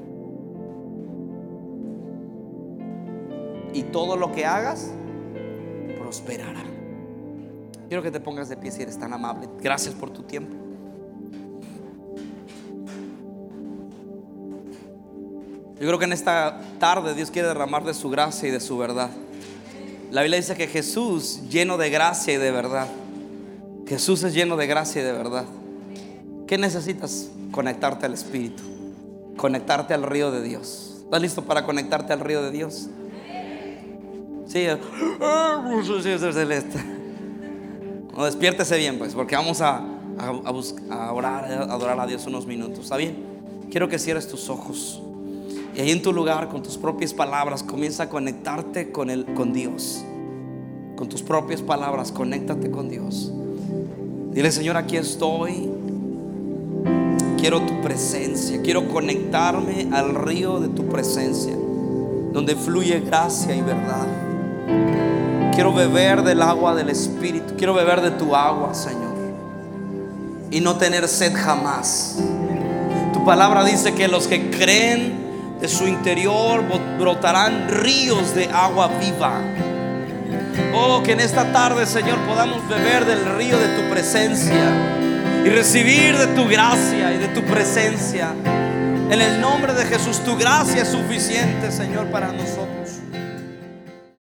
Y 3.73 3.85
todo 3.85 4.17
lo 4.17 4.33
que 4.33 4.47
hagas 4.47 4.91
prosperará. 5.99 6.65
Quiero 7.89 8.03
que 8.03 8.11
te 8.11 8.21
pongas 8.21 8.49
de 8.49 8.57
pie 8.57 8.71
si 8.71 8.83
eres 8.83 8.99
tan 8.99 9.13
amable. 9.13 9.49
Gracias 9.61 9.95
por 9.95 10.11
tu 10.11 10.23
tiempo. 10.23 10.57
Yo 15.81 15.87
creo 15.87 15.99
que 15.99 16.05
en 16.05 16.13
esta 16.13 16.61
tarde 16.79 17.15
Dios 17.15 17.31
quiere 17.31 17.49
derramar 17.49 17.85
de 17.85 17.95
su 17.95 18.11
gracia 18.11 18.49
y 18.49 18.53
de 18.53 18.61
su 18.61 18.77
verdad. 18.77 19.11
La 20.11 20.23
Biblia 20.23 20.37
dice 20.37 20.55
que 20.55 20.67
Jesús 20.67 21.41
lleno 21.49 21.79
de 21.79 21.89
gracia 21.89 22.35
y 22.35 22.37
de 22.37 22.51
verdad. 22.51 22.87
Jesús 23.91 24.23
es 24.23 24.35
lleno 24.35 24.57
de 24.57 24.69
gracia 24.69 25.03
y 25.03 25.05
de 25.05 25.11
verdad. 25.11 25.47
¿Qué 26.47 26.57
necesitas? 26.57 27.29
Conectarte 27.51 28.07
al 28.07 28.15
Espíritu. 28.15 28.63
Conectarte 29.37 29.95
al 29.95 30.05
río 30.05 30.31
de 30.31 30.45
Dios. 30.45 31.01
¿Estás 31.03 31.21
listo 31.21 31.43
para 31.43 31.65
conectarte 31.65 32.13
al 32.13 32.21
río 32.21 32.41
de 32.41 32.53
Dios? 32.53 32.89
Sí. 34.47 34.65
No, 38.17 38.25
despiértese 38.27 38.77
bien, 38.77 38.99
pues, 38.99 39.15
porque 39.15 39.35
vamos 39.35 39.61
a, 39.61 39.83
a, 40.19 41.13
orar, 41.13 41.45
a 41.45 41.63
adorar 41.63 41.99
a 42.01 42.07
Dios 42.07 42.27
unos 42.27 42.47
minutos. 42.47 42.81
¿Está 42.81 42.97
bien? 42.97 43.17
Quiero 43.71 43.89
que 43.89 43.99
cierres 43.99 44.29
tus 44.29 44.51
ojos. 44.51 45.01
Y 45.75 45.81
ahí 45.81 45.91
en 45.91 46.03
tu 46.03 46.13
lugar, 46.13 46.49
con 46.49 46.63
tus 46.63 46.77
propias 46.77 47.15
palabras, 47.15 47.63
comienza 47.63 48.03
a 48.05 48.09
conectarte 48.09 48.93
con, 48.93 49.11
el, 49.11 49.25
con 49.35 49.53
Dios. 49.53 50.05
Con 50.97 51.09
tus 51.09 51.23
propias 51.23 51.63
palabras, 51.63 52.13
conéctate 52.13 52.71
con 52.71 52.89
Dios. 52.89 53.33
Dile, 54.31 54.53
Señor, 54.53 54.77
aquí 54.77 54.97
estoy. 54.97 55.69
Quiero 57.37 57.63
tu 57.63 57.81
presencia. 57.81 58.61
Quiero 58.63 58.89
conectarme 58.89 59.89
al 59.93 60.15
río 60.15 60.61
de 60.61 60.69
tu 60.69 60.87
presencia, 60.87 61.55
donde 62.33 62.55
fluye 62.55 63.01
gracia 63.01 63.57
y 63.57 63.61
verdad. 63.61 64.07
Quiero 65.53 65.73
beber 65.73 66.23
del 66.23 66.43
agua 66.43 66.77
del 66.77 66.91
Espíritu. 66.91 67.55
Quiero 67.57 67.75
beber 67.75 68.03
de 68.03 68.13
tu 68.13 68.37
agua, 68.37 68.73
Señor. 68.73 69.11
Y 70.53 70.61
no 70.61 70.77
tener 70.77 71.09
sed 71.09 71.33
jamás. 71.35 72.19
Tu 73.13 73.25
palabra 73.25 73.65
dice 73.65 73.95
que 73.95 74.07
los 74.07 74.29
que 74.29 74.49
creen 74.51 75.59
de 75.61 75.69
su 75.69 75.89
interior 75.89 76.63
brotarán 76.99 77.69
ríos 77.69 78.35
de 78.37 78.45
agua 78.47 78.89
viva. 79.01 79.41
Oh, 80.73 81.03
que 81.03 81.13
en 81.13 81.21
esta 81.21 81.53
tarde, 81.53 81.87
Señor, 81.87 82.19
podamos 82.21 82.67
beber 82.69 83.05
del 83.05 83.25
río 83.37 83.59
de 83.59 83.69
tu 83.77 83.91
presencia 83.91 84.71
y 85.45 85.49
recibir 85.49 86.17
de 86.17 86.29
tu 86.29 86.49
gracia 86.49 87.13
y 87.13 87.19
de 87.19 87.29
tu 87.29 87.43
presencia. 87.43 88.35
En 89.11 89.21
el 89.21 89.41
nombre 89.41 89.75
de 89.75 89.85
Jesús, 89.85 90.21
tu 90.25 90.37
gracia 90.37 90.83
es 90.83 90.89
suficiente, 90.89 91.73
Señor, 91.73 92.07
para 92.07 92.29
nosotros. 92.29 92.70